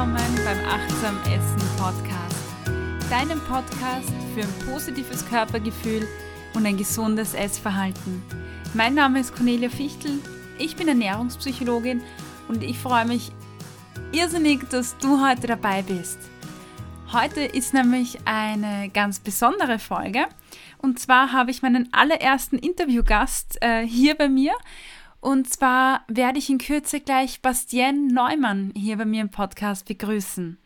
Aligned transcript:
willkommen 0.00 0.34
beim 0.46 0.64
Achtsam 0.66 1.18
Essen 1.24 1.60
Podcast, 1.76 3.10
deinem 3.10 3.38
Podcast 3.40 4.10
für 4.34 4.40
ein 4.40 4.72
positives 4.72 5.28
Körpergefühl 5.28 6.08
und 6.54 6.64
ein 6.64 6.78
gesundes 6.78 7.34
Essverhalten. 7.34 8.22
Mein 8.72 8.94
Name 8.94 9.20
ist 9.20 9.36
Cornelia 9.36 9.68
Fichtel, 9.68 10.12
ich 10.56 10.74
bin 10.74 10.88
Ernährungspsychologin 10.88 12.00
und 12.48 12.62
ich 12.62 12.78
freue 12.78 13.04
mich 13.04 13.30
irrsinnig, 14.12 14.70
dass 14.70 14.96
du 14.96 15.22
heute 15.22 15.48
dabei 15.48 15.82
bist. 15.82 16.18
Heute 17.12 17.42
ist 17.42 17.74
nämlich 17.74 18.20
eine 18.24 18.88
ganz 18.88 19.18
besondere 19.18 19.78
Folge 19.78 20.24
und 20.78 20.98
zwar 20.98 21.32
habe 21.32 21.50
ich 21.50 21.60
meinen 21.60 21.92
allerersten 21.92 22.56
Interviewgast 22.56 23.58
äh, 23.60 23.86
hier 23.86 24.14
bei 24.14 24.30
mir 24.30 24.54
und 25.20 25.52
zwar 25.52 26.04
werde 26.08 26.38
ich 26.38 26.48
in 26.48 26.58
Kürze 26.58 27.00
gleich 27.00 27.42
Bastien 27.42 28.06
Neumann 28.06 28.72
hier 28.74 28.96
bei 28.96 29.04
mir 29.04 29.20
im 29.20 29.30
Podcast 29.30 29.86
begrüßen. 29.86 30.58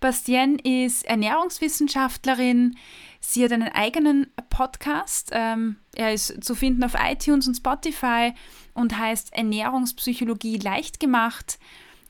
Bastien 0.00 0.58
ist 0.58 1.04
Ernährungswissenschaftlerin. 1.04 2.76
Sie 3.20 3.44
hat 3.44 3.52
einen 3.52 3.68
eigenen 3.68 4.28
Podcast. 4.50 5.30
Ähm, 5.32 5.76
er 5.94 6.12
ist 6.12 6.42
zu 6.42 6.54
finden 6.54 6.84
auf 6.84 6.94
iTunes 6.98 7.48
und 7.48 7.56
Spotify 7.56 8.32
und 8.74 8.96
heißt 8.96 9.32
Ernährungspsychologie 9.32 10.58
leicht 10.58 11.00
gemacht. 11.00 11.58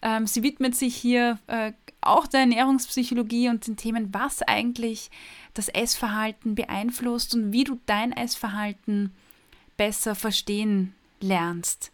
Ähm, 0.03 0.27
sie 0.27 0.43
widmet 0.43 0.77
sich 0.77 0.95
hier 0.95 1.39
äh, 1.47 1.73
auch 2.01 2.27
der 2.27 2.41
Ernährungspsychologie 2.41 3.49
und 3.49 3.67
den 3.67 3.77
Themen, 3.77 4.13
was 4.13 4.43
eigentlich 4.43 5.11
das 5.55 5.69
Essverhalten 5.69 6.55
beeinflusst 6.55 7.35
und 7.35 7.53
wie 7.53 7.65
du 7.65 7.81
dein 7.87 8.13
Essverhalten 8.13 9.15
besser 9.77 10.15
verstehen 10.15 10.95
lernst. 11.21 11.93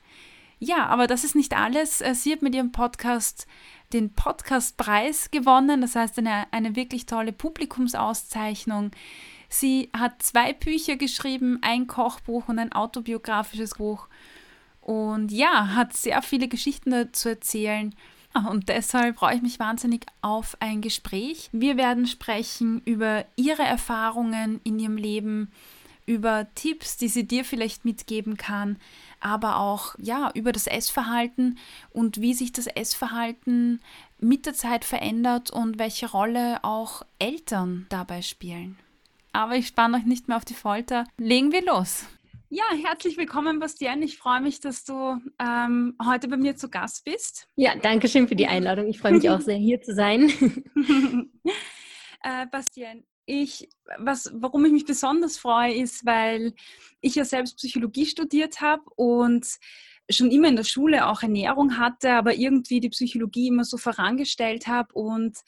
Ja, 0.58 0.86
aber 0.86 1.06
das 1.06 1.24
ist 1.24 1.34
nicht 1.34 1.56
alles. 1.56 2.00
Äh, 2.00 2.14
sie 2.14 2.32
hat 2.32 2.42
mit 2.42 2.54
ihrem 2.54 2.72
Podcast 2.72 3.46
den 3.92 4.12
Podcastpreis 4.14 5.30
gewonnen, 5.30 5.80
das 5.80 5.96
heißt 5.96 6.18
eine, 6.18 6.46
eine 6.52 6.76
wirklich 6.76 7.06
tolle 7.06 7.32
Publikumsauszeichnung. 7.32 8.92
Sie 9.48 9.90
hat 9.92 10.23
zwei 10.23 10.52
Bücher 10.52 10.96
geschrieben, 10.96 11.59
ein 11.62 11.87
Kochbuch 11.87 12.48
und 12.48 12.59
ein 12.59 12.73
autobiografisches 12.73 13.74
Buch. 13.74 14.09
Und 14.80 15.30
ja, 15.30 15.74
hat 15.74 15.92
sehr 15.92 16.23
viele 16.23 16.48
Geschichten 16.48 17.12
zu 17.12 17.30
erzählen. 17.30 17.95
Ah, 18.32 18.48
und 18.48 18.68
deshalb 18.68 19.18
freue 19.18 19.36
ich 19.36 19.42
mich 19.42 19.59
wahnsinnig 19.59 20.07
auf 20.23 20.57
ein 20.60 20.80
Gespräch. 20.80 21.51
Wir 21.52 21.76
werden 21.76 22.07
sprechen 22.07 22.80
über 22.84 23.26
ihre 23.36 23.62
Erfahrungen 23.62 24.60
in 24.64 24.79
ihrem 24.79 24.96
Leben, 24.96 25.52
über 26.07 26.46
Tipps, 26.54 26.96
die 26.96 27.09
sie 27.09 27.26
dir 27.26 27.45
vielleicht 27.45 27.84
mitgeben 27.84 28.36
kann, 28.36 28.79
aber 29.23 29.59
auch 29.59 29.95
ja, 29.98 30.30
über 30.34 30.52
das 30.52 30.66
Essverhalten 30.66 31.59
und 31.90 32.20
wie 32.20 32.34
sich 32.34 32.52
das 32.52 32.66
Essverhalten 32.66 33.80
mit 34.18 34.46
der 34.46 34.54
Zeit 34.54 34.84
verändert 34.84 35.51
und 35.51 35.79
welche 35.79 36.10
Rolle 36.10 36.59
auch 36.62 37.02
Eltern 37.18 37.87
dabei 37.88 38.23
spielen. 38.23 38.79
Aber 39.32 39.56
ich 39.56 39.68
spanne 39.68 39.96
euch 39.96 40.04
nicht 40.04 40.29
mehr 40.29 40.37
auf 40.37 40.45
die 40.45 40.54
Folter. 40.54 41.06
Legen 41.16 41.52
wir 41.52 41.64
los. 41.64 42.06
Ja, 42.54 42.64
herzlich 42.84 43.16
willkommen, 43.16 43.60
Bastian. 43.60 44.02
Ich 44.02 44.18
freue 44.18 44.42
mich, 44.42 44.60
dass 44.60 44.84
du 44.84 45.18
ähm, 45.38 45.96
heute 46.04 46.29
bei 46.29 46.36
mir 46.36 46.54
zu 46.54 46.68
Gast 46.68 47.02
bist. 47.07 47.48
Ja, 47.57 47.74
danke 47.76 48.09
schön 48.09 48.29
für 48.29 48.36
die 48.36 48.46
Einladung. 48.46 48.88
Ich 48.88 48.98
freue 48.98 49.12
mich 49.12 49.30
auch 49.30 49.40
sehr, 49.40 49.57
hier 49.57 49.80
zu 49.80 49.95
sein. 49.95 50.29
äh, 52.23 52.46
Bastian, 52.51 53.04
ich, 53.26 53.68
was, 53.98 54.30
warum 54.34 54.65
ich 54.65 54.73
mich 54.73 54.84
besonders 54.84 55.38
freue, 55.38 55.74
ist, 55.74 56.04
weil 56.04 56.54
ich 57.01 57.15
ja 57.15 57.24
selbst 57.24 57.56
Psychologie 57.56 58.06
studiert 58.06 58.60
habe 58.60 58.82
und 58.96 59.46
schon 60.10 60.30
immer 60.30 60.48
in 60.48 60.56
der 60.56 60.64
Schule 60.64 61.06
auch 61.06 61.23
Ernährung 61.23 61.79
hatte, 61.79 62.12
aber 62.12 62.34
irgendwie 62.34 62.80
die 62.80 62.90
Psychologie 62.90 63.48
immer 63.48 63.64
so 63.64 63.76
vorangestellt 63.76 64.66
habe 64.66 64.92
und 64.94 65.38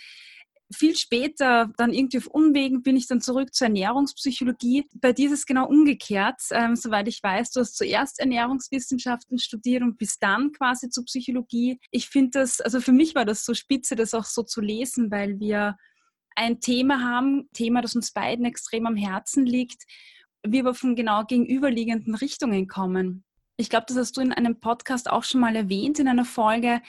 viel 0.72 0.96
später, 0.96 1.70
dann 1.76 1.92
irgendwie 1.92 2.18
auf 2.18 2.26
Umwegen, 2.26 2.82
bin 2.82 2.96
ich 2.96 3.06
dann 3.06 3.20
zurück 3.20 3.54
zur 3.54 3.66
Ernährungspsychologie. 3.66 4.86
Bei 4.94 5.12
dir 5.12 5.26
ist 5.26 5.40
es 5.40 5.46
genau 5.46 5.68
umgekehrt. 5.68 6.40
Ähm, 6.50 6.74
soweit 6.74 7.06
ich 7.06 7.22
weiß, 7.22 7.50
du 7.52 7.60
hast 7.60 7.76
zuerst 7.76 8.18
Ernährungswissenschaften 8.18 9.38
studiert 9.38 9.82
und 9.82 9.98
bis 9.98 10.18
dann 10.18 10.52
quasi 10.52 10.88
zur 10.88 11.04
Psychologie. 11.04 11.78
Ich 11.90 12.08
finde 12.08 12.40
das, 12.40 12.60
also 12.60 12.80
für 12.80 12.92
mich 12.92 13.14
war 13.14 13.24
das 13.24 13.44
so 13.44 13.54
spitze, 13.54 13.94
das 13.94 14.14
auch 14.14 14.24
so 14.24 14.42
zu 14.42 14.60
lesen, 14.60 15.10
weil 15.10 15.38
wir 15.38 15.76
ein 16.34 16.60
Thema 16.60 17.02
haben, 17.02 17.48
Thema, 17.52 17.80
das 17.82 17.94
uns 17.94 18.12
beiden 18.12 18.44
extrem 18.44 18.86
am 18.86 18.96
Herzen 18.96 19.46
liegt, 19.46 19.84
wir 20.46 20.60
aber 20.60 20.74
von 20.74 20.96
genau 20.96 21.24
gegenüberliegenden 21.24 22.14
Richtungen 22.14 22.68
kommen. 22.68 23.24
Ich 23.56 23.70
glaube, 23.70 23.86
das 23.88 23.96
hast 23.96 24.16
du 24.16 24.20
in 24.20 24.32
einem 24.32 24.60
Podcast 24.60 25.08
auch 25.08 25.24
schon 25.24 25.40
mal 25.40 25.54
erwähnt, 25.56 25.98
in 25.98 26.08
einer 26.08 26.24
Folge, 26.24 26.82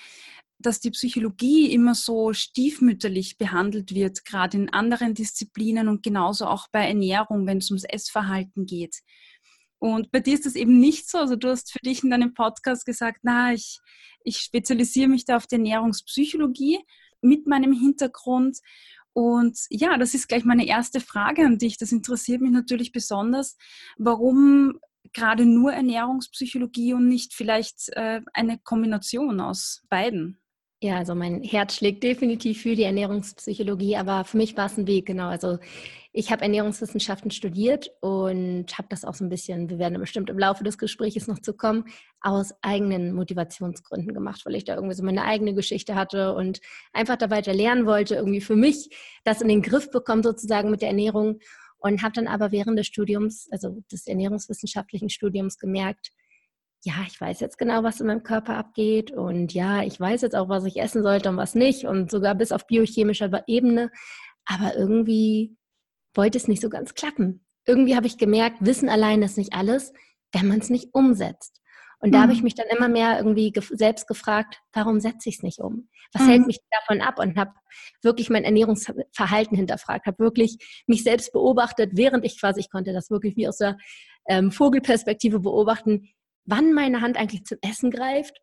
dass 0.58 0.80
die 0.80 0.92
Psychologie 0.92 1.72
immer 1.72 1.96
so 1.96 2.34
stiefmütterlich 2.34 3.38
behandelt 3.38 3.94
wird, 3.94 4.26
gerade 4.26 4.58
in 4.58 4.70
anderen 4.70 5.14
Disziplinen 5.14 5.88
und 5.88 6.02
genauso 6.02 6.48
auch 6.48 6.68
bei 6.72 6.88
Ernährung, 6.88 7.46
wenn 7.46 7.60
es 7.60 7.70
ums 7.70 7.84
Essverhalten 7.84 8.66
geht. 8.66 9.02
Und 9.80 10.12
bei 10.12 10.22
dir 10.22 10.34
ist 10.34 10.46
das 10.46 10.56
eben 10.56 10.80
nicht 10.80 11.10
so. 11.10 11.20
Also 11.20 11.36
du 11.36 11.50
hast 11.50 11.72
für 11.72 11.80
dich 11.80 12.04
in 12.04 12.10
deinem 12.10 12.34
Podcast 12.34 12.86
gesagt, 12.86 13.20
na, 13.24 13.54
ich, 13.54 13.80
ich 14.24 14.38
spezialisiere 14.38 15.10
mich 15.10 15.26
da 15.26 15.36
auf 15.36 15.48
die 15.48 15.56
Ernährungspsychologie 15.56 16.80
mit 17.22 17.46
meinem 17.48 17.74
Hintergrund 17.74 18.60
und 19.16 19.58
ja, 19.70 19.98
das 19.98 20.14
ist 20.14 20.28
gleich 20.28 20.44
meine 20.44 20.68
erste 20.68 21.00
Frage 21.00 21.46
an 21.46 21.58
dich. 21.58 21.78
Das 21.78 21.94
interessiert 21.94 22.42
mich 22.42 22.52
natürlich 22.52 22.92
besonders. 22.92 23.56
Warum 23.98 24.78
gerade 25.14 25.46
nur 25.46 25.72
Ernährungspsychologie 25.72 26.94
und 26.94 27.08
nicht 27.08 27.34
vielleicht 27.34 27.88
äh, 27.94 28.20
eine 28.34 28.60
Kombination 28.60 29.40
aus 29.40 29.86
beiden? 29.90 30.42
Ja, 30.86 30.98
also 30.98 31.16
mein 31.16 31.42
Herz 31.42 31.78
schlägt 31.78 32.04
definitiv 32.04 32.62
für 32.62 32.76
die 32.76 32.84
Ernährungspsychologie, 32.84 33.98
aber 33.98 34.24
für 34.24 34.38
mich 34.38 34.56
war 34.56 34.68
es 34.68 34.78
ein 34.78 34.86
Weg, 34.86 35.08
genau. 35.08 35.30
Also 35.30 35.58
ich 36.14 36.32
habe 36.32 36.44
Ernährungswissenschaften 36.44 37.32
studiert 37.32 37.90
und 38.02 38.68
habe 38.78 38.88
das 38.90 39.04
auch 39.04 39.16
so 39.16 39.26
ein 39.26 39.30
bisschen, 39.30 39.68
wir 39.68 39.80
werden 39.80 40.00
bestimmt 40.00 40.30
im 40.30 40.38
Laufe 40.38 40.64
des 40.64 40.78
Gesprächs 40.78 41.26
noch 41.26 41.40
zu 41.40 41.56
kommen, 41.56 41.86
aus 42.22 42.54
eigenen 42.62 43.16
Motivationsgründen 43.16 44.14
gemacht, 44.14 44.46
weil 44.46 44.54
ich 44.54 44.64
da 44.64 44.76
irgendwie 44.76 44.94
so 44.94 45.04
meine 45.04 45.24
eigene 45.24 45.56
Geschichte 45.56 45.96
hatte 45.96 46.36
und 46.36 46.60
einfach 46.94 47.16
da 47.16 47.32
weiter 47.32 47.56
lernen 47.56 47.88
wollte, 47.88 48.14
irgendwie 48.14 48.42
für 48.42 48.56
mich 48.56 48.96
das 49.24 49.42
in 49.42 49.48
den 49.48 49.64
Griff 49.64 49.90
bekommen 49.90 50.22
sozusagen 50.22 50.70
mit 50.70 50.84
der 50.84 50.90
Ernährung 50.90 51.40
und 51.80 52.04
habe 52.04 52.14
dann 52.14 52.28
aber 52.28 52.52
während 52.52 52.78
des 52.78 52.86
Studiums, 52.86 53.48
also 53.50 53.82
des 53.92 54.06
ernährungswissenschaftlichen 54.06 55.10
Studiums 55.10 55.58
gemerkt, 55.58 56.12
ja, 56.86 56.94
ich 57.08 57.20
weiß 57.20 57.40
jetzt 57.40 57.58
genau, 57.58 57.82
was 57.82 58.00
in 58.00 58.06
meinem 58.06 58.22
Körper 58.22 58.56
abgeht 58.58 59.10
und 59.10 59.54
ja, 59.56 59.82
ich 59.82 60.00
weiß 60.00 60.22
jetzt 60.22 60.36
auch, 60.36 60.50
was 60.50 60.66
ich 60.66 60.80
essen 60.80 61.02
sollte 61.02 61.30
und 61.30 61.38
was 61.38 61.56
nicht 61.56 61.86
und 61.86 62.12
sogar 62.12 62.36
bis 62.36 62.52
auf 62.52 62.68
biochemischer 62.68 63.44
Ebene, 63.48 63.90
aber 64.46 64.76
irgendwie 64.78 65.58
wollte 66.14 66.38
es 66.38 66.48
nicht 66.48 66.62
so 66.62 66.70
ganz 66.70 66.94
klappen. 66.94 67.44
Irgendwie 67.66 67.96
habe 67.96 68.06
ich 68.06 68.20
gemerkt, 68.20 68.58
Wissen 68.60 68.88
allein 68.88 69.24
ist 69.24 69.36
nicht 69.40 69.54
alles, 69.54 69.94
wenn 70.32 70.48
man 70.48 70.60
es 70.60 70.70
nicht 70.70 70.94
umsetzt. 70.94 71.60
Und 72.00 72.12
da 72.12 72.20
mhm. 72.20 72.22
habe 72.22 72.34
ich 72.34 72.40
mhm. 72.40 72.44
mich 72.44 72.54
dann 72.56 72.68
immer 72.68 72.88
mehr 72.88 73.18
irgendwie 73.18 73.52
gef 73.52 73.72
selbst 73.74 74.08
gefragt, 74.08 74.60
warum 74.72 75.00
setze 75.00 75.28
ich 75.28 75.38
es 75.38 75.44
nicht 75.44 75.60
um? 75.60 75.90
Was 76.14 76.22
mhm. 76.22 76.30
hält 76.30 76.46
mich 76.46 76.60
davon 76.70 77.02
ab? 77.02 77.18
Und 77.18 77.36
habe 77.36 77.54
wirklich 78.04 78.30
mein 78.30 78.44
Ernährungsverhalten 78.44 79.58
hinterfragt, 79.58 80.06
habe 80.06 80.20
wirklich 80.20 80.84
mich 80.86 81.02
selbst 81.02 81.34
beobachtet, 81.34 81.94
während 81.94 82.26
ich 82.26 82.40
quasi, 82.40 82.60
ich 82.60 82.70
konnte 82.70 82.94
das 82.94 83.10
wirklich 83.10 83.36
wie 83.38 83.48
aus 83.48 83.58
der 83.58 83.78
ähm, 84.28 84.52
Vogelperspektive 84.52 85.40
beobachten, 85.40 86.10
wann 86.46 86.74
meine 86.74 87.02
Hand 87.02 87.18
eigentlich 87.18 87.46
zum 87.46 87.58
Essen 87.62 87.92
greift 87.92 88.38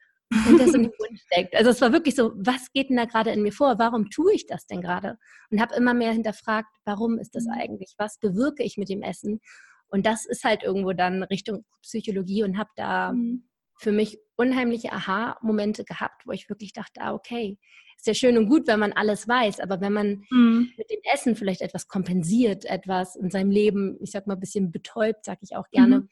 und 0.47 0.59
das 0.59 0.75
in 0.75 0.85
den 0.85 0.93
Mund 0.99 1.21
steckt. 1.27 1.55
Also 1.55 1.71
es 1.71 1.81
war 1.81 1.93
wirklich 1.93 2.15
so, 2.15 2.33
was 2.37 2.73
geht 2.73 2.91
denn 2.91 2.97
da 2.97 3.05
gerade 3.05 3.31
in 3.31 3.43
mir 3.43 3.53
vor? 3.53 3.79
Warum 3.79 4.11
tue 4.11 4.35
ich 4.35 4.47
das 4.47 4.67
denn 4.67 4.81
gerade? 4.81 5.19
Und 5.51 5.61
habe 5.61 5.75
immer 5.75 5.95
mehr 5.95 6.13
hinterfragt, 6.13 6.69
warum 6.85 7.19
ist 7.19 7.35
das 7.35 7.45
mhm. 7.45 7.53
eigentlich? 7.53 7.95
Was 7.99 8.19
bewirke 8.19 8.63
ich 8.63 8.77
mit 8.77 8.89
dem 8.89 9.03
Essen? 9.03 9.41
Und 9.89 10.07
das 10.07 10.25
ist 10.25 10.45
halt 10.45 10.63
irgendwo 10.63 10.93
dann 10.93 11.23
Richtung 11.25 11.65
Psychologie 11.83 12.45
und 12.45 12.59
habe 12.59 12.71
da 12.77 13.13
mhm. 13.13 13.47
für 13.79 13.93
mich 13.93 14.19
unheimliche 14.37 14.93
Aha-Momente 14.93 15.85
gehabt, 15.85 16.23
wo 16.27 16.33
ich 16.33 16.49
wirklich 16.49 16.73
dachte, 16.73 17.01
ah, 17.03 17.13
okay, 17.13 17.59
ist 17.99 18.07
ja 18.07 18.15
schön 18.15 18.39
und 18.39 18.49
gut, 18.49 18.67
wenn 18.67 18.81
man 18.81 18.93
alles 18.93 19.29
weiß, 19.29 19.61
aber 19.61 19.81
wenn 19.81 19.93
man 19.93 20.25
mhm. 20.31 20.73
mit 20.77 20.91
dem 20.91 21.01
Essen 21.13 21.37
vielleicht 21.37 21.61
etwas 21.61 21.89
kompensiert, 21.89 22.65
etwas 22.65 23.17
in 23.17 23.31
seinem 23.31 23.51
Leben, 23.51 23.99
ich 24.01 24.11
sag 24.11 24.27
mal, 24.27 24.35
ein 24.35 24.41
bisschen 24.41 24.73
betäubt, 24.73 25.25
sag 25.25 25.39
ich 25.43 25.55
auch 25.55 25.69
gerne, 25.71 26.01
mhm 26.01 26.09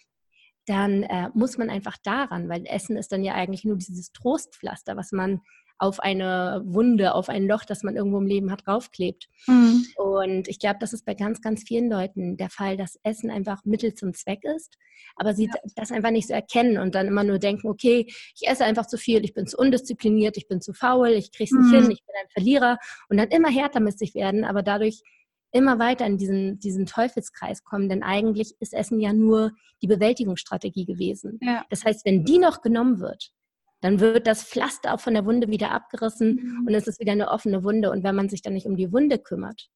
dann 0.66 1.02
äh, 1.04 1.30
muss 1.34 1.58
man 1.58 1.70
einfach 1.70 1.96
daran, 2.02 2.48
weil 2.48 2.64
Essen 2.66 2.96
ist 2.96 3.12
dann 3.12 3.24
ja 3.24 3.34
eigentlich 3.34 3.64
nur 3.64 3.76
dieses 3.76 4.12
Trostpflaster, 4.12 4.96
was 4.96 5.12
man 5.12 5.40
auf 5.80 5.98
eine 5.98 6.60
Wunde, 6.66 7.14
auf 7.14 7.30
ein 7.30 7.46
Loch, 7.46 7.64
das 7.64 7.82
man 7.82 7.96
irgendwo 7.96 8.18
im 8.18 8.26
Leben 8.26 8.50
hat, 8.50 8.66
draufklebt. 8.66 9.28
Mhm. 9.46 9.86
Und 9.96 10.46
ich 10.46 10.58
glaube, 10.58 10.76
das 10.78 10.92
ist 10.92 11.06
bei 11.06 11.14
ganz, 11.14 11.40
ganz 11.40 11.62
vielen 11.66 11.88
Leuten 11.88 12.36
der 12.36 12.50
Fall, 12.50 12.76
dass 12.76 13.00
Essen 13.02 13.30
einfach 13.30 13.64
Mittel 13.64 13.94
zum 13.94 14.12
Zweck 14.12 14.44
ist, 14.44 14.76
aber 15.16 15.32
sie 15.32 15.46
ja. 15.46 15.54
das 15.76 15.90
einfach 15.90 16.10
nicht 16.10 16.28
so 16.28 16.34
erkennen 16.34 16.76
und 16.76 16.94
dann 16.94 17.06
immer 17.06 17.24
nur 17.24 17.38
denken, 17.38 17.66
okay, 17.66 18.04
ich 18.08 18.46
esse 18.46 18.66
einfach 18.66 18.86
zu 18.86 18.98
viel, 18.98 19.24
ich 19.24 19.32
bin 19.32 19.46
zu 19.46 19.56
undiszipliniert, 19.56 20.36
ich 20.36 20.48
bin 20.48 20.60
zu 20.60 20.74
faul, 20.74 21.08
ich 21.08 21.32
kriege 21.32 21.44
es 21.44 21.58
nicht 21.58 21.72
mhm. 21.72 21.82
hin, 21.82 21.90
ich 21.92 22.04
bin 22.04 22.14
ein 22.20 22.28
Verlierer 22.28 22.78
und 23.08 23.16
dann 23.16 23.28
immer 23.28 23.48
härter 23.48 23.80
mit 23.80 23.98
sich 23.98 24.14
werden, 24.14 24.44
aber 24.44 24.62
dadurch 24.62 25.02
immer 25.52 25.78
weiter 25.78 26.06
in 26.06 26.16
diesen, 26.16 26.58
diesen 26.60 26.86
Teufelskreis 26.86 27.64
kommen, 27.64 27.88
denn 27.88 28.02
eigentlich 28.02 28.54
ist 28.60 28.72
Essen 28.72 29.00
ja 29.00 29.12
nur 29.12 29.52
die 29.82 29.88
Bewältigungsstrategie 29.88 30.84
gewesen. 30.86 31.38
Ja. 31.42 31.64
Das 31.70 31.84
heißt, 31.84 32.04
wenn 32.04 32.24
die 32.24 32.38
noch 32.38 32.62
genommen 32.62 33.00
wird, 33.00 33.32
dann 33.80 33.98
wird 33.98 34.26
das 34.26 34.44
Pflaster 34.44 34.94
auch 34.94 35.00
von 35.00 35.14
der 35.14 35.24
Wunde 35.24 35.48
wieder 35.48 35.70
abgerissen 35.70 36.34
Mhm. 36.34 36.66
und 36.66 36.74
es 36.74 36.86
ist 36.86 37.00
wieder 37.00 37.12
eine 37.12 37.30
offene 37.30 37.64
Wunde. 37.64 37.90
Und 37.90 38.04
wenn 38.04 38.14
man 38.14 38.28
sich 38.28 38.42
dann 38.42 38.52
nicht 38.52 38.66
um 38.66 38.76
die 38.76 38.92
Wunde 38.92 39.18
kümmert, 39.18 39.68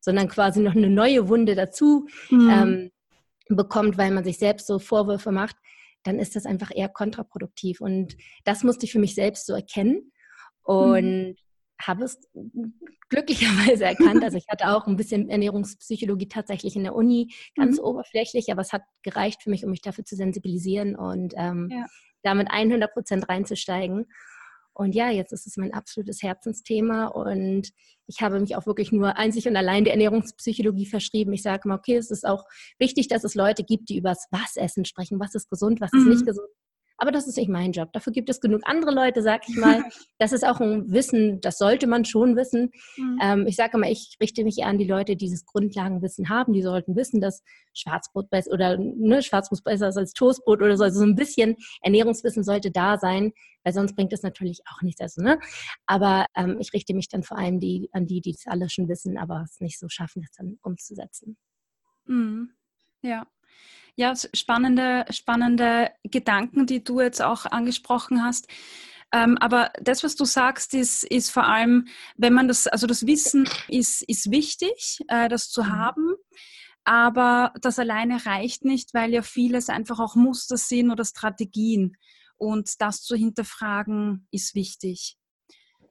sondern 0.00 0.28
quasi 0.28 0.60
noch 0.60 0.76
eine 0.76 0.90
neue 0.90 1.28
Wunde 1.28 1.54
dazu 1.54 2.06
Mhm. 2.30 2.50
ähm, 2.50 2.90
bekommt, 3.48 3.96
weil 3.96 4.10
man 4.10 4.24
sich 4.24 4.38
selbst 4.38 4.66
so 4.66 4.78
Vorwürfe 4.78 5.32
macht, 5.32 5.56
dann 6.02 6.18
ist 6.18 6.36
das 6.36 6.46
einfach 6.46 6.70
eher 6.74 6.88
kontraproduktiv. 6.88 7.80
Und 7.80 8.16
das 8.44 8.62
musste 8.62 8.86
ich 8.86 8.92
für 8.92 8.98
mich 8.98 9.14
selbst 9.14 9.46
so 9.46 9.54
erkennen 9.54 10.12
und 10.62 11.36
habe 11.80 12.04
es 12.04 12.18
glücklicherweise 13.08 13.84
erkannt. 13.84 14.22
Also 14.24 14.36
ich 14.38 14.46
hatte 14.48 14.68
auch 14.70 14.86
ein 14.86 14.96
bisschen 14.96 15.28
Ernährungspsychologie 15.28 16.28
tatsächlich 16.28 16.76
in 16.76 16.84
der 16.84 16.94
Uni, 16.94 17.32
ganz 17.54 17.78
Mhm. 17.78 17.84
oberflächlich, 17.84 18.50
aber 18.50 18.62
es 18.62 18.72
hat 18.72 18.82
gereicht 19.02 19.42
für 19.42 19.50
mich, 19.50 19.64
um 19.64 19.70
mich 19.70 19.82
dafür 19.82 20.04
zu 20.04 20.16
sensibilisieren 20.16 20.96
und 20.96 21.34
ähm, 21.36 21.68
Ja. 21.70 21.86
damit 22.22 22.50
100 22.50 22.92
Prozent 22.92 23.28
reinzusteigen. 23.28 24.06
Und 24.72 24.94
ja, 24.94 25.08
jetzt 25.10 25.32
ist 25.32 25.46
es 25.46 25.56
mein 25.56 25.72
absolutes 25.72 26.22
Herzensthema 26.22 27.06
und 27.06 27.70
ich 28.06 28.20
habe 28.20 28.38
mich 28.40 28.56
auch 28.56 28.66
wirklich 28.66 28.92
nur 28.92 29.16
einzig 29.16 29.48
und 29.48 29.56
allein 29.56 29.84
der 29.84 29.94
Ernährungspsychologie 29.94 30.84
verschrieben. 30.84 31.32
Ich 31.32 31.42
sage 31.42 31.66
mal, 31.66 31.76
okay, 31.78 31.96
es 31.96 32.10
ist 32.10 32.26
auch 32.26 32.44
wichtig, 32.78 33.08
dass 33.08 33.24
es 33.24 33.34
Leute 33.34 33.64
gibt, 33.64 33.88
die 33.88 33.96
über 33.96 34.10
das 34.10 34.26
Was-Essen 34.30 34.84
sprechen. 34.84 35.18
Was 35.18 35.34
ist 35.34 35.48
gesund, 35.48 35.80
was 35.80 35.92
ist 35.94 36.04
Mhm. 36.04 36.10
nicht 36.10 36.26
gesund. 36.26 36.48
Aber 36.98 37.12
das 37.12 37.26
ist 37.26 37.36
nicht 37.36 37.48
mein 37.48 37.72
Job. 37.72 37.92
Dafür 37.92 38.12
gibt 38.12 38.30
es 38.30 38.40
genug 38.40 38.62
andere 38.64 38.92
Leute, 38.92 39.22
sag 39.22 39.48
ich 39.48 39.56
mal. 39.56 39.84
Das 40.18 40.32
ist 40.32 40.46
auch 40.46 40.60
ein 40.60 40.90
Wissen, 40.90 41.42
das 41.42 41.58
sollte 41.58 41.86
man 41.86 42.06
schon 42.06 42.36
wissen. 42.36 42.70
Mhm. 42.96 43.18
Ähm, 43.22 43.46
ich 43.46 43.56
sage 43.56 43.76
immer, 43.76 43.90
ich 43.90 44.16
richte 44.18 44.44
mich 44.44 44.58
eher 44.58 44.68
an 44.68 44.78
die 44.78 44.86
Leute, 44.86 45.14
die 45.14 45.26
dieses 45.26 45.44
Grundlagenwissen 45.44 46.30
haben. 46.30 46.54
Die 46.54 46.62
sollten 46.62 46.96
wissen, 46.96 47.20
dass 47.20 47.42
Schwarzbrot 47.74 48.30
besser 48.30 48.50
oder 48.52 48.78
ne, 48.78 49.22
Schwarzbrot 49.22 49.62
besser 49.62 49.88
ist 49.88 49.98
als 49.98 50.14
Toastbrot 50.14 50.62
oder 50.62 50.78
so. 50.78 50.84
Also 50.84 51.00
so 51.00 51.04
ein 51.04 51.16
bisschen 51.16 51.56
Ernährungswissen 51.82 52.44
sollte 52.44 52.70
da 52.70 52.96
sein, 52.96 53.32
weil 53.62 53.74
sonst 53.74 53.94
bringt 53.94 54.14
es 54.14 54.22
natürlich 54.22 54.60
auch 54.72 54.80
nichts. 54.80 55.02
Also, 55.02 55.22
ne? 55.22 55.38
Aber 55.84 56.24
ähm, 56.34 56.56
ich 56.60 56.72
richte 56.72 56.94
mich 56.94 57.08
dann 57.08 57.22
vor 57.22 57.36
allem 57.36 57.60
die, 57.60 57.90
an 57.92 58.06
die, 58.06 58.22
die 58.22 58.30
es 58.30 58.46
alle 58.46 58.70
schon 58.70 58.88
wissen, 58.88 59.18
aber 59.18 59.42
es 59.44 59.60
nicht 59.60 59.78
so 59.78 59.88
schaffen, 59.90 60.22
das 60.22 60.30
dann 60.32 60.58
umzusetzen. 60.62 61.36
Mhm. 62.06 62.52
Ja. 63.02 63.26
Ja, 63.96 64.12
spannende, 64.14 65.06
spannende 65.10 65.90
Gedanken, 66.04 66.66
die 66.66 66.84
du 66.84 67.00
jetzt 67.00 67.22
auch 67.22 67.46
angesprochen 67.46 68.22
hast. 68.22 68.46
Ähm, 69.10 69.38
aber 69.38 69.70
das, 69.80 70.04
was 70.04 70.16
du 70.16 70.24
sagst, 70.26 70.74
ist, 70.74 71.04
ist 71.04 71.30
vor 71.30 71.46
allem, 71.46 71.86
wenn 72.16 72.34
man 72.34 72.46
das, 72.46 72.66
also 72.66 72.86
das 72.86 73.06
Wissen 73.06 73.48
ist, 73.68 74.02
ist 74.02 74.30
wichtig, 74.30 75.00
äh, 75.08 75.28
das 75.28 75.48
zu 75.48 75.62
Mhm. 75.62 75.72
haben. 75.72 76.14
Aber 76.84 77.52
das 77.62 77.78
alleine 77.78 78.26
reicht 78.26 78.64
nicht, 78.64 78.92
weil 78.94 79.12
ja 79.12 79.22
vieles 79.22 79.70
einfach 79.70 79.98
auch 79.98 80.14
Muster 80.14 80.56
sind 80.56 80.90
oder 80.90 81.04
Strategien. 81.04 81.96
Und 82.36 82.80
das 82.80 83.02
zu 83.02 83.16
hinterfragen 83.16 84.28
ist 84.30 84.54
wichtig. 84.54 85.16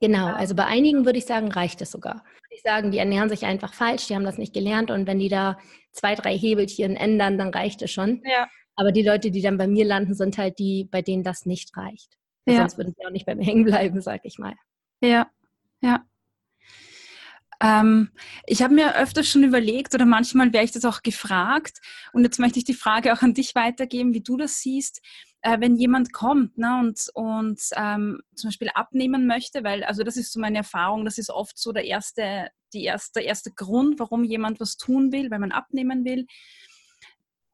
Genau, 0.00 0.28
also 0.28 0.54
bei 0.54 0.66
einigen 0.66 1.04
würde 1.04 1.18
ich 1.18 1.26
sagen, 1.26 1.50
reicht 1.50 1.80
es 1.82 1.90
sogar. 1.90 2.24
Würde 2.56 2.68
ich 2.68 2.72
sagen, 2.72 2.90
die 2.90 2.98
ernähren 2.98 3.28
sich 3.28 3.44
einfach 3.44 3.74
falsch, 3.74 4.06
die 4.06 4.14
haben 4.14 4.24
das 4.24 4.38
nicht 4.38 4.54
gelernt 4.54 4.90
und 4.90 5.06
wenn 5.06 5.18
die 5.18 5.28
da 5.28 5.58
zwei, 5.92 6.14
drei 6.14 6.36
Hebelchen 6.36 6.96
ändern, 6.96 7.36
dann 7.36 7.50
reicht 7.50 7.82
es 7.82 7.90
schon. 7.92 8.22
Ja. 8.24 8.48
Aber 8.76 8.92
die 8.92 9.02
Leute, 9.02 9.30
die 9.30 9.42
dann 9.42 9.58
bei 9.58 9.66
mir 9.66 9.84
landen, 9.84 10.14
sind 10.14 10.38
halt 10.38 10.58
die, 10.58 10.88
bei 10.90 11.02
denen 11.02 11.22
das 11.22 11.44
nicht 11.44 11.76
reicht. 11.76 12.16
Ja. 12.46 12.58
Sonst 12.58 12.78
würden 12.78 12.94
sie 12.96 13.06
auch 13.06 13.10
nicht 13.10 13.26
bei 13.26 13.34
mir 13.34 13.44
hängen 13.46 13.64
bleiben, 13.64 14.00
sag 14.00 14.22
ich 14.24 14.38
mal. 14.38 14.54
Ja, 15.02 15.30
ja. 15.82 16.06
Ähm, 17.60 18.10
ich 18.46 18.62
habe 18.62 18.74
mir 18.74 18.96
öfters 18.96 19.28
schon 19.28 19.44
überlegt 19.44 19.94
oder 19.94 20.06
manchmal 20.06 20.52
wäre 20.52 20.64
ich 20.64 20.72
das 20.72 20.84
auch 20.86 21.02
gefragt 21.02 21.80
und 22.12 22.24
jetzt 22.24 22.38
möchte 22.38 22.58
ich 22.58 22.64
die 22.64 22.74
Frage 22.74 23.12
auch 23.12 23.22
an 23.22 23.34
dich 23.34 23.54
weitergeben, 23.54 24.14
wie 24.14 24.22
du 24.22 24.36
das 24.36 24.60
siehst, 24.60 25.02
äh, 25.46 25.60
wenn 25.60 25.76
jemand 25.76 26.12
kommt 26.12 26.58
ne, 26.58 26.80
und, 26.80 27.08
und 27.14 27.60
ähm, 27.76 28.20
zum 28.34 28.48
Beispiel 28.48 28.68
abnehmen 28.74 29.28
möchte, 29.28 29.62
weil 29.62 29.84
also 29.84 30.02
das 30.02 30.16
ist 30.16 30.32
so 30.32 30.40
meine 30.40 30.58
Erfahrung, 30.58 31.04
das 31.04 31.18
ist 31.18 31.30
oft 31.30 31.56
so 31.56 31.70
der 31.70 31.84
erste, 31.84 32.48
die 32.72 32.82
erste, 32.82 33.20
der 33.20 33.26
erste 33.26 33.52
Grund, 33.52 34.00
warum 34.00 34.24
jemand 34.24 34.58
was 34.58 34.76
tun 34.76 35.12
will, 35.12 35.30
weil 35.30 35.38
man 35.38 35.52
abnehmen 35.52 36.04
will. 36.04 36.26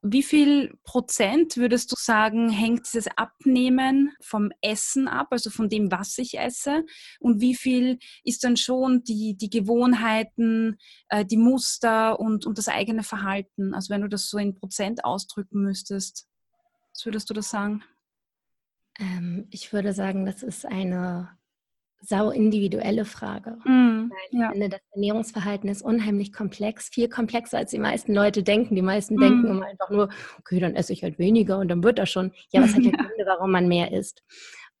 Wie 0.01 0.23
viel 0.23 0.73
Prozent 0.83 1.55
würdest 1.55 1.91
du 1.91 1.95
sagen, 1.95 2.49
hängt 2.49 2.87
dieses 2.87 3.07
Abnehmen 3.15 4.11
vom 4.21 4.49
Essen 4.61 5.07
ab, 5.07 5.27
also 5.29 5.51
von 5.51 5.69
dem, 5.69 5.91
was 5.91 6.17
ich 6.17 6.39
esse? 6.39 6.83
Und 7.19 7.41
wie 7.41 7.53
viel 7.55 7.99
ist 8.23 8.43
dann 8.43 8.57
schon 8.57 9.03
die, 9.03 9.37
die 9.37 9.51
Gewohnheiten, 9.51 10.77
äh, 11.09 11.23
die 11.23 11.37
Muster 11.37 12.19
und, 12.19 12.47
und 12.47 12.57
das 12.57 12.69
eigene 12.69 13.03
Verhalten? 13.03 13.75
Also 13.75 13.93
wenn 13.93 14.01
du 14.01 14.09
das 14.09 14.29
so 14.29 14.39
in 14.39 14.55
Prozent 14.55 15.05
ausdrücken 15.05 15.61
müsstest, 15.61 16.27
was 16.93 17.05
würdest 17.05 17.29
du 17.29 17.33
das 17.33 17.49
sagen? 17.49 17.83
Ähm, 18.99 19.47
ich 19.51 19.73
würde 19.73 19.93
sagen, 19.93 20.25
das 20.25 20.43
ist 20.43 20.65
eine 20.65 21.29
sau 22.01 22.31
individuelle 22.31 23.05
Frage. 23.05 23.57
Mm, 23.65 24.11
Ich 24.29 24.39
ja. 24.39 24.51
finde, 24.51 24.69
das 24.69 24.81
Ernährungsverhalten 24.91 25.69
ist 25.69 25.81
unheimlich 25.81 26.33
komplex, 26.33 26.89
viel 26.89 27.07
komplexer, 27.09 27.57
als 27.59 27.71
die 27.71 27.79
meisten 27.79 28.13
Leute 28.13 28.43
denken. 28.43 28.75
Die 28.75 28.81
meisten 28.81 29.15
Mhm. 29.15 29.19
denken 29.21 29.47
immer 29.47 29.65
einfach 29.65 29.89
nur, 29.89 30.09
okay, 30.39 30.59
dann 30.59 30.75
esse 30.75 30.91
ich 30.93 31.01
halt 31.03 31.17
weniger 31.17 31.57
und 31.59 31.69
dann 31.69 31.83
wird 31.83 31.97
das 31.97 32.09
schon. 32.09 32.33
Ja, 32.51 32.61
was 32.61 32.73
hat 32.75 32.83
ja 32.83 32.91
Gründe, 33.09 33.25
warum 33.25 33.51
man 33.51 33.67
mehr 33.67 33.91
isst? 33.93 34.21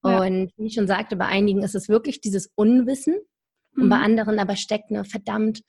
Ja. 0.03 0.21
Und 0.21 0.51
wie 0.57 0.67
ich 0.67 0.73
schon 0.73 0.87
sagte, 0.87 1.15
bei 1.15 1.25
einigen 1.27 1.63
ist 1.63 1.75
es 1.75 1.87
wirklich 1.87 2.19
dieses 2.19 2.51
Unwissen 2.55 3.15
und 3.77 3.89
bei 3.89 3.97
Mhm. 3.97 4.03
anderen 4.03 4.39
aber 4.39 4.57
steckt 4.57 4.91
eine 4.91 5.05
verdammt 5.05 5.61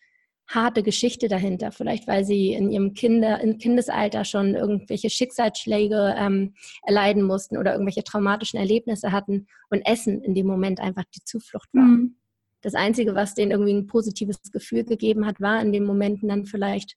harte 0.47 0.83
Geschichte 0.83 1.29
dahinter. 1.29 1.73
Vielleicht, 1.73 2.07
weil 2.07 2.25
sie 2.25 2.53
in 2.53 2.71
ihrem 2.71 2.95
Kinder, 2.95 3.41
im 3.41 3.59
Kindesalter 3.59 4.25
schon 4.25 4.55
irgendwelche 4.55 5.11
Schicksalsschläge 5.11 6.15
ähm, 6.19 6.55
erleiden 6.83 7.23
mussten 7.23 7.57
oder 7.57 7.73
irgendwelche 7.73 8.05
traumatischen 8.05 8.59
Erlebnisse 8.59 9.13
hatten 9.13 9.47
und 9.71 9.81
Essen 9.87 10.23
in 10.23 10.35
dem 10.35 10.47
Moment 10.47 10.81
einfach 10.81 11.05
die 11.15 11.25
Zuflucht 11.25 11.69
war. 11.73 11.83
Mhm. 11.85 12.17
Das 12.61 12.75
Einzige, 12.75 13.15
was 13.15 13.35
denen 13.35 13.51
irgendwie 13.51 13.75
ein 13.75 13.87
positives 13.87 14.41
Gefühl 14.51 14.85
gegeben 14.85 15.27
hat, 15.27 15.41
war 15.41 15.61
in 15.61 15.73
den 15.73 15.85
Momenten 15.85 16.29
dann 16.29 16.47
vielleicht 16.47 16.97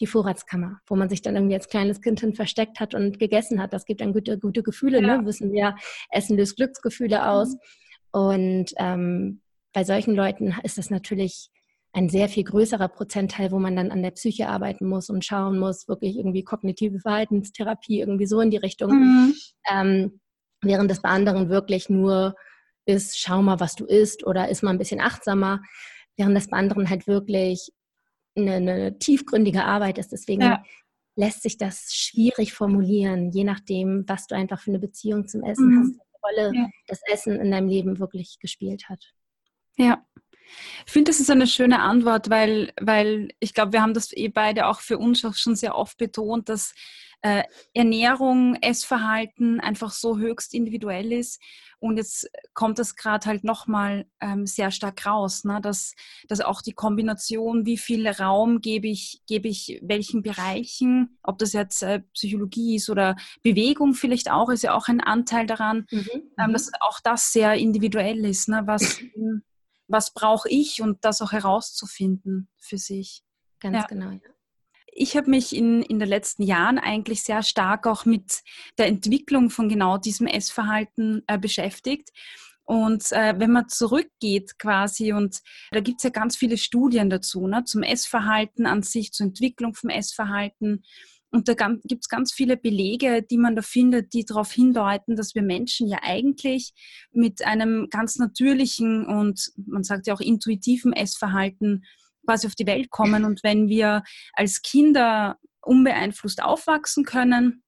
die 0.00 0.06
Vorratskammer, 0.06 0.80
wo 0.86 0.96
man 0.96 1.08
sich 1.08 1.22
dann 1.22 1.36
irgendwie 1.36 1.54
als 1.54 1.68
kleines 1.68 2.00
Kind 2.02 2.20
hin 2.20 2.34
versteckt 2.34 2.80
hat 2.80 2.94
und 2.94 3.18
gegessen 3.18 3.60
hat. 3.62 3.72
Das 3.72 3.86
gibt 3.86 4.00
dann 4.02 4.12
gute, 4.12 4.38
gute 4.38 4.62
Gefühle, 4.62 5.00
Ja. 5.00 5.18
ne? 5.18 5.26
wissen 5.26 5.52
wir. 5.52 5.76
Essen 6.10 6.36
löst 6.36 6.56
Glücksgefühle 6.56 7.28
aus. 7.28 7.54
Mhm. 7.54 7.58
Und 8.12 8.64
ähm, 8.78 9.40
bei 9.72 9.84
solchen 9.84 10.14
Leuten 10.14 10.54
ist 10.62 10.78
das 10.78 10.90
natürlich 10.90 11.50
ein 11.96 12.10
sehr 12.10 12.28
viel 12.28 12.44
größerer 12.44 12.88
Prozentteil, 12.88 13.50
wo 13.52 13.58
man 13.58 13.74
dann 13.74 13.90
an 13.90 14.02
der 14.02 14.10
Psyche 14.10 14.48
arbeiten 14.48 14.86
muss 14.86 15.08
und 15.08 15.24
schauen 15.24 15.58
muss, 15.58 15.88
wirklich 15.88 16.16
irgendwie 16.16 16.44
kognitive 16.44 17.00
Verhaltenstherapie, 17.00 18.00
irgendwie 18.00 18.26
so 18.26 18.40
in 18.40 18.50
die 18.50 18.58
Richtung. 18.58 18.90
Mhm. 18.92 19.34
Ähm, 19.70 20.20
während 20.60 20.90
es 20.90 21.00
bei 21.00 21.08
anderen 21.08 21.48
wirklich 21.48 21.88
nur 21.88 22.34
ist, 22.84 23.18
schau 23.18 23.40
mal, 23.40 23.60
was 23.60 23.76
du 23.76 23.86
isst 23.86 24.26
oder 24.26 24.48
ist 24.50 24.62
mal 24.62 24.70
ein 24.72 24.78
bisschen 24.78 25.00
achtsamer, 25.00 25.62
während 26.18 26.36
das 26.36 26.48
bei 26.48 26.58
anderen 26.58 26.90
halt 26.90 27.06
wirklich 27.06 27.72
eine, 28.36 28.54
eine 28.56 28.98
tiefgründige 28.98 29.64
Arbeit 29.64 29.96
ist. 29.96 30.12
Deswegen 30.12 30.42
Ja. 30.42 30.62
lässt 31.16 31.42
sich 31.42 31.56
das 31.56 31.94
schwierig 31.94 32.52
formulieren, 32.52 33.30
je 33.30 33.44
nachdem, 33.44 34.04
was 34.06 34.26
du 34.26 34.34
einfach 34.36 34.60
für 34.60 34.70
eine 34.70 34.80
Beziehung 34.80 35.26
zum 35.28 35.42
Essen 35.42 35.68
Mhm. 35.70 35.78
hast, 35.78 35.88
welche 35.98 36.20
Rolle 36.22 36.58
Ja. 36.60 36.68
das 36.88 37.00
Essen 37.10 37.40
in 37.40 37.50
deinem 37.50 37.68
Leben 37.68 37.98
wirklich 37.98 38.38
gespielt 38.38 38.90
hat. 38.90 39.02
Ja. 39.78 40.04
Ich 40.86 40.92
finde, 40.92 41.10
das 41.10 41.20
ist 41.20 41.30
eine 41.30 41.46
schöne 41.46 41.80
Antwort, 41.80 42.30
weil, 42.30 42.72
weil 42.80 43.28
ich 43.40 43.54
glaube, 43.54 43.72
wir 43.72 43.82
haben 43.82 43.94
das 43.94 44.12
eh 44.16 44.28
beide 44.28 44.66
auch 44.66 44.80
für 44.80 44.98
uns 44.98 45.20
schon 45.20 45.56
sehr 45.56 45.76
oft 45.76 45.98
betont, 45.98 46.48
dass 46.48 46.74
äh, 47.22 47.42
Ernährung, 47.74 48.54
Essverhalten 48.56 49.60
einfach 49.60 49.90
so 49.90 50.18
höchst 50.18 50.54
individuell 50.54 51.12
ist. 51.12 51.40
Und 51.78 51.98
jetzt 51.98 52.30
kommt 52.54 52.78
das 52.78 52.96
gerade 52.96 53.26
halt 53.26 53.44
nochmal 53.44 54.06
ähm, 54.20 54.46
sehr 54.46 54.70
stark 54.70 55.04
raus, 55.04 55.44
ne? 55.44 55.60
dass, 55.60 55.94
dass 56.28 56.40
auch 56.40 56.62
die 56.62 56.72
Kombination, 56.72 57.66
wie 57.66 57.76
viel 57.76 58.06
Raum 58.08 58.60
gebe 58.60 58.88
ich, 58.88 59.22
gebe 59.26 59.48
ich 59.48 59.80
welchen 59.82 60.22
Bereichen, 60.22 61.18
ob 61.22 61.38
das 61.38 61.52
jetzt 61.52 61.82
äh, 61.82 62.00
Psychologie 62.14 62.76
ist 62.76 62.88
oder 62.88 63.16
Bewegung 63.42 63.94
vielleicht 63.94 64.30
auch, 64.30 64.48
ist 64.48 64.62
ja 64.62 64.74
auch 64.74 64.88
ein 64.88 65.00
Anteil 65.00 65.46
daran, 65.46 65.86
ähm, 65.90 66.52
dass 66.52 66.70
auch 66.80 67.00
das 67.00 67.32
sehr 67.32 67.54
individuell 67.54 68.24
ist. 68.24 68.48
Ne? 68.48 68.62
Was, 68.66 69.00
was 69.88 70.12
brauche 70.12 70.48
ich 70.48 70.82
und 70.82 71.04
das 71.04 71.22
auch 71.22 71.32
herauszufinden 71.32 72.48
für 72.58 72.78
sich. 72.78 73.22
Ganz 73.60 73.76
ja. 73.76 73.86
genau. 73.86 74.10
Ja. 74.10 74.20
Ich 74.98 75.16
habe 75.16 75.28
mich 75.28 75.54
in, 75.54 75.82
in 75.82 75.98
den 75.98 76.08
letzten 76.08 76.42
Jahren 76.42 76.78
eigentlich 76.78 77.22
sehr 77.22 77.42
stark 77.42 77.86
auch 77.86 78.06
mit 78.06 78.42
der 78.78 78.86
Entwicklung 78.86 79.50
von 79.50 79.68
genau 79.68 79.98
diesem 79.98 80.26
Essverhalten 80.26 81.22
äh, 81.26 81.38
beschäftigt. 81.38 82.10
Und 82.64 83.12
äh, 83.12 83.34
wenn 83.38 83.52
man 83.52 83.68
zurückgeht 83.68 84.58
quasi, 84.58 85.12
und 85.12 85.40
da 85.70 85.80
gibt 85.80 86.00
es 86.00 86.04
ja 86.04 86.10
ganz 86.10 86.36
viele 86.36 86.58
Studien 86.58 87.10
dazu, 87.10 87.46
ne, 87.46 87.62
zum 87.64 87.82
Essverhalten 87.82 88.66
an 88.66 88.82
sich, 88.82 89.12
zur 89.12 89.26
Entwicklung 89.26 89.74
vom 89.74 89.90
Essverhalten. 89.90 90.82
Und 91.36 91.48
da 91.48 91.52
gibt 91.84 92.04
es 92.04 92.08
ganz 92.08 92.32
viele 92.32 92.56
Belege, 92.56 93.22
die 93.22 93.36
man 93.36 93.54
da 93.54 93.60
findet, 93.60 94.14
die 94.14 94.24
darauf 94.24 94.50
hindeuten, 94.50 95.16
dass 95.16 95.34
wir 95.34 95.42
Menschen 95.42 95.86
ja 95.86 95.98
eigentlich 96.00 96.72
mit 97.12 97.44
einem 97.44 97.88
ganz 97.90 98.16
natürlichen 98.16 99.04
und 99.04 99.52
man 99.66 99.84
sagt 99.84 100.06
ja 100.06 100.14
auch 100.14 100.20
intuitiven 100.20 100.94
Essverhalten 100.94 101.84
quasi 102.24 102.46
auf 102.46 102.54
die 102.54 102.66
Welt 102.66 102.88
kommen. 102.88 103.26
Und 103.26 103.42
wenn 103.42 103.68
wir 103.68 104.02
als 104.32 104.62
Kinder 104.62 105.38
unbeeinflusst 105.60 106.42
aufwachsen 106.42 107.04
können, 107.04 107.62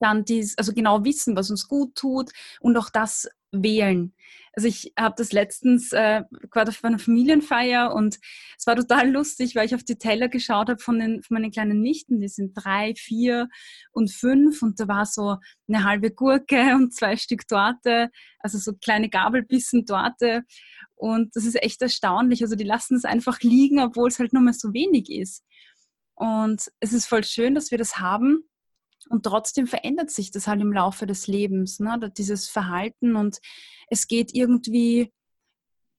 dann 0.00 0.24
dies, 0.24 0.58
also 0.58 0.72
genau 0.72 1.04
wissen, 1.04 1.36
was 1.36 1.48
uns 1.48 1.68
gut 1.68 1.94
tut 1.94 2.32
und 2.58 2.76
auch 2.76 2.90
das 2.90 3.28
wählen. 3.52 4.14
Also 4.56 4.68
ich 4.68 4.92
habe 4.98 5.14
das 5.18 5.32
letztens 5.32 5.92
äh, 5.92 6.22
gerade 6.50 6.70
auf 6.70 6.82
einer 6.82 6.98
Familienfeier 6.98 7.94
und 7.94 8.18
es 8.58 8.66
war 8.66 8.74
total 8.74 9.10
lustig, 9.10 9.54
weil 9.54 9.66
ich 9.66 9.74
auf 9.74 9.84
die 9.84 9.98
Teller 9.98 10.28
geschaut 10.28 10.70
habe 10.70 10.78
von, 10.78 10.98
den, 10.98 11.22
von 11.22 11.34
meinen 11.34 11.50
kleinen 11.50 11.82
Nichten, 11.82 12.20
die 12.20 12.28
sind 12.28 12.54
drei, 12.54 12.94
vier 12.96 13.48
und 13.92 14.10
fünf 14.10 14.62
und 14.62 14.80
da 14.80 14.88
war 14.88 15.04
so 15.04 15.36
eine 15.68 15.84
halbe 15.84 16.10
Gurke 16.10 16.74
und 16.74 16.94
zwei 16.94 17.16
Stück 17.18 17.46
Torte, 17.46 18.08
also 18.38 18.56
so 18.56 18.72
kleine 18.72 19.10
Gabelbissen 19.10 19.84
Torte 19.84 20.44
und 20.96 21.36
das 21.36 21.44
ist 21.44 21.62
echt 21.62 21.82
erstaunlich. 21.82 22.42
Also 22.42 22.56
die 22.56 22.64
lassen 22.64 22.96
es 22.96 23.04
einfach 23.04 23.40
liegen, 23.40 23.80
obwohl 23.80 24.08
es 24.08 24.18
halt 24.18 24.32
nur 24.32 24.42
mal 24.42 24.54
so 24.54 24.72
wenig 24.72 25.10
ist. 25.10 25.44
Und 26.14 26.70
es 26.80 26.94
ist 26.94 27.06
voll 27.06 27.24
schön, 27.24 27.54
dass 27.54 27.70
wir 27.70 27.78
das 27.78 27.98
haben. 27.98 28.48
Und 29.08 29.24
trotzdem 29.24 29.66
verändert 29.66 30.10
sich 30.10 30.30
das 30.30 30.46
halt 30.46 30.60
im 30.60 30.72
Laufe 30.72 31.06
des 31.06 31.26
Lebens, 31.26 31.80
ne? 31.80 31.98
dieses 32.16 32.48
Verhalten 32.48 33.16
und 33.16 33.38
es 33.88 34.08
geht 34.08 34.34
irgendwie 34.34 35.12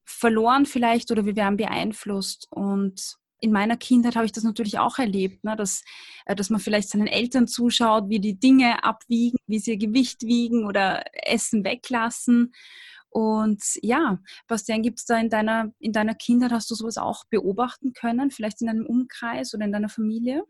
verloren 0.04 0.66
vielleicht 0.66 1.10
oder 1.10 1.24
wir 1.24 1.36
werden 1.36 1.56
beeinflusst. 1.56 2.48
Und 2.50 3.16
in 3.40 3.52
meiner 3.52 3.76
Kindheit 3.76 4.16
habe 4.16 4.26
ich 4.26 4.32
das 4.32 4.44
natürlich 4.44 4.78
auch 4.78 4.98
erlebt, 4.98 5.44
ne? 5.44 5.56
dass, 5.56 5.82
äh, 6.26 6.34
dass 6.34 6.50
man 6.50 6.60
vielleicht 6.60 6.90
seinen 6.90 7.06
Eltern 7.06 7.46
zuschaut, 7.46 8.08
wie 8.08 8.20
die 8.20 8.38
Dinge 8.38 8.84
abwiegen, 8.84 9.38
wie 9.46 9.58
sie 9.58 9.72
ihr 9.72 9.78
Gewicht 9.78 10.22
wiegen 10.22 10.66
oder 10.66 11.04
Essen 11.12 11.64
weglassen. 11.64 12.52
Und 13.10 13.62
ja, 13.82 14.18
Bastian, 14.48 14.82
gibt 14.82 14.98
es 14.98 15.06
da 15.06 15.18
in 15.18 15.30
deiner, 15.30 15.72
in 15.78 15.92
deiner 15.92 16.14
Kindheit, 16.14 16.52
hast 16.52 16.70
du 16.70 16.74
sowas 16.74 16.98
auch 16.98 17.24
beobachten 17.30 17.92
können, 17.92 18.30
vielleicht 18.30 18.60
in 18.60 18.66
deinem 18.66 18.86
Umkreis 18.86 19.54
oder 19.54 19.64
in 19.64 19.72
deiner 19.72 19.88
Familie? 19.88 20.44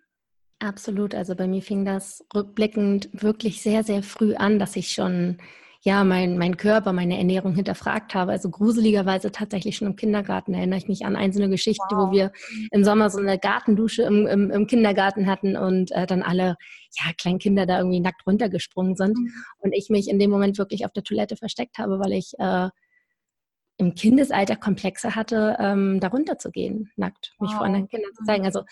Absolut. 0.60 1.14
Also 1.14 1.36
bei 1.36 1.46
mir 1.46 1.62
fing 1.62 1.84
das 1.84 2.24
rückblickend 2.34 3.08
wirklich 3.12 3.62
sehr, 3.62 3.84
sehr 3.84 4.02
früh 4.02 4.34
an, 4.34 4.58
dass 4.58 4.74
ich 4.74 4.90
schon 4.90 5.38
ja, 5.82 6.02
mein, 6.02 6.36
mein 6.38 6.56
Körper, 6.56 6.92
meine 6.92 7.16
Ernährung 7.16 7.54
hinterfragt 7.54 8.14
habe. 8.14 8.32
Also 8.32 8.50
gruseligerweise 8.50 9.30
tatsächlich 9.30 9.76
schon 9.76 9.86
im 9.86 9.96
Kindergarten 9.96 10.52
erinnere 10.52 10.78
ich 10.78 10.88
mich 10.88 11.06
an 11.06 11.14
einzelne 11.14 11.48
Geschichte, 11.48 11.82
wow. 11.90 12.08
wo 12.08 12.12
wir 12.12 12.32
im 12.72 12.82
Sommer 12.82 13.10
so 13.10 13.18
eine 13.18 13.38
Gartendusche 13.38 14.02
im, 14.02 14.26
im, 14.26 14.50
im 14.50 14.66
Kindergarten 14.66 15.26
hatten 15.26 15.56
und 15.56 15.92
äh, 15.92 16.06
dann 16.06 16.22
alle 16.22 16.56
ja, 16.98 17.12
kleinen 17.16 17.38
Kinder 17.38 17.64
da 17.64 17.78
irgendwie 17.78 18.00
nackt 18.00 18.26
runtergesprungen 18.26 18.96
sind 18.96 19.16
mhm. 19.16 19.32
und 19.58 19.72
ich 19.72 19.88
mich 19.88 20.08
in 20.08 20.18
dem 20.18 20.30
Moment 20.30 20.58
wirklich 20.58 20.84
auf 20.84 20.92
der 20.92 21.04
Toilette 21.04 21.36
versteckt 21.36 21.78
habe, 21.78 22.00
weil 22.00 22.12
ich 22.12 22.32
äh, 22.38 22.68
im 23.78 23.94
Kindesalter 23.94 24.56
Komplexe 24.56 25.14
hatte, 25.14 25.56
ähm, 25.60 26.00
darunter 26.00 26.36
zu 26.36 26.50
gehen, 26.50 26.90
nackt, 26.96 27.32
mich 27.40 27.50
wow. 27.50 27.58
vor 27.58 27.66
anderen 27.66 27.88
Kindern 27.88 28.12
zu 28.12 28.24
zeigen. 28.24 28.42
Mhm. 28.42 28.46
Also 28.46 28.62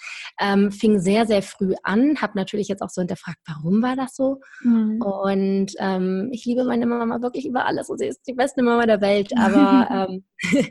ähm, 0.40 0.72
fing 0.72 0.98
sehr, 0.98 1.26
sehr 1.26 1.42
früh 1.42 1.74
an, 1.84 2.20
habe 2.20 2.36
natürlich 2.36 2.66
jetzt 2.66 2.82
auch 2.82 2.90
so 2.90 3.00
hinterfragt, 3.00 3.38
warum 3.46 3.82
war 3.82 3.94
das 3.94 4.16
so? 4.16 4.40
Mhm. 4.62 5.00
Und 5.00 5.72
ähm, 5.78 6.28
ich 6.32 6.44
liebe 6.44 6.64
meine 6.64 6.86
Mama 6.86 7.22
wirklich 7.22 7.46
über 7.46 7.66
alles 7.66 7.88
und 7.88 7.98
sie 7.98 8.06
ist 8.06 8.26
die 8.26 8.34
beste 8.34 8.62
Mama 8.62 8.84
der 8.84 9.00
Welt, 9.00 9.32
aber 9.38 9.88
ähm, 10.10 10.24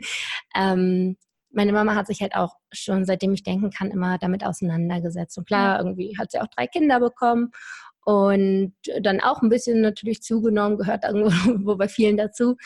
ähm, 0.54 1.16
meine 1.50 1.72
Mama 1.72 1.94
hat 1.94 2.06
sich 2.06 2.20
halt 2.20 2.36
auch 2.36 2.56
schon, 2.70 3.06
seitdem 3.06 3.32
ich 3.32 3.42
denken 3.42 3.70
kann, 3.70 3.90
immer 3.90 4.18
damit 4.18 4.44
auseinandergesetzt. 4.44 5.38
Und 5.38 5.46
klar, 5.46 5.78
irgendwie 5.78 6.14
hat 6.18 6.30
sie 6.30 6.40
auch 6.40 6.48
drei 6.48 6.66
Kinder 6.66 7.00
bekommen 7.00 7.52
und 8.04 8.74
dann 9.00 9.20
auch 9.20 9.40
ein 9.40 9.48
bisschen 9.48 9.80
natürlich 9.80 10.20
zugenommen, 10.22 10.76
gehört 10.76 11.04
irgendwo 11.48 11.76
bei 11.76 11.88
vielen 11.88 12.18
dazu 12.18 12.56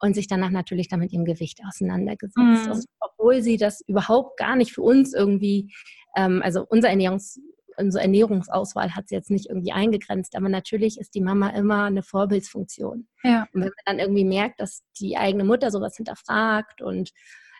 und 0.00 0.14
sich 0.14 0.26
danach 0.26 0.50
natürlich 0.50 0.88
dann 0.88 1.00
mit 1.00 1.12
ihrem 1.12 1.24
Gewicht 1.24 1.60
auseinandergesetzt. 1.66 2.36
Mhm. 2.36 2.68
Also, 2.68 2.88
obwohl 3.00 3.42
sie 3.42 3.56
das 3.56 3.82
überhaupt 3.86 4.38
gar 4.38 4.56
nicht 4.56 4.72
für 4.72 4.82
uns 4.82 5.12
irgendwie, 5.14 5.72
ähm, 6.16 6.40
also 6.42 6.64
unser 6.68 6.88
Ernährungs, 6.88 7.38
unsere 7.76 8.02
Ernährungsauswahl 8.02 8.94
hat 8.94 9.08
sie 9.08 9.14
jetzt 9.14 9.30
nicht 9.30 9.48
irgendwie 9.48 9.72
eingegrenzt, 9.72 10.36
aber 10.36 10.48
natürlich 10.48 10.98
ist 10.98 11.14
die 11.14 11.20
Mama 11.20 11.50
immer 11.50 11.84
eine 11.84 12.02
Vorbildsfunktion. 12.02 13.06
Ja. 13.22 13.46
Und 13.52 13.62
wenn 13.62 13.68
man 13.68 13.84
dann 13.86 13.98
irgendwie 13.98 14.24
merkt, 14.24 14.60
dass 14.60 14.82
die 14.98 15.16
eigene 15.16 15.44
Mutter 15.44 15.70
sowas 15.70 15.96
hinterfragt 15.96 16.82
und 16.82 17.12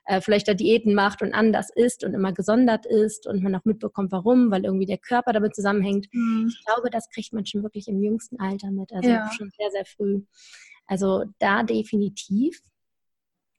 äh, 0.07 0.21
vielleicht 0.21 0.49
da 0.49 0.55
Diäten 0.55 0.95
macht 0.95 1.23
und 1.23 1.35
anders 1.35 1.71
isst 1.75 2.05
und 2.05 2.15
immer 2.15 2.33
gesondert 2.33 2.87
ist 2.87 3.27
und 3.27 3.43
man 3.43 3.55
auch 3.55 3.65
mitbekommt, 3.65 4.13
warum, 4.13 4.51
weil 4.51 4.65
irgendwie 4.65 4.87
der 4.87 4.99
Körper 4.99 5.33
damit 5.33 5.55
zusammenhängt. 5.55 6.09
Mhm. 6.13 6.49
Ich 6.49 6.65
glaube, 6.65 6.91
das 6.91 7.09
kriegt 7.11 7.33
man 7.33 7.47
schon 7.47 7.63
wirklich 7.63 7.87
im 7.89 8.03
jüngsten 8.03 8.41
Alter 8.41 8.71
mit, 8.71 8.93
also 8.93 9.09
ja. 9.09 9.31
schon 9.33 9.51
sehr, 9.57 9.71
sehr 9.71 9.85
früh. 9.85 10.23
Also 10.91 11.25
da 11.39 11.63
definitiv. 11.63 12.61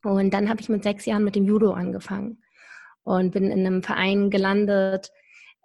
Und 0.04 0.34
dann 0.34 0.50
habe 0.50 0.60
ich 0.60 0.68
mit 0.68 0.84
sechs 0.84 1.06
Jahren 1.06 1.24
mit 1.24 1.36
dem 1.36 1.46
Judo 1.46 1.72
angefangen 1.72 2.44
und 3.04 3.32
bin 3.32 3.46
in 3.46 3.66
einem 3.66 3.84
Verein 3.84 4.30
gelandet, 4.30 5.12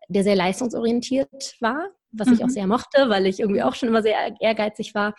der 0.09 0.23
sehr 0.23 0.37
leistungsorientiert 0.37 1.57
war, 1.61 1.89
was 2.13 2.29
mhm. 2.29 2.35
ich 2.35 2.41
auch 2.45 2.49
mhm. 2.49 2.53
sehr 2.53 2.67
mochte, 2.69 3.09
weil 3.09 3.27
ich 3.27 3.41
irgendwie 3.41 3.63
auch 3.63 3.75
schon 3.75 3.89
immer 3.89 4.03
sehr 4.03 4.37
ehrgeizig 4.41 4.95
war 4.95 5.15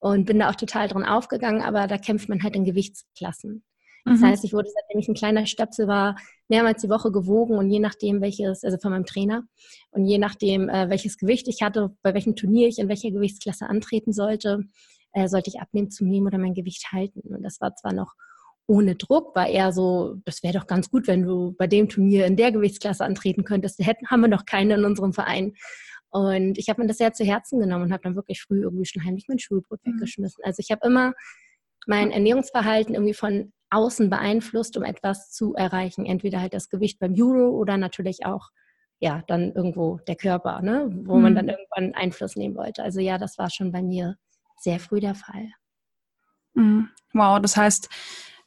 und 0.00 0.24
bin 0.24 0.40
da 0.40 0.50
auch 0.50 0.56
total 0.56 0.88
drin 0.88 1.04
aufgegangen, 1.04 1.62
aber 1.62 1.86
da 1.86 1.96
kämpft 1.96 2.28
man 2.28 2.42
halt 2.42 2.56
in 2.56 2.64
Gewichtsklassen. 2.64 3.62
Das 4.04 4.20
mhm. 4.20 4.26
heißt, 4.26 4.44
ich 4.44 4.52
wurde, 4.52 4.68
seitdem 4.74 5.00
ich 5.00 5.08
ein 5.08 5.14
kleiner 5.14 5.46
Stöpsel 5.46 5.86
war, 5.86 6.16
mehrmals 6.48 6.82
die 6.82 6.90
Woche 6.90 7.12
gewogen 7.12 7.56
und 7.56 7.70
je 7.70 7.78
nachdem, 7.78 8.20
welches, 8.20 8.64
also 8.64 8.78
von 8.78 8.90
meinem 8.90 9.06
Trainer, 9.06 9.44
und 9.92 10.06
je 10.06 10.18
nachdem, 10.18 10.68
äh, 10.68 10.90
welches 10.90 11.18
Gewicht 11.18 11.46
ich 11.46 11.62
hatte, 11.62 11.96
bei 12.02 12.14
welchem 12.14 12.34
Turnier 12.34 12.66
ich 12.66 12.78
in 12.78 12.88
welcher 12.88 13.12
Gewichtsklasse 13.12 13.66
antreten 13.66 14.12
sollte, 14.12 14.64
äh, 15.14 15.28
sollte 15.28 15.50
ich 15.50 15.60
abnehmen, 15.60 15.90
zunehmen 15.90 16.26
oder 16.26 16.38
mein 16.38 16.54
Gewicht 16.54 16.92
halten. 16.92 17.20
Und 17.20 17.42
das 17.42 17.60
war 17.60 17.74
zwar 17.74 17.92
noch 17.92 18.14
ohne 18.66 18.94
Druck, 18.94 19.34
war 19.36 19.48
eher 19.48 19.72
so, 19.72 20.16
das 20.24 20.42
wäre 20.42 20.58
doch 20.58 20.66
ganz 20.66 20.90
gut, 20.90 21.06
wenn 21.06 21.22
du 21.22 21.54
bei 21.58 21.66
dem 21.66 21.88
Turnier 21.88 22.26
in 22.26 22.36
der 22.36 22.52
Gewichtsklasse 22.52 23.04
antreten 23.04 23.44
könntest. 23.44 23.78
Hätten, 23.78 24.08
haben 24.08 24.22
wir 24.22 24.28
noch 24.28 24.46
keine 24.46 24.74
in 24.74 24.84
unserem 24.84 25.12
Verein. 25.12 25.54
Und 26.10 26.58
ich 26.58 26.68
habe 26.68 26.82
mir 26.82 26.88
das 26.88 26.98
sehr 26.98 27.12
zu 27.12 27.24
Herzen 27.24 27.58
genommen 27.60 27.84
und 27.84 27.92
habe 27.92 28.02
dann 28.02 28.16
wirklich 28.16 28.42
früh 28.42 28.62
irgendwie 28.62 28.86
schon 28.86 29.04
heimlich 29.04 29.26
mein 29.28 29.38
Schulbrot 29.38 29.80
mhm. 29.84 29.94
weggeschmissen. 29.94 30.42
Also 30.44 30.60
ich 30.60 30.70
habe 30.70 30.86
immer 30.86 31.12
mein 31.86 32.10
Ernährungsverhalten 32.10 32.94
irgendwie 32.94 33.14
von 33.14 33.52
außen 33.70 34.08
beeinflusst, 34.08 34.76
um 34.76 34.84
etwas 34.84 35.30
zu 35.30 35.54
erreichen. 35.54 36.06
Entweder 36.06 36.40
halt 36.40 36.54
das 36.54 36.68
Gewicht 36.68 36.98
beim 36.98 37.14
Judo 37.14 37.50
oder 37.50 37.76
natürlich 37.76 38.24
auch 38.24 38.50
ja, 39.00 39.22
dann 39.26 39.52
irgendwo 39.52 39.98
der 40.06 40.16
Körper, 40.16 40.62
ne? 40.62 40.88
wo 41.04 41.16
mhm. 41.16 41.22
man 41.22 41.34
dann 41.34 41.48
irgendwann 41.48 41.94
Einfluss 41.94 42.36
nehmen 42.36 42.54
wollte. 42.54 42.82
Also 42.82 43.00
ja, 43.00 43.18
das 43.18 43.36
war 43.36 43.50
schon 43.50 43.72
bei 43.72 43.82
mir 43.82 44.16
sehr 44.56 44.80
früh 44.80 45.00
der 45.00 45.14
Fall. 45.14 45.52
Mhm. 46.54 46.88
Wow, 47.12 47.40
das 47.40 47.56
heißt, 47.56 47.88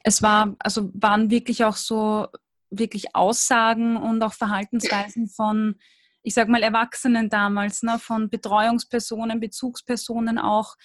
es 0.03 0.21
war, 0.21 0.55
also 0.59 0.89
waren 0.93 1.29
wirklich 1.29 1.63
auch 1.63 1.75
so 1.75 2.27
wirklich 2.69 3.15
Aussagen 3.15 3.97
und 3.97 4.21
auch 4.23 4.33
Verhaltensweisen 4.33 5.27
von, 5.27 5.75
ich 6.21 6.33
sag 6.33 6.49
mal, 6.49 6.63
Erwachsenen 6.63 7.29
damals, 7.29 7.83
ne, 7.83 7.99
von 7.99 8.29
Betreuungspersonen, 8.29 9.39
Bezugspersonen 9.39 10.37
auch, 10.37 10.75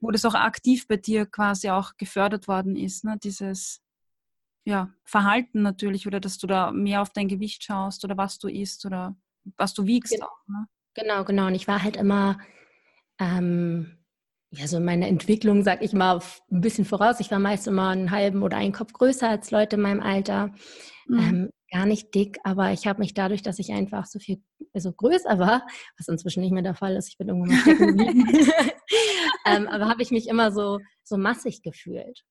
wo 0.00 0.10
das 0.10 0.24
auch 0.24 0.34
aktiv 0.34 0.86
bei 0.86 0.96
dir 0.96 1.26
quasi 1.26 1.70
auch 1.70 1.96
gefördert 1.96 2.46
worden 2.46 2.76
ist, 2.76 3.04
ne, 3.04 3.18
dieses 3.22 3.80
ja, 4.64 4.90
Verhalten 5.04 5.62
natürlich 5.62 6.06
oder 6.06 6.20
dass 6.20 6.38
du 6.38 6.46
da 6.46 6.70
mehr 6.72 7.02
auf 7.02 7.10
dein 7.10 7.28
Gewicht 7.28 7.64
schaust 7.64 8.04
oder 8.04 8.16
was 8.16 8.38
du 8.38 8.48
isst 8.48 8.86
oder 8.86 9.14
was 9.56 9.74
du 9.74 9.86
wiegst 9.86 10.14
genau. 10.14 10.26
auch. 10.26 10.48
Ne? 10.48 10.66
Genau, 10.94 11.24
genau. 11.24 11.46
Und 11.48 11.54
ich 11.54 11.68
war 11.68 11.82
halt 11.82 11.96
immer 11.96 12.38
ähm, 13.18 13.98
ja, 14.56 14.66
so 14.66 14.80
meine 14.80 15.08
Entwicklung, 15.08 15.62
sag 15.62 15.82
ich 15.82 15.92
mal, 15.92 16.20
ein 16.50 16.60
bisschen 16.60 16.84
voraus. 16.84 17.20
Ich 17.20 17.30
war 17.30 17.38
meist 17.38 17.66
immer 17.66 17.88
einen 17.88 18.10
halben 18.10 18.42
oder 18.42 18.56
einen 18.56 18.72
Kopf 18.72 18.92
größer 18.92 19.28
als 19.28 19.50
Leute 19.50 19.76
in 19.76 19.82
meinem 19.82 20.00
Alter. 20.00 20.52
Mhm. 21.06 21.18
Ähm, 21.18 21.50
gar 21.72 21.86
nicht 21.86 22.14
dick, 22.14 22.38
aber 22.44 22.72
ich 22.72 22.86
habe 22.86 23.00
mich 23.00 23.14
dadurch, 23.14 23.42
dass 23.42 23.58
ich 23.58 23.72
einfach 23.72 24.06
so 24.06 24.20
viel, 24.20 24.40
also 24.72 24.92
größer 24.92 25.38
war, 25.38 25.66
was 25.98 26.06
inzwischen 26.06 26.40
nicht 26.40 26.52
mehr 26.52 26.62
der 26.62 26.76
Fall 26.76 26.94
ist, 26.94 27.08
ich 27.08 27.18
bin 27.18 27.28
irgendwann 27.28 27.50
mal 27.50 27.62
stecken 27.62 27.98
ähm, 29.46 29.66
aber 29.66 29.88
habe 29.88 30.02
ich 30.02 30.12
mich 30.12 30.28
immer 30.28 30.52
so, 30.52 30.78
so 31.02 31.16
massig 31.16 31.62
gefühlt. 31.62 32.22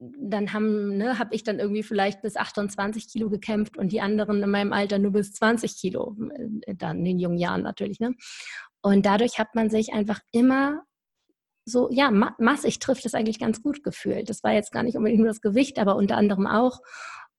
Dann 0.00 0.52
haben, 0.52 0.96
ne, 0.96 1.18
habe 1.18 1.34
ich 1.34 1.42
dann 1.42 1.58
irgendwie 1.58 1.82
vielleicht 1.82 2.22
bis 2.22 2.36
28 2.36 3.08
Kilo 3.08 3.28
gekämpft 3.28 3.76
und 3.76 3.92
die 3.92 4.00
anderen 4.00 4.42
in 4.42 4.50
meinem 4.50 4.72
Alter 4.72 4.98
nur 4.98 5.12
bis 5.12 5.32
20 5.32 5.76
Kilo, 5.76 6.16
äh, 6.66 6.74
dann 6.74 6.98
in 6.98 7.04
den 7.04 7.18
jungen 7.18 7.38
Jahren 7.38 7.62
natürlich. 7.62 8.00
Ne? 8.00 8.14
Und 8.80 9.04
dadurch 9.04 9.38
hat 9.38 9.54
man 9.54 9.70
sich 9.70 9.92
einfach 9.92 10.20
immer 10.30 10.82
so, 11.68 11.88
ja, 11.90 12.10
massig 12.10 12.78
trifft 12.78 13.04
es 13.06 13.14
eigentlich 13.14 13.38
ganz 13.38 13.62
gut 13.62 13.82
gefühlt. 13.82 14.28
Das 14.28 14.42
war 14.42 14.52
jetzt 14.52 14.72
gar 14.72 14.82
nicht 14.82 14.96
unbedingt 14.96 15.20
nur 15.20 15.28
das 15.28 15.40
Gewicht, 15.40 15.78
aber 15.78 15.96
unter 15.96 16.16
anderem 16.16 16.46
auch. 16.46 16.80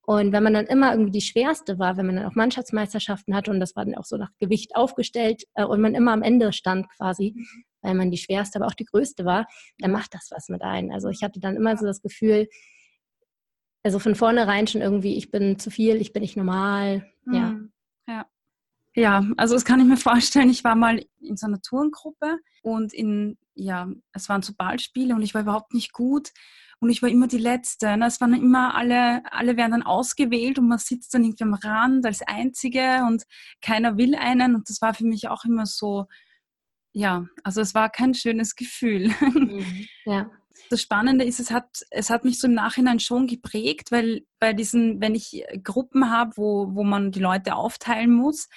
Und 0.09 0.31
wenn 0.31 0.41
man 0.41 0.55
dann 0.55 0.65
immer 0.65 0.91
irgendwie 0.91 1.11
die 1.11 1.21
schwerste 1.21 1.77
war, 1.77 1.95
wenn 1.95 2.07
man 2.07 2.15
dann 2.15 2.25
auch 2.25 2.33
Mannschaftsmeisterschaften 2.33 3.35
hatte 3.35 3.51
und 3.51 3.59
das 3.59 3.75
war 3.75 3.85
dann 3.85 3.95
auch 3.95 4.05
so 4.05 4.17
nach 4.17 4.31
Gewicht 4.39 4.75
aufgestellt 4.75 5.43
äh, 5.53 5.63
und 5.63 5.81
man 5.81 5.93
immer 5.93 6.13
am 6.13 6.23
Ende 6.23 6.51
stand 6.51 6.87
quasi, 6.97 7.35
weil 7.81 7.93
man 7.93 8.09
die 8.09 8.17
schwerste, 8.17 8.57
aber 8.57 8.67
auch 8.67 8.73
die 8.73 8.85
größte 8.85 9.23
war, 9.23 9.45
dann 9.77 9.91
macht 9.91 10.15
das 10.15 10.29
was 10.31 10.49
mit 10.49 10.63
ein. 10.63 10.91
Also 10.91 11.09
ich 11.09 11.21
hatte 11.21 11.39
dann 11.39 11.55
immer 11.55 11.77
so 11.77 11.85
das 11.85 12.01
Gefühl, 12.01 12.47
also 13.83 13.99
von 13.99 14.15
vornherein 14.15 14.65
schon 14.65 14.81
irgendwie, 14.81 15.15
ich 15.15 15.31
bin 15.31 15.59
zu 15.59 15.69
viel, 15.69 15.97
ich 15.97 16.11
bin 16.11 16.21
nicht 16.21 16.35
normal. 16.35 17.07
Ja. 17.31 17.51
Mhm. 17.51 17.71
Ja. 18.07 18.25
Ja, 18.95 19.23
also 19.37 19.53
das 19.53 19.63
kann 19.63 19.79
ich 19.79 19.85
mir 19.85 19.97
vorstellen. 19.97 20.49
Ich 20.49 20.63
war 20.63 20.75
mal 20.75 21.05
in 21.21 21.37
so 21.37 21.45
einer 21.45 21.61
Turngruppe 21.61 22.39
und 22.63 22.93
in, 22.93 23.37
ja, 23.59 23.89
es 24.13 24.29
waren 24.29 24.41
so 24.41 24.53
Ballspiele 24.57 25.13
und 25.13 25.21
ich 25.21 25.33
war 25.33 25.41
überhaupt 25.41 25.73
nicht 25.73 25.93
gut 25.93 26.31
und 26.79 26.89
ich 26.89 27.01
war 27.01 27.09
immer 27.09 27.27
die 27.27 27.37
Letzte. 27.37 27.97
Ne? 27.97 28.07
Es 28.07 28.21
waren 28.21 28.33
immer 28.33 28.75
alle, 28.75 29.21
alle 29.31 29.57
werden 29.57 29.71
dann 29.71 29.83
ausgewählt 29.83 30.57
und 30.59 30.67
man 30.67 30.77
sitzt 30.77 31.13
dann 31.13 31.23
irgendwie 31.23 31.43
am 31.43 31.53
Rand 31.53 32.05
als 32.05 32.21
Einzige 32.21 33.03
und 33.07 33.23
keiner 33.61 33.97
will 33.97 34.15
einen 34.15 34.55
und 34.55 34.69
das 34.69 34.81
war 34.81 34.93
für 34.93 35.05
mich 35.05 35.27
auch 35.27 35.43
immer 35.43 35.65
so, 35.65 36.05
ja, 36.93 37.25
also 37.43 37.61
es 37.61 37.75
war 37.75 37.89
kein 37.89 38.13
schönes 38.13 38.55
Gefühl. 38.55 39.13
Mhm, 39.21 39.87
ja. 40.05 40.31
Das 40.69 40.81
Spannende 40.81 41.23
ist, 41.23 41.39
es 41.39 41.51
hat, 41.51 41.85
es 41.89 42.09
hat 42.09 42.25
mich 42.25 42.39
so 42.39 42.47
im 42.47 42.53
Nachhinein 42.53 42.99
schon 42.99 43.27
geprägt, 43.27 43.91
weil 43.91 44.25
bei 44.39 44.53
diesen, 44.53 44.99
wenn 45.01 45.15
ich 45.15 45.43
Gruppen 45.63 46.11
habe, 46.11 46.33
wo, 46.35 46.75
wo 46.75 46.83
man 46.83 47.11
die 47.11 47.21
Leute 47.21 47.55
aufteilen 47.55 48.11
muss, 48.11 48.49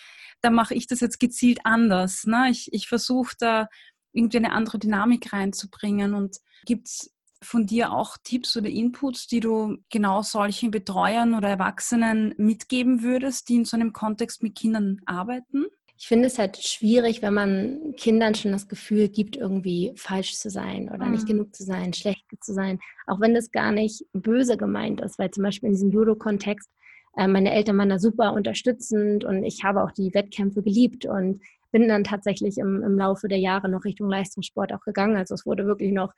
dann 0.43 0.55
mache 0.55 0.75
ich 0.75 0.87
das 0.87 1.01
jetzt 1.01 1.21
gezielt 1.21 1.61
anders. 1.65 2.25
Ne? 2.25 2.49
Ich, 2.51 2.73
ich 2.73 2.89
versuche 2.89 3.35
da 3.39 3.69
irgendwie 4.13 4.39
eine 4.39 4.53
andere 4.53 4.79
Dynamik 4.79 5.33
reinzubringen 5.33 6.15
und 6.15 6.39
gibt 6.65 6.89
es 6.89 7.13
von 7.43 7.67
dir 7.67 7.93
auch 7.93 8.17
Tipps 8.23 8.57
oder 8.57 8.69
Inputs, 8.69 9.27
die 9.27 9.41
du 9.41 9.79
genau 9.91 10.23
solchen 10.23 10.71
Betreuern 10.71 11.35
oder 11.35 11.49
Erwachsenen 11.49 12.35
mitgeben 12.37 13.03
würdest, 13.03 13.49
die 13.49 13.57
in 13.57 13.65
so 13.65 13.77
einem 13.77 13.93
Kontext 13.93 14.43
mit 14.43 14.55
Kindern 14.55 15.01
arbeiten? 15.07 15.67
Ich 15.99 16.09
finde 16.09 16.27
es 16.27 16.39
halt 16.39 16.57
schwierig, 16.57 17.23
wenn 17.23 17.35
man 17.35 17.95
Kindern 17.97 18.35
schon 18.35 18.53
das 18.53 18.67
Gefühl 18.67 19.09
gibt, 19.09 19.37
irgendwie 19.37 19.93
falsch 19.97 20.35
zu 20.35 20.51
sein 20.51 20.89
oder 20.89 21.07
mhm. 21.07 21.13
nicht 21.13 21.27
genug 21.27 21.55
zu 21.55 21.63
sein, 21.65 21.93
schlecht 21.93 22.25
zu 22.41 22.53
sein, 22.53 22.81
auch 23.07 23.21
wenn 23.21 23.35
das 23.35 23.51
gar 23.51 23.71
nicht 23.71 24.05
böse 24.13 24.57
gemeint 24.57 25.01
ist, 25.01 25.19
weil 25.19 25.31
zum 25.31 25.45
Beispiel 25.45 25.69
in 25.69 25.75
diesem 25.75 25.93
Judo-Kontext 25.93 26.69
äh, 27.17 27.29
meine 27.29 27.53
Eltern 27.53 27.79
waren 27.79 27.91
da 27.91 27.99
super 27.99 28.33
unterstützend 28.33 29.25
und 29.25 29.45
ich 29.45 29.63
habe 29.65 29.83
auch 29.83 29.93
die 29.93 30.13
Wettkämpfe 30.15 30.63
geliebt 30.63 31.07
und 31.07 31.41
bin 31.73 31.89
dann 31.89 32.05
tatsächlich 32.05 32.59
im, 32.59 32.83
im 32.83 32.97
Laufe 32.97 33.27
der 33.29 33.39
Jahre 33.39 33.69
noch 33.69 33.85
Richtung 33.85 34.09
Leistungssport 34.09 34.73
auch 34.73 34.83
gegangen. 34.83 35.17
Also 35.17 35.35
es 35.35 35.45
wurde 35.47 35.67
wirklich 35.67 35.93
noch 35.93 36.13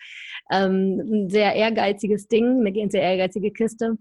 ähm, 0.51 1.01
ein 1.01 1.31
sehr 1.31 1.55
ehrgeiziges 1.55 2.29
Ding, 2.29 2.67
eine 2.67 2.91
sehr 2.91 3.03
ehrgeizige 3.03 3.53
Kiste. 3.53 3.97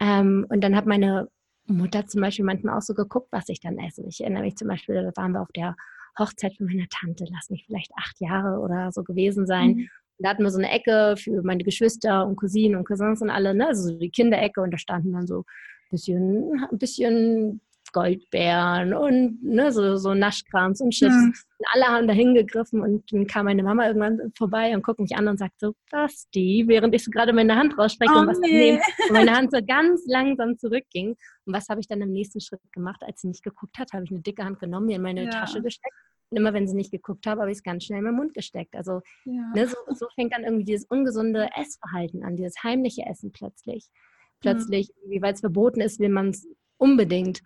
Ähm, 0.00 0.46
und 0.50 0.62
dann 0.62 0.76
hat 0.76 0.86
meine 0.86 1.28
Mutter 1.66 2.06
zum 2.06 2.20
Beispiel 2.20 2.44
manchmal 2.44 2.76
auch 2.76 2.82
so 2.82 2.94
geguckt, 2.94 3.28
was 3.30 3.48
ich 3.48 3.60
dann 3.60 3.78
esse. 3.78 4.04
Ich 4.06 4.20
erinnere 4.20 4.42
mich 4.42 4.56
zum 4.56 4.68
Beispiel, 4.68 4.94
da 4.96 5.20
waren 5.20 5.32
wir 5.32 5.42
auf 5.42 5.52
der 5.54 5.76
Hochzeit 6.18 6.56
von 6.56 6.66
meiner 6.66 6.86
Tante, 6.88 7.24
lass 7.30 7.50
mich 7.50 7.64
vielleicht 7.66 7.92
acht 7.96 8.20
Jahre 8.20 8.60
oder 8.60 8.90
so 8.92 9.02
gewesen 9.02 9.46
sein. 9.46 9.68
Mhm. 9.68 9.88
Da 10.18 10.30
hatten 10.30 10.42
wir 10.42 10.50
so 10.50 10.58
eine 10.58 10.70
Ecke 10.70 11.14
für 11.18 11.42
meine 11.42 11.62
Geschwister 11.62 12.26
und 12.26 12.36
Cousinen 12.36 12.76
und 12.76 12.86
Cousins 12.86 13.20
und 13.20 13.30
alle, 13.30 13.54
ne? 13.54 13.66
also 13.68 13.90
so 13.90 13.98
die 13.98 14.10
Kinderecke 14.10 14.62
und 14.62 14.70
da 14.70 14.78
standen 14.78 15.12
dann 15.12 15.26
so 15.26 15.40
ein 15.40 15.44
bisschen, 15.90 16.66
ein 16.70 16.78
bisschen 16.78 17.60
Goldbeeren 17.96 18.92
und 18.92 19.42
ne, 19.42 19.72
so, 19.72 19.96
so 19.96 20.12
Naschkrams 20.12 20.82
und 20.82 20.90
Chips. 20.90 21.14
Mhm. 21.14 21.34
Und 21.58 21.66
alle 21.72 21.86
haben 21.86 22.06
da 22.06 22.12
hingegriffen 22.12 22.82
und 22.82 23.10
dann 23.10 23.26
kam 23.26 23.46
meine 23.46 23.62
Mama 23.62 23.86
irgendwann 23.86 24.20
vorbei 24.36 24.74
und 24.74 24.84
guckt 24.84 25.00
mich 25.00 25.16
an 25.16 25.26
und 25.28 25.38
sagt 25.38 25.58
so, 25.58 25.72
was 25.90 26.28
die, 26.34 26.64
während 26.68 26.94
ich 26.94 27.04
so 27.04 27.10
gerade 27.10 27.32
meine 27.32 27.56
Hand 27.56 27.78
rausstrecke 27.78 28.12
oh, 28.14 28.18
und 28.18 28.26
was 28.26 28.38
nee. 28.40 28.50
nehmen. 28.50 28.82
Und 29.08 29.12
meine 29.14 29.34
Hand 29.34 29.50
so 29.50 29.60
ganz 29.66 30.02
langsam 30.06 30.58
zurückging. 30.58 31.16
Und 31.46 31.54
was 31.54 31.70
habe 31.70 31.80
ich 31.80 31.88
dann 31.88 32.02
im 32.02 32.12
nächsten 32.12 32.42
Schritt 32.42 32.60
gemacht, 32.72 33.00
als 33.02 33.22
sie 33.22 33.28
nicht 33.28 33.42
geguckt 33.42 33.78
hat, 33.78 33.94
habe 33.94 34.04
ich 34.04 34.10
eine 34.10 34.20
dicke 34.20 34.44
Hand 34.44 34.60
genommen, 34.60 34.86
mir 34.86 34.96
in 34.96 35.02
meine 35.02 35.24
ja. 35.24 35.30
Tasche 35.30 35.62
gesteckt. 35.62 35.94
Und 36.28 36.36
immer 36.36 36.52
wenn 36.52 36.68
sie 36.68 36.76
nicht 36.76 36.90
geguckt 36.90 37.26
habe, 37.26 37.40
habe 37.40 37.50
ich 37.50 37.58
es 37.58 37.62
ganz 37.62 37.84
schnell 37.84 38.00
in 38.00 38.04
meinen 38.04 38.16
Mund 38.16 38.34
gesteckt. 38.34 38.76
Also 38.76 39.00
ja. 39.24 39.52
ne, 39.54 39.68
so, 39.68 39.76
so, 39.94 40.06
fängt 40.16 40.34
dann 40.34 40.44
irgendwie 40.44 40.64
dieses 40.64 40.86
ungesunde 40.90 41.48
Essverhalten 41.56 42.24
an, 42.24 42.36
dieses 42.36 42.62
heimliche 42.62 43.06
Essen 43.06 43.32
plötzlich. 43.32 43.86
Mhm. 43.86 44.40
Plötzlich, 44.40 44.90
mhm. 45.06 45.22
weil 45.22 45.32
es 45.32 45.40
verboten 45.40 45.80
ist, 45.80 45.98
will 45.98 46.10
man 46.10 46.28
es 46.28 46.46
unbedingt. 46.78 47.42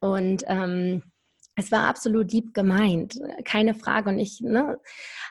Und 0.00 0.44
ähm, 0.46 1.02
es 1.56 1.72
war 1.72 1.88
absolut 1.88 2.32
lieb 2.32 2.54
gemeint, 2.54 3.18
keine 3.44 3.74
Frage. 3.74 4.10
Und 4.10 4.18
ich, 4.18 4.40
ne? 4.40 4.78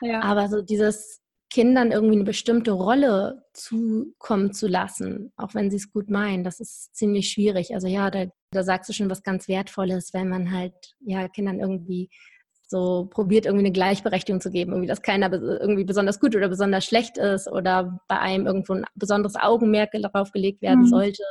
Ja. 0.00 0.22
Aber 0.22 0.48
so 0.48 0.62
dieses 0.62 1.22
Kindern 1.50 1.92
irgendwie 1.92 2.16
eine 2.16 2.24
bestimmte 2.24 2.72
Rolle 2.72 3.44
zukommen 3.54 4.52
zu 4.52 4.66
lassen, 4.68 5.32
auch 5.36 5.54
wenn 5.54 5.70
sie 5.70 5.78
es 5.78 5.90
gut 5.90 6.10
meinen, 6.10 6.44
das 6.44 6.60
ist 6.60 6.94
ziemlich 6.94 7.30
schwierig. 7.30 7.74
Also 7.74 7.86
ja, 7.86 8.10
da, 8.10 8.26
da 8.50 8.62
sagst 8.62 8.88
du 8.88 8.92
schon 8.92 9.08
was 9.08 9.22
ganz 9.22 9.48
Wertvolles, 9.48 10.12
wenn 10.12 10.28
man 10.28 10.52
halt 10.52 10.74
ja 11.00 11.26
Kindern 11.28 11.58
irgendwie 11.58 12.10
so 12.68 13.06
probiert, 13.10 13.46
irgendwie 13.46 13.64
eine 13.64 13.72
Gleichberechtigung 13.72 14.42
zu 14.42 14.50
geben, 14.50 14.72
irgendwie, 14.72 14.88
dass 14.88 15.00
keiner 15.00 15.32
irgendwie 15.32 15.84
besonders 15.84 16.20
gut 16.20 16.36
oder 16.36 16.50
besonders 16.50 16.84
schlecht 16.84 17.16
ist 17.16 17.48
oder 17.48 17.98
bei 18.08 18.18
einem 18.18 18.46
irgendwo 18.46 18.74
ein 18.74 18.84
besonderes 18.94 19.36
Augenmerk 19.36 19.92
darauf 19.92 20.32
gelegt 20.32 20.60
werden 20.60 20.82
mhm. 20.82 20.88
sollte. 20.88 21.22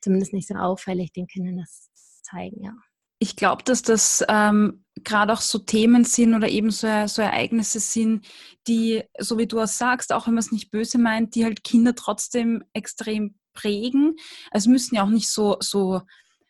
Zumindest 0.00 0.32
nicht 0.32 0.48
so 0.48 0.54
auffällig 0.54 1.12
den 1.12 1.26
Kindern 1.26 1.58
das 1.58 1.89
zeigen, 2.30 2.64
ja. 2.64 2.74
Ich 3.22 3.36
glaube, 3.36 3.62
dass 3.64 3.82
das 3.82 4.24
ähm, 4.28 4.84
gerade 5.04 5.32
auch 5.34 5.42
so 5.42 5.58
Themen 5.58 6.04
sind 6.04 6.34
oder 6.34 6.48
eben 6.48 6.70
so, 6.70 6.88
so, 7.06 7.20
Ereignisse 7.20 7.78
sind, 7.78 8.26
die, 8.66 9.02
so 9.18 9.36
wie 9.36 9.46
du 9.46 9.60
auch 9.60 9.66
sagst, 9.66 10.12
auch 10.12 10.26
wenn 10.26 10.34
man 10.34 10.42
es 10.42 10.52
nicht 10.52 10.70
böse 10.70 10.98
meint, 10.98 11.34
die 11.34 11.44
halt 11.44 11.62
Kinder 11.62 11.94
trotzdem 11.94 12.64
extrem 12.72 13.34
prägen. 13.52 14.16
Es 14.52 14.66
müssen 14.66 14.94
ja 14.94 15.04
auch 15.04 15.10
nicht 15.10 15.28
so, 15.28 15.58
so, 15.60 16.00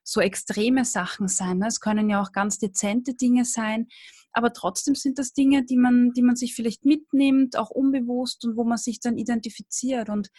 so 0.05 0.20
extreme 0.20 0.85
Sachen 0.85 1.26
sein. 1.26 1.59
Ne? 1.59 1.66
Es 1.66 1.81
können 1.81 2.09
ja 2.09 2.22
auch 2.22 2.31
ganz 2.31 2.59
dezente 2.59 3.14
Dinge 3.14 3.44
sein. 3.44 3.88
Aber 4.33 4.52
trotzdem 4.52 4.94
sind 4.94 5.18
das 5.18 5.33
Dinge, 5.33 5.64
die 5.64 5.76
man, 5.76 6.12
die 6.12 6.22
man 6.22 6.37
sich 6.37 6.55
vielleicht 6.55 6.85
mitnimmt, 6.85 7.57
auch 7.57 7.70
unbewusst 7.70 8.44
und 8.44 8.57
wo 8.57 8.62
man 8.62 8.78
sich 8.78 9.00
dann 9.00 9.18
identifiziert. 9.18 10.09
Und 10.09 10.31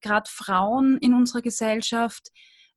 gerade 0.00 0.30
Frauen 0.30 0.96
in 0.98 1.12
unserer 1.12 1.42
Gesellschaft, 1.42 2.30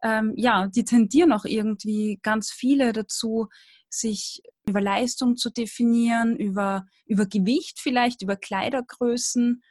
ähm, 0.03 0.33
ja, 0.35 0.67
die 0.67 0.85
tendieren 0.85 1.31
auch 1.31 1.45
irgendwie 1.45 2.19
ganz 2.21 2.51
viele 2.51 2.93
dazu, 2.93 3.47
sich 3.89 4.41
über 4.67 4.81
Leistung 4.81 5.37
zu 5.37 5.49
definieren, 5.49 6.35
über, 6.35 6.85
über 7.05 7.25
Gewicht 7.25 7.79
vielleicht, 7.79 8.21
über 8.21 8.35
Kleidergrößen. 8.35 9.61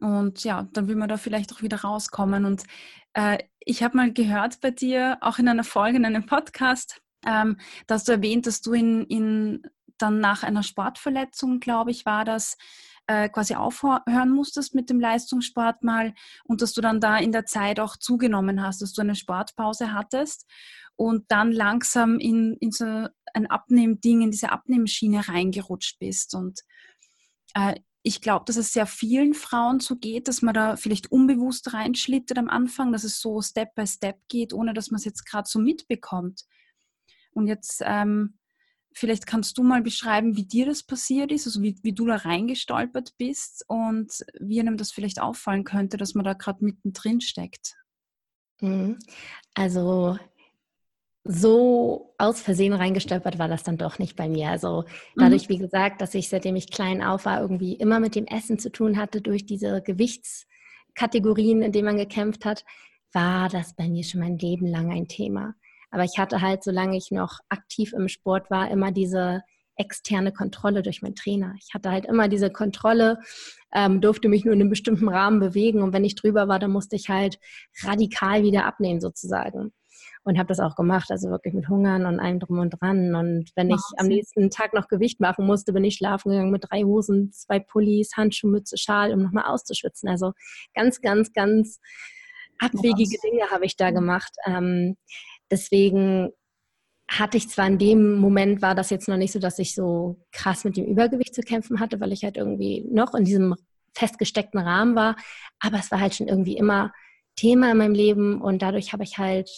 Und 0.00 0.44
ja, 0.44 0.68
dann 0.72 0.88
will 0.88 0.96
man 0.96 1.08
da 1.08 1.18
vielleicht 1.18 1.52
auch 1.52 1.62
wieder 1.62 1.82
rauskommen. 1.82 2.44
Und 2.44 2.64
äh, 3.12 3.38
ich 3.60 3.82
habe 3.82 3.96
mal 3.96 4.12
gehört 4.12 4.60
bei 4.60 4.70
dir, 4.70 5.18
auch 5.20 5.38
in 5.38 5.48
einer 5.48 5.64
Folge, 5.64 5.98
in 5.98 6.06
einem 6.06 6.26
Podcast, 6.26 7.00
ähm, 7.26 7.58
dass 7.86 8.04
du 8.04 8.12
erwähnt, 8.12 8.46
dass 8.46 8.62
du 8.62 8.72
in, 8.72 9.04
in 9.04 9.62
dann 9.98 10.18
nach 10.18 10.42
einer 10.42 10.62
Sportverletzung, 10.62 11.60
glaube 11.60 11.90
ich, 11.90 12.04
war 12.06 12.24
das, 12.24 12.56
äh, 13.06 13.28
quasi 13.28 13.54
aufhören 13.54 14.30
musstest 14.30 14.74
mit 14.74 14.90
dem 14.90 15.00
Leistungssport 15.00 15.82
mal 15.82 16.14
und 16.44 16.62
dass 16.62 16.72
du 16.72 16.80
dann 16.80 17.00
da 17.00 17.18
in 17.18 17.32
der 17.32 17.46
Zeit 17.46 17.80
auch 17.80 17.96
zugenommen 17.96 18.62
hast, 18.62 18.82
dass 18.82 18.92
du 18.92 19.02
eine 19.02 19.14
Sportpause 19.14 19.92
hattest 19.92 20.48
und 20.96 21.24
dann 21.30 21.52
langsam 21.52 22.18
in, 22.18 22.56
in 22.60 22.70
so 22.70 23.08
ein 23.34 23.46
Abnehmding, 23.46 24.22
in 24.22 24.30
diese 24.30 24.52
Abnehmschiene 24.52 25.28
reingerutscht 25.28 25.98
bist. 25.98 26.34
Und 26.34 26.60
äh, 27.54 27.74
ich 28.02 28.20
glaube, 28.20 28.44
dass 28.46 28.56
es 28.56 28.72
sehr 28.72 28.86
vielen 28.86 29.34
Frauen 29.34 29.80
so 29.80 29.96
geht, 29.96 30.28
dass 30.28 30.42
man 30.42 30.54
da 30.54 30.76
vielleicht 30.76 31.10
unbewusst 31.10 31.72
reinschlittert 31.72 32.38
am 32.38 32.48
Anfang, 32.48 32.92
dass 32.92 33.04
es 33.04 33.20
so 33.20 33.40
Step 33.40 33.74
by 33.74 33.86
Step 33.86 34.18
geht, 34.28 34.52
ohne 34.52 34.74
dass 34.74 34.90
man 34.90 34.98
es 34.98 35.04
jetzt 35.04 35.24
gerade 35.24 35.48
so 35.48 35.58
mitbekommt. 35.58 36.44
Und 37.32 37.46
jetzt 37.46 37.82
ähm, 37.84 38.38
Vielleicht 38.94 39.26
kannst 39.26 39.58
du 39.58 39.62
mal 39.62 39.82
beschreiben, 39.82 40.36
wie 40.36 40.44
dir 40.44 40.66
das 40.66 40.82
passiert 40.82 41.32
ist, 41.32 41.46
also 41.46 41.62
wie, 41.62 41.78
wie 41.82 41.92
du 41.92 42.06
da 42.06 42.16
reingestolpert 42.16 43.16
bist 43.16 43.64
und 43.68 44.24
wie 44.38 44.60
einem 44.60 44.76
das 44.76 44.92
vielleicht 44.92 45.20
auffallen 45.20 45.64
könnte, 45.64 45.96
dass 45.96 46.14
man 46.14 46.24
da 46.24 46.34
gerade 46.34 46.64
mittendrin 46.64 47.20
steckt. 47.20 47.74
Mhm. 48.60 48.98
Also 49.54 50.18
so 51.24 52.14
aus 52.18 52.40
Versehen 52.40 52.72
reingestolpert 52.72 53.38
war 53.38 53.48
das 53.48 53.62
dann 53.62 53.76
doch 53.76 53.98
nicht 53.98 54.16
bei 54.16 54.28
mir. 54.28 54.48
Also 54.48 54.84
dadurch, 55.16 55.48
mhm. 55.48 55.54
wie 55.54 55.58
gesagt, 55.58 56.00
dass 56.00 56.14
ich 56.14 56.28
seitdem 56.28 56.56
ich 56.56 56.70
klein 56.70 57.02
auf 57.02 57.26
war, 57.26 57.40
irgendwie 57.40 57.74
immer 57.74 58.00
mit 58.00 58.14
dem 58.14 58.26
Essen 58.26 58.58
zu 58.58 58.70
tun 58.72 58.96
hatte, 58.96 59.20
durch 59.20 59.46
diese 59.46 59.82
Gewichtskategorien, 59.82 61.62
in 61.62 61.72
denen 61.72 61.86
man 61.86 61.96
gekämpft 61.96 62.44
hat, 62.44 62.64
war 63.12 63.48
das 63.48 63.74
bei 63.74 63.88
mir 63.88 64.04
schon 64.04 64.20
mein 64.20 64.38
Leben 64.38 64.66
lang 64.66 64.90
ein 64.90 65.06
Thema. 65.06 65.54
Aber 65.92 66.04
ich 66.04 66.18
hatte 66.18 66.40
halt, 66.40 66.64
solange 66.64 66.96
ich 66.96 67.12
noch 67.12 67.38
aktiv 67.48 67.92
im 67.92 68.08
Sport 68.08 68.50
war, 68.50 68.70
immer 68.70 68.90
diese 68.90 69.42
externe 69.76 70.32
Kontrolle 70.32 70.82
durch 70.82 71.02
meinen 71.02 71.14
Trainer. 71.14 71.54
Ich 71.58 71.74
hatte 71.74 71.90
halt 71.90 72.06
immer 72.06 72.28
diese 72.28 72.50
Kontrolle, 72.50 73.18
ähm, 73.72 74.00
durfte 74.00 74.28
mich 74.28 74.44
nur 74.44 74.54
in 74.54 74.60
einem 74.60 74.70
bestimmten 74.70 75.08
Rahmen 75.08 75.38
bewegen 75.38 75.82
und 75.82 75.92
wenn 75.92 76.04
ich 76.04 76.14
drüber 76.14 76.48
war, 76.48 76.58
dann 76.58 76.72
musste 76.72 76.96
ich 76.96 77.08
halt 77.08 77.38
radikal 77.82 78.42
wieder 78.42 78.64
abnehmen 78.66 79.00
sozusagen. 79.00 79.72
Und 80.24 80.38
habe 80.38 80.48
das 80.48 80.60
auch 80.60 80.76
gemacht, 80.76 81.10
also 81.10 81.30
wirklich 81.30 81.52
mit 81.52 81.68
Hungern 81.68 82.06
und 82.06 82.20
allem 82.20 82.38
drum 82.38 82.60
und 82.60 82.70
dran. 82.70 83.16
Und 83.16 83.50
wenn 83.56 83.70
ich 83.70 83.80
am 83.96 84.06
nächsten 84.06 84.50
Tag 84.50 84.72
noch 84.72 84.86
Gewicht 84.86 85.18
machen 85.18 85.46
musste, 85.46 85.72
bin 85.72 85.82
ich 85.82 85.96
schlafen 85.96 86.30
gegangen 86.30 86.52
mit 86.52 86.64
drei 86.70 86.82
Hosen, 86.84 87.32
zwei 87.32 87.58
Pullis, 87.58 88.12
Handschuh, 88.16 88.46
Mütze, 88.46 88.78
Schal, 88.78 89.12
um 89.12 89.22
nochmal 89.22 89.46
auszuschwitzen. 89.46 90.08
Also 90.08 90.32
ganz, 90.74 91.00
ganz, 91.00 91.32
ganz 91.32 91.80
abwegige 92.60 93.18
Dinge 93.18 93.50
habe 93.50 93.64
ich 93.64 93.76
da 93.76 93.90
gemacht. 93.90 94.32
Ähm, 94.46 94.96
Deswegen 95.52 96.30
hatte 97.08 97.36
ich 97.36 97.50
zwar 97.50 97.66
in 97.66 97.78
dem 97.78 98.16
Moment, 98.16 98.62
war 98.62 98.74
das 98.74 98.88
jetzt 98.88 99.06
noch 99.06 99.18
nicht 99.18 99.32
so, 99.32 99.38
dass 99.38 99.58
ich 99.58 99.74
so 99.74 100.16
krass 100.32 100.64
mit 100.64 100.78
dem 100.78 100.86
Übergewicht 100.86 101.34
zu 101.34 101.42
kämpfen 101.42 101.78
hatte, 101.78 102.00
weil 102.00 102.10
ich 102.10 102.24
halt 102.24 102.38
irgendwie 102.38 102.86
noch 102.90 103.14
in 103.14 103.24
diesem 103.24 103.54
festgesteckten 103.94 104.58
Rahmen 104.58 104.96
war, 104.96 105.16
aber 105.60 105.78
es 105.78 105.90
war 105.90 106.00
halt 106.00 106.14
schon 106.14 106.26
irgendwie 106.26 106.56
immer 106.56 106.90
Thema 107.36 107.70
in 107.70 107.78
meinem 107.78 107.94
Leben 107.94 108.40
und 108.40 108.62
dadurch 108.62 108.94
habe 108.94 109.04
ich 109.04 109.18
halt 109.18 109.50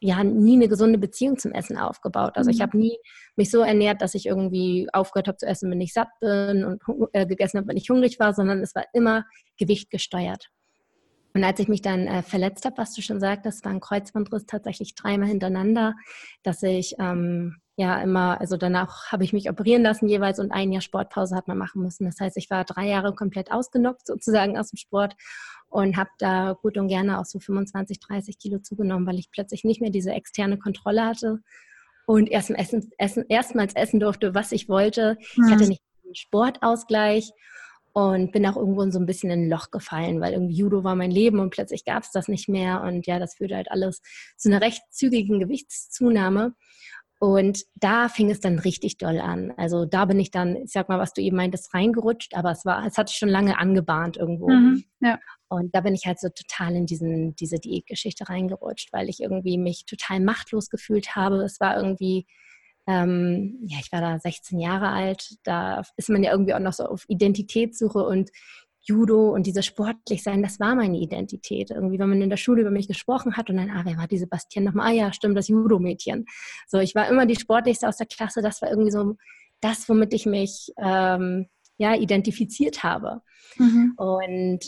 ja 0.00 0.22
nie 0.22 0.56
eine 0.56 0.68
gesunde 0.68 0.98
Beziehung 0.98 1.38
zum 1.38 1.52
Essen 1.52 1.78
aufgebaut. 1.78 2.36
Also 2.36 2.50
ich 2.50 2.58
mhm. 2.58 2.62
habe 2.62 2.78
nie 2.78 2.98
mich 3.36 3.50
so 3.50 3.62
ernährt, 3.62 4.02
dass 4.02 4.14
ich 4.14 4.26
irgendwie 4.26 4.88
aufgehört 4.92 5.28
habe 5.28 5.38
zu 5.38 5.46
essen, 5.46 5.70
wenn 5.70 5.80
ich 5.80 5.94
satt 5.94 6.08
bin 6.20 6.64
und 6.64 6.82
äh, 7.12 7.26
gegessen 7.26 7.58
habe, 7.58 7.68
wenn 7.68 7.76
ich 7.78 7.88
hungrig 7.88 8.20
war, 8.20 8.34
sondern 8.34 8.60
es 8.60 8.74
war 8.74 8.84
immer 8.92 9.24
Gewicht 9.56 9.90
gesteuert. 9.90 10.50
Und 11.34 11.44
als 11.44 11.60
ich 11.60 11.68
mich 11.68 11.82
dann 11.82 12.06
äh, 12.06 12.22
verletzt 12.22 12.64
habe, 12.64 12.78
was 12.78 12.94
du 12.94 13.02
schon 13.02 13.20
sagtest, 13.20 13.64
war 13.64 13.72
ein 13.72 13.80
Kreuzbandriss 13.80 14.46
tatsächlich 14.46 14.94
dreimal 14.94 15.28
hintereinander, 15.28 15.94
dass 16.42 16.62
ich 16.62 16.94
ähm, 16.98 17.56
ja 17.76 18.00
immer, 18.00 18.40
also 18.40 18.56
danach 18.56 19.12
habe 19.12 19.24
ich 19.24 19.32
mich 19.32 19.48
operieren 19.48 19.82
lassen 19.82 20.08
jeweils 20.08 20.40
und 20.40 20.50
ein 20.50 20.72
Jahr 20.72 20.82
Sportpause 20.82 21.36
hat 21.36 21.46
man 21.46 21.58
machen 21.58 21.82
müssen. 21.82 22.06
Das 22.06 22.18
heißt, 22.18 22.36
ich 22.36 22.50
war 22.50 22.64
drei 22.64 22.88
Jahre 22.88 23.14
komplett 23.14 23.52
ausgenockt 23.52 24.06
sozusagen 24.06 24.58
aus 24.58 24.70
dem 24.70 24.78
Sport 24.78 25.14
und 25.68 25.96
habe 25.96 26.10
da 26.18 26.56
gut 26.60 26.76
und 26.78 26.88
gerne 26.88 27.20
auch 27.20 27.24
so 27.24 27.38
25, 27.38 28.00
30 28.00 28.38
Kilo 28.38 28.58
zugenommen, 28.58 29.06
weil 29.06 29.18
ich 29.18 29.30
plötzlich 29.30 29.64
nicht 29.64 29.80
mehr 29.80 29.90
diese 29.90 30.12
externe 30.12 30.58
Kontrolle 30.58 31.04
hatte 31.04 31.40
und 32.06 32.30
erst 32.30 32.50
essen, 32.50 32.90
essen, 32.96 33.26
erstmals 33.28 33.74
essen 33.76 34.00
durfte, 34.00 34.34
was 34.34 34.50
ich 34.50 34.68
wollte. 34.68 35.18
Mhm. 35.36 35.44
Ich 35.44 35.52
hatte 35.52 35.62
hm. 35.64 35.68
nicht 35.68 35.82
einen 36.04 36.14
Sportausgleich 36.14 37.32
und 37.98 38.30
bin 38.30 38.46
auch 38.46 38.56
irgendwo 38.56 38.88
so 38.90 39.00
ein 39.00 39.06
bisschen 39.06 39.30
in 39.30 39.46
ein 39.46 39.50
Loch 39.50 39.72
gefallen, 39.72 40.20
weil 40.20 40.32
irgendwie 40.32 40.54
Judo 40.54 40.84
war 40.84 40.94
mein 40.94 41.10
Leben 41.10 41.40
und 41.40 41.50
plötzlich 41.50 41.84
gab 41.84 42.04
es 42.04 42.12
das 42.12 42.28
nicht 42.28 42.48
mehr 42.48 42.82
und 42.82 43.08
ja, 43.08 43.18
das 43.18 43.34
führte 43.34 43.56
halt 43.56 43.72
alles 43.72 44.02
zu 44.36 44.48
einer 44.48 44.60
recht 44.60 44.82
zügigen 44.90 45.40
Gewichtszunahme. 45.40 46.54
Und 47.20 47.64
da 47.74 48.08
fing 48.08 48.30
es 48.30 48.38
dann 48.38 48.60
richtig 48.60 48.98
doll 48.98 49.18
an. 49.18 49.52
Also 49.56 49.84
da 49.84 50.04
bin 50.04 50.20
ich 50.20 50.30
dann, 50.30 50.54
ich 50.54 50.70
sag 50.70 50.88
mal, 50.88 51.00
was 51.00 51.12
du 51.12 51.20
eben 51.20 51.36
meintest, 51.36 51.74
reingerutscht, 51.74 52.36
aber 52.36 52.52
es 52.52 52.64
war, 52.64 52.86
es 52.86 52.96
hatte 52.96 53.12
schon 53.12 53.28
lange 53.28 53.58
angebahnt 53.58 54.16
irgendwo. 54.16 54.48
Mhm, 54.48 54.84
ja. 55.00 55.18
Und 55.48 55.74
da 55.74 55.80
bin 55.80 55.96
ich 55.96 56.06
halt 56.06 56.20
so 56.20 56.28
total 56.28 56.76
in 56.76 56.86
diesen, 56.86 57.34
diese 57.34 57.58
Diätgeschichte 57.58 58.28
reingerutscht, 58.28 58.92
weil 58.92 59.08
ich 59.08 59.18
irgendwie 59.18 59.58
mich 59.58 59.86
total 59.86 60.20
machtlos 60.20 60.70
gefühlt 60.70 61.16
habe. 61.16 61.42
Es 61.42 61.58
war 61.58 61.76
irgendwie, 61.76 62.28
ähm, 62.88 63.58
ja, 63.66 63.76
ich 63.80 63.92
war 63.92 64.00
da 64.00 64.18
16 64.18 64.58
Jahre 64.58 64.88
alt, 64.88 65.36
da 65.44 65.82
ist 65.96 66.08
man 66.08 66.22
ja 66.24 66.32
irgendwie 66.32 66.54
auch 66.54 66.58
noch 66.58 66.72
so 66.72 66.84
auf 66.84 67.04
Identitätssuche 67.06 68.02
und 68.02 68.30
Judo 68.80 69.34
und 69.34 69.46
dieses 69.46 69.66
sportlich 69.66 70.22
sein, 70.22 70.42
das 70.42 70.58
war 70.58 70.74
meine 70.74 70.98
Identität. 70.98 71.70
Irgendwie, 71.70 71.98
wenn 71.98 72.08
man 72.08 72.22
in 72.22 72.30
der 72.30 72.38
Schule 72.38 72.62
über 72.62 72.70
mich 72.70 72.88
gesprochen 72.88 73.36
hat 73.36 73.50
und 73.50 73.58
dann, 73.58 73.70
ah, 73.70 73.82
wer 73.84 73.98
war 73.98 74.06
diese 74.06 74.26
Bastian 74.26 74.64
nochmal? 74.64 74.88
Ah 74.88 74.94
ja, 74.94 75.12
stimmt, 75.12 75.36
das 75.36 75.48
Judo-Mädchen. 75.48 76.24
So, 76.66 76.78
ich 76.78 76.94
war 76.94 77.06
immer 77.08 77.26
die 77.26 77.36
sportlichste 77.36 77.86
aus 77.86 77.98
der 77.98 78.06
Klasse. 78.06 78.40
Das 78.40 78.62
war 78.62 78.70
irgendwie 78.70 78.90
so 78.90 79.16
das, 79.60 79.86
womit 79.90 80.14
ich 80.14 80.24
mich 80.24 80.72
ähm, 80.78 81.48
ja 81.76 81.94
identifiziert 81.94 82.82
habe. 82.82 83.20
Mhm. 83.58 83.92
Und 83.96 84.60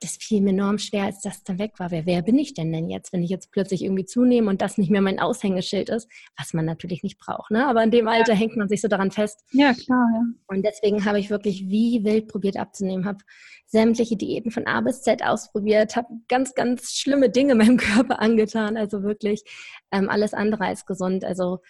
das 0.00 0.16
fiel 0.16 0.40
mir 0.40 0.50
enorm 0.50 0.78
schwer, 0.78 1.04
als 1.04 1.20
das 1.20 1.44
dann 1.44 1.58
weg 1.58 1.72
war. 1.78 1.90
Wer, 1.90 2.06
wer 2.06 2.22
bin 2.22 2.38
ich 2.38 2.54
denn 2.54 2.72
denn 2.72 2.88
jetzt, 2.88 3.12
wenn 3.12 3.22
ich 3.22 3.28
jetzt 3.28 3.52
plötzlich 3.52 3.84
irgendwie 3.84 4.06
zunehme 4.06 4.48
und 4.48 4.62
das 4.62 4.78
nicht 4.78 4.90
mehr 4.90 5.02
mein 5.02 5.20
Aushängeschild 5.20 5.90
ist, 5.90 6.08
was 6.38 6.54
man 6.54 6.64
natürlich 6.64 7.02
nicht 7.02 7.18
braucht. 7.18 7.50
Ne? 7.50 7.66
Aber 7.66 7.82
in 7.84 7.90
dem 7.90 8.08
Alter 8.08 8.32
ja. 8.32 8.38
hängt 8.38 8.56
man 8.56 8.68
sich 8.68 8.80
so 8.80 8.88
daran 8.88 9.10
fest. 9.10 9.44
Ja, 9.52 9.74
klar. 9.74 10.06
Ja. 10.14 10.22
Und 10.46 10.64
deswegen 10.64 11.04
habe 11.04 11.20
ich 11.20 11.28
wirklich 11.28 11.68
wie 11.68 12.02
wild 12.02 12.28
probiert 12.28 12.56
abzunehmen, 12.56 13.04
habe 13.04 13.18
sämtliche 13.66 14.16
Diäten 14.16 14.50
von 14.50 14.66
A 14.66 14.80
bis 14.80 15.02
Z 15.02 15.22
ausprobiert, 15.22 15.96
habe 15.96 16.08
ganz, 16.28 16.54
ganz 16.54 16.94
schlimme 16.94 17.28
Dinge 17.28 17.54
meinem 17.56 17.76
Körper 17.76 18.20
angetan. 18.20 18.78
Also 18.78 19.02
wirklich 19.02 19.44
ähm, 19.92 20.08
alles 20.08 20.32
andere 20.32 20.64
als 20.64 20.86
gesund. 20.86 21.24
Also 21.24 21.60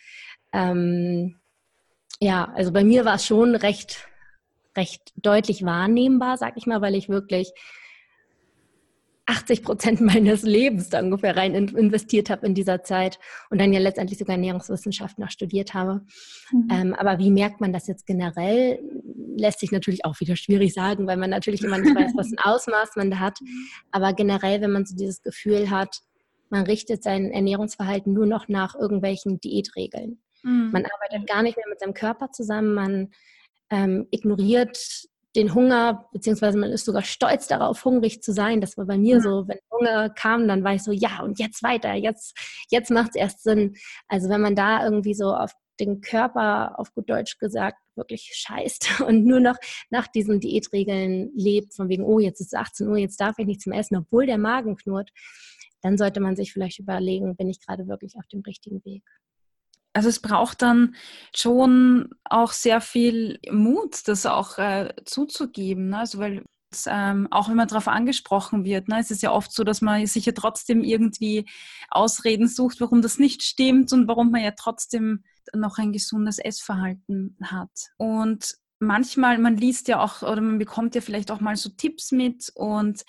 ähm, 0.52 1.40
ja, 2.20 2.52
also 2.54 2.70
bei 2.70 2.84
mir 2.84 3.04
war 3.04 3.16
es 3.16 3.26
schon 3.26 3.56
recht, 3.56 4.06
recht 4.76 5.12
deutlich 5.16 5.64
wahrnehmbar, 5.64 6.36
sag 6.36 6.56
ich 6.56 6.66
mal, 6.66 6.80
weil 6.80 6.94
ich 6.94 7.08
wirklich 7.08 7.52
80 9.30 9.62
Prozent 9.62 10.00
meines 10.00 10.42
Lebens 10.42 10.90
da 10.90 11.00
ungefähr 11.00 11.36
rein 11.36 11.54
investiert 11.54 12.30
habe 12.30 12.46
in 12.46 12.54
dieser 12.54 12.82
Zeit 12.82 13.18
und 13.48 13.60
dann 13.60 13.72
ja 13.72 13.78
letztendlich 13.78 14.18
sogar 14.18 14.34
Ernährungswissenschaften 14.34 15.22
noch 15.22 15.30
studiert 15.30 15.72
habe. 15.72 16.02
Mhm. 16.52 16.68
Ähm, 16.70 16.94
aber 16.94 17.18
wie 17.18 17.30
merkt 17.30 17.60
man 17.60 17.72
das 17.72 17.86
jetzt 17.86 18.06
generell? 18.06 18.80
Lässt 19.36 19.60
sich 19.60 19.70
natürlich 19.70 20.04
auch 20.04 20.18
wieder 20.20 20.34
schwierig 20.34 20.74
sagen, 20.74 21.06
weil 21.06 21.16
man 21.16 21.30
natürlich 21.30 21.62
immer 21.62 21.78
nicht 21.78 21.94
weiß, 21.94 22.12
was 22.16 22.32
ein 22.32 22.38
Ausmaß 22.38 22.96
man 22.96 23.10
da 23.10 23.20
hat. 23.20 23.38
Aber 23.92 24.12
generell, 24.12 24.60
wenn 24.60 24.72
man 24.72 24.84
so 24.84 24.96
dieses 24.96 25.22
Gefühl 25.22 25.70
hat, 25.70 26.00
man 26.50 26.64
richtet 26.64 27.04
sein 27.04 27.30
Ernährungsverhalten 27.30 28.12
nur 28.12 28.26
noch 28.26 28.48
nach 28.48 28.74
irgendwelchen 28.74 29.40
Diätregeln. 29.40 30.20
Mhm. 30.42 30.70
Man 30.72 30.84
arbeitet 30.84 31.28
gar 31.28 31.42
nicht 31.42 31.56
mehr 31.56 31.68
mit 31.68 31.78
seinem 31.78 31.94
Körper 31.94 32.32
zusammen, 32.32 32.74
man 32.74 33.10
ähm, 33.70 34.08
ignoriert 34.10 34.76
den 35.36 35.54
Hunger, 35.54 36.08
beziehungsweise 36.12 36.58
man 36.58 36.70
ist 36.70 36.84
sogar 36.84 37.02
stolz 37.02 37.46
darauf, 37.46 37.84
hungrig 37.84 38.22
zu 38.22 38.32
sein. 38.32 38.60
Das 38.60 38.76
war 38.76 38.86
bei 38.86 38.98
mir 38.98 39.16
ja. 39.16 39.20
so, 39.20 39.46
wenn 39.46 39.58
Hunger 39.70 40.10
kam, 40.10 40.48
dann 40.48 40.64
war 40.64 40.74
ich 40.74 40.82
so, 40.82 40.92
ja, 40.92 41.22
und 41.22 41.38
jetzt 41.38 41.62
weiter, 41.62 41.94
jetzt, 41.94 42.36
jetzt 42.70 42.90
macht 42.90 43.10
es 43.10 43.16
erst 43.16 43.42
Sinn. 43.42 43.74
Also 44.08 44.28
wenn 44.28 44.40
man 44.40 44.56
da 44.56 44.84
irgendwie 44.84 45.14
so 45.14 45.32
auf 45.32 45.52
den 45.78 46.00
Körper, 46.00 46.78
auf 46.78 46.92
gut 46.92 47.08
Deutsch 47.08 47.38
gesagt, 47.38 47.78
wirklich 47.96 48.32
scheißt 48.34 49.00
und 49.06 49.24
nur 49.24 49.40
noch 49.40 49.56
nach 49.88 50.08
diesen 50.08 50.40
Diätregeln 50.40 51.30
lebt, 51.34 51.74
von 51.74 51.88
wegen, 51.88 52.04
oh, 52.04 52.18
jetzt 52.18 52.40
ist 52.40 52.52
es 52.52 52.58
18 52.58 52.88
Uhr, 52.88 52.98
jetzt 52.98 53.20
darf 53.20 53.38
ich 53.38 53.46
nichts 53.46 53.66
mehr 53.66 53.78
essen, 53.78 53.96
obwohl 53.96 54.26
der 54.26 54.38
Magen 54.38 54.76
knurrt, 54.76 55.10
dann 55.82 55.96
sollte 55.96 56.20
man 56.20 56.36
sich 56.36 56.52
vielleicht 56.52 56.78
überlegen, 56.78 57.36
bin 57.36 57.48
ich 57.48 57.64
gerade 57.64 57.86
wirklich 57.88 58.16
auf 58.16 58.26
dem 58.26 58.40
richtigen 58.40 58.84
Weg 58.84 59.04
also 59.92 60.08
es 60.08 60.20
braucht 60.20 60.62
dann 60.62 60.94
schon 61.34 62.10
auch 62.24 62.52
sehr 62.52 62.80
viel 62.80 63.38
Mut, 63.50 64.06
das 64.06 64.26
auch 64.26 64.58
äh, 64.58 64.94
zuzugeben. 65.04 65.90
Ne? 65.90 65.98
Also 65.98 66.18
weil 66.18 66.44
ähm, 66.86 67.26
auch 67.30 67.48
wenn 67.48 67.56
man 67.56 67.68
darauf 67.68 67.88
angesprochen 67.88 68.64
wird, 68.64 68.88
ne, 68.88 69.00
es 69.00 69.10
ist 69.10 69.22
ja 69.22 69.32
oft 69.32 69.52
so, 69.52 69.64
dass 69.64 69.80
man 69.80 70.06
sich 70.06 70.26
ja 70.26 70.32
trotzdem 70.32 70.84
irgendwie 70.84 71.46
Ausreden 71.90 72.46
sucht, 72.46 72.80
warum 72.80 73.02
das 73.02 73.18
nicht 73.18 73.42
stimmt 73.42 73.92
und 73.92 74.06
warum 74.06 74.30
man 74.30 74.42
ja 74.42 74.52
trotzdem 74.52 75.24
noch 75.52 75.78
ein 75.78 75.92
gesundes 75.92 76.38
Essverhalten 76.38 77.36
hat. 77.42 77.70
Und 77.96 78.54
manchmal, 78.78 79.38
man 79.38 79.56
liest 79.56 79.88
ja 79.88 80.00
auch 80.00 80.22
oder 80.22 80.40
man 80.40 80.58
bekommt 80.58 80.94
ja 80.94 81.00
vielleicht 81.00 81.30
auch 81.30 81.40
mal 81.40 81.56
so 81.56 81.70
Tipps 81.70 82.12
mit 82.12 82.52
und 82.54 83.02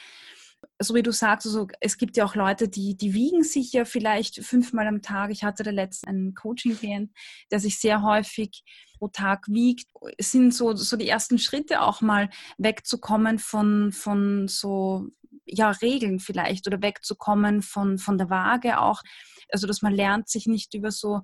so 0.80 0.96
wie 0.96 1.04
du 1.04 1.12
sagst, 1.12 1.46
also 1.46 1.68
es 1.80 1.98
gibt 1.98 2.18
ja 2.18 2.26
auch 2.26 2.36
Leute, 2.36 2.68
die, 2.68 2.96
die 2.98 3.14
wiegen 3.14 3.44
sich 3.44 3.72
ja 3.74 3.86
vielleicht 3.86 4.44
fünfmal 4.44 4.88
am 4.88 5.02
Tag. 5.02 5.32
Ich 5.32 5.44
hatte 5.44 5.64
da 5.64 5.72
letztens 5.72 6.10
einen 6.10 6.34
Coaching-Klient, 6.34 7.12
der 7.52 7.60
sich 7.60 7.80
sehr 7.80 8.02
häufig 8.02 8.64
pro 8.98 9.08
Tag 9.08 9.48
wiegt. 9.48 9.88
Es 10.18 10.32
sind 10.32 10.54
so, 10.54 10.76
so 10.76 10.98
die 10.98 11.08
ersten 11.08 11.38
Schritte 11.38 11.82
auch 11.82 12.02
mal 12.02 12.30
wegzukommen 12.58 13.40
von, 13.40 13.92
von 13.92 14.48
so 14.48 15.08
ja, 15.46 15.72
Regeln 15.72 16.20
vielleicht 16.20 16.68
oder 16.68 16.82
wegzukommen 16.82 17.62
von, 17.62 17.98
von 17.98 18.18
der 18.18 18.30
Waage 18.30 18.80
auch. 18.80 19.02
Also 19.52 19.68
dass 19.68 19.82
man 19.82 19.94
lernt, 19.94 20.30
sich 20.30 20.48
nicht 20.48 20.74
über 20.74 20.92
so 20.92 21.22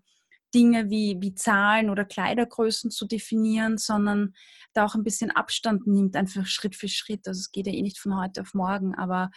Dinge 0.58 0.89
wie, 0.89 1.17
wie 1.20 1.36
Zahlen 1.36 1.91
oder 1.91 2.04
Kleidergrößen 2.04 2.89
zu 2.89 3.06
definieren, 3.06 3.78
sondern 3.78 4.34
da 4.74 4.86
auch 4.86 4.96
ein 4.96 5.04
bisschen 5.04 5.30
Abstand 5.30 5.86
nimmt, 5.86 6.15
einfach 6.15 6.48
Schritt 6.48 6.76
für 6.76 6.88
Schritt. 6.88 7.28
Also 7.28 7.39
es 7.39 7.52
geht 7.52 7.67
ja 7.67 7.74
eh 7.74 7.84
nicht 7.84 8.00
von 8.00 8.20
heute 8.20 8.41
auf 8.41 8.56
morgen, 8.56 8.96
aber 8.96 9.30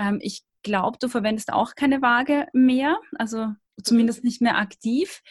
ähm, 0.00 0.18
ich 0.20 0.42
glaube, 0.64 0.98
du 1.00 1.08
verwendest 1.08 1.52
auch 1.52 1.76
keine 1.76 2.02
Waage 2.02 2.48
mehr, 2.52 2.98
also 3.16 3.54
zumindest 3.80 4.24
nicht 4.24 4.40
mehr 4.40 4.58
aktiv. 4.58 5.22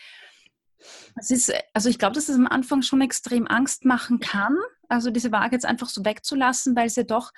Es 1.19 1.32
ist, 1.32 1.52
also 1.74 1.89
ich 1.89 2.00
glaube, 2.00 2.15
dass 2.15 2.30
es 2.30 2.36
am 2.38 2.48
Anfang 2.48 2.82
schon 2.82 3.02
extrem 3.02 3.45
Angst 3.45 3.84
machen 3.84 4.21
kann, 4.21 4.56
also 4.88 5.12
diese 5.12 5.34
Waage 5.34 5.56
jetzt 5.56 5.65
einfach 5.65 5.89
so 5.89 6.06
wegzulassen, 6.06 6.78
weil 6.78 6.88
es 6.88 6.95
ja 6.95 7.04
doch 7.04 7.32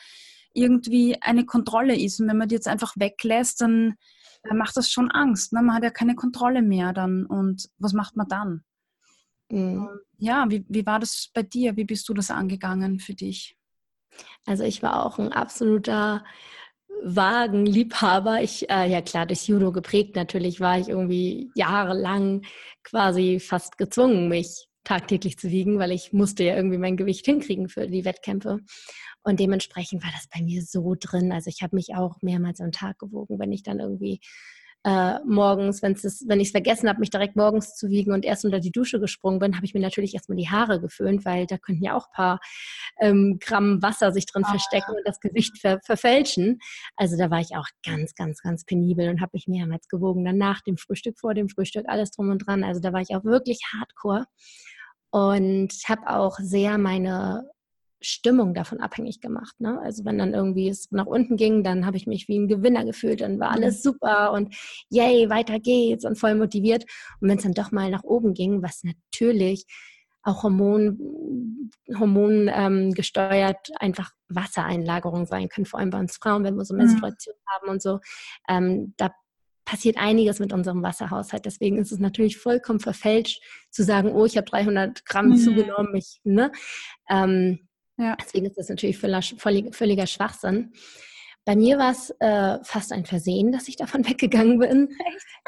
irgendwie 0.54 1.20
eine 1.22 1.46
Kontrolle 1.46 2.00
ist. 2.00 2.20
Und 2.20 2.28
wenn 2.28 2.38
man 2.38 2.48
die 2.48 2.56
jetzt 2.56 2.68
einfach 2.68 2.94
weglässt, 2.98 3.62
dann 3.62 3.96
macht 4.54 4.78
das 4.78 4.92
schon 4.92 5.12
Angst. 5.12 5.54
Ne? 5.54 5.62
Man 5.62 5.76
hat 5.76 5.84
ja 5.84 5.92
keine 5.92 6.16
Kontrolle 6.16 6.62
mehr 6.62 6.94
dann. 6.94 7.26
Und 7.26 7.70
was 7.78 7.94
macht 7.94 8.16
man 8.16 8.28
dann? 8.28 8.64
Mhm. 9.50 9.88
Ja, 10.18 10.46
wie, 10.50 10.66
wie 10.68 10.86
war 10.86 11.00
das 11.00 11.30
bei 11.34 11.44
dir? 11.44 11.76
Wie 11.76 11.86
bist 11.86 12.08
du 12.10 12.14
das 12.14 12.32
angegangen 12.32 13.00
für 13.00 13.14
dich? 13.14 13.58
Also 14.46 14.64
ich 14.64 14.82
war 14.82 15.06
auch 15.06 15.20
ein 15.20 15.32
absoluter 15.32 16.24
Wagenliebhaber. 17.04 18.42
Ich, 18.42 18.70
äh, 18.70 18.90
ja 18.90 19.02
klar, 19.02 19.26
durch 19.26 19.48
Judo 19.48 19.72
geprägt 19.72 20.16
natürlich, 20.16 20.60
war 20.60 20.80
ich 20.80 20.90
irgendwie 20.90 21.52
jahrelang 21.56 22.44
quasi 22.84 23.40
fast 23.40 23.78
gezwungen, 23.78 24.30
mich 24.30 24.67
tagtäglich 24.88 25.38
zu 25.38 25.50
wiegen, 25.50 25.80
weil 25.80 25.92
ich 25.92 26.14
musste 26.14 26.46
ja 26.46 26.56
irgendwie 26.56 26.78
mein 26.78 26.96
Gewicht 26.96 27.26
hinkriegen 27.26 27.68
für 27.68 27.88
die 27.88 28.06
Wettkämpfe. 28.06 28.60
Und 29.22 29.42
dementsprechend 29.42 30.02
war 30.02 30.12
das 30.14 30.28
bei 30.34 30.42
mir 30.42 30.64
so 30.64 30.96
drin. 30.98 31.34
Also 31.34 31.50
ich 31.50 31.62
habe 31.62 31.76
mich 31.76 31.94
auch 31.96 32.22
mehrmals 32.22 32.62
am 32.62 32.72
Tag 32.72 32.98
gewogen, 32.98 33.38
wenn 33.38 33.52
ich 33.52 33.64
dann 33.64 33.82
irgendwie 33.82 34.22
äh, 34.86 35.20
morgens, 35.26 35.82
wenn's 35.82 36.24
wenn 36.28 36.40
ich 36.40 36.48
es 36.48 36.52
vergessen 36.52 36.88
habe, 36.88 37.02
mich 37.02 37.10
direkt 37.10 37.36
morgens 37.36 37.76
zu 37.76 37.90
wiegen 37.90 38.14
und 38.14 38.24
erst 38.24 38.46
unter 38.46 38.62
die 38.62 38.72
Dusche 38.72 39.02
gesprungen 39.02 39.40
bin, 39.40 39.58
habe 39.58 39.66
ich 39.66 39.74
mir 39.74 39.82
natürlich 39.82 40.14
erstmal 40.14 40.38
die 40.38 40.50
Haare 40.50 40.80
geföhnt, 40.80 41.26
weil 41.26 41.46
da 41.48 41.58
könnten 41.58 41.84
ja 41.84 41.98
auch 41.98 42.06
ein 42.06 42.16
paar 42.16 42.40
ähm, 43.02 43.38
Gramm 43.42 43.82
Wasser 43.82 44.14
sich 44.14 44.26
drin 44.28 44.44
oh, 44.46 44.50
verstecken 44.50 44.94
ja. 44.94 44.98
und 44.98 45.06
das 45.06 45.20
Gewicht 45.20 45.58
ver 45.60 45.82
verfälschen. 45.84 46.60
Also 46.96 47.18
da 47.18 47.30
war 47.30 47.42
ich 47.42 47.58
auch 47.58 47.68
ganz, 47.86 48.16
ganz, 48.16 48.42
ganz 48.42 48.64
penibel 48.64 49.10
und 49.10 49.20
habe 49.20 49.32
mich 49.34 49.48
mehrmals 49.48 49.90
gewogen. 49.90 50.24
Dann 50.24 50.38
nach 50.38 50.62
dem 50.62 50.78
Frühstück, 50.78 51.20
vor 51.20 51.34
dem 51.34 51.50
Frühstück, 51.50 51.84
alles 51.90 52.12
drum 52.12 52.30
und 52.30 52.48
dran. 52.48 52.64
Also 52.64 52.80
da 52.80 52.94
war 52.94 53.02
ich 53.02 53.14
auch 53.14 53.26
wirklich 53.26 53.60
hardcore 53.74 54.26
und 55.12 55.70
habe 55.88 56.10
auch 56.10 56.38
sehr 56.40 56.78
meine 56.78 57.50
Stimmung 58.02 58.54
davon 58.54 58.80
abhängig 58.80 59.22
gemacht. 59.22 59.60
Ne? 59.60 59.80
Also 59.82 60.06
wenn 60.06 60.18
dann 60.18 60.34
irgendwie 60.34 60.70
es 60.70 60.92
nach 60.92 61.08
unten 61.08 61.36
ging, 61.36 61.64
dann 61.64 61.86
habe 61.86 61.98
ich 61.98 62.08
mich 62.08 62.28
wie 62.28 62.38
ein 62.38 62.48
Gewinner 62.48 62.86
gefühlt, 62.86 63.22
dann 63.22 63.40
war 63.40 63.52
alles 63.52 63.80
mhm. 63.80 63.90
super 63.90 64.32
und 64.34 64.56
yay, 64.90 65.30
weiter 65.30 65.60
geht's 65.60 66.06
und 66.06 66.18
voll 66.18 66.36
motiviert. 66.36 66.84
Und 67.20 67.30
wenn 67.30 67.38
es 67.38 67.44
dann 67.44 67.54
doch 67.54 67.72
mal 67.72 67.90
nach 67.90 68.04
oben 68.04 68.34
ging, 68.34 68.62
was 68.62 68.84
natürlich 68.84 69.66
auch 70.24 70.44
Hormon, 70.44 71.72
Hormon 71.98 72.50
ähm, 72.54 72.94
gesteuert 72.94 73.70
einfach 73.80 74.12
Wassereinlagerungen 74.28 75.26
sein 75.26 75.48
können, 75.48 75.66
vor 75.66 75.80
allem 75.80 75.90
bei 75.90 76.00
uns 76.00 76.18
Frauen, 76.18 76.44
wenn 76.44 76.56
wir 76.56 76.66
so 76.66 76.74
mhm. 76.74 76.82
Menstruation 76.82 77.36
mhm. 77.36 77.50
haben 77.50 77.70
und 77.70 77.82
so. 77.82 78.00
Ähm, 78.50 78.94
da 78.98 79.12
passiert 79.68 79.98
einiges 79.98 80.40
mit 80.40 80.54
unserem 80.54 80.82
Wasserhaushalt. 80.82 81.46
Deswegen 81.46 81.78
ist 81.78 81.92
es 81.92 82.00
natürlich 82.00 82.38
vollkommen 82.38 82.80
verfälscht 82.80 83.44
zu 83.70 83.84
sagen, 83.84 84.14
oh, 84.14 84.26
ich 84.26 84.38
habe 84.38 84.50
300 84.50 85.06
Gramm 85.06 85.30
mhm. 85.30 85.38
zugenommen. 85.38 85.94
Ich, 85.96 86.22
ne? 86.24 86.52
Ähm, 87.10 87.68
ja. 87.98 88.16
Deswegen 88.16 88.46
ist 88.46 88.58
das 88.58 88.70
natürlich 88.70 88.98
völliger, 88.98 89.74
völliger 89.74 90.08
Schwachsinn. 90.08 90.72
Bei 91.44 91.56
mir 91.56 91.78
war 91.78 91.92
es 91.92 92.14
äh, 92.20 92.64
fast 92.64 92.94
ein 92.94 93.06
Versehen, 93.06 93.52
dass 93.52 93.68
ich 93.68 93.76
davon 93.76 94.06
weggegangen 94.10 94.60
bin. 94.60 94.90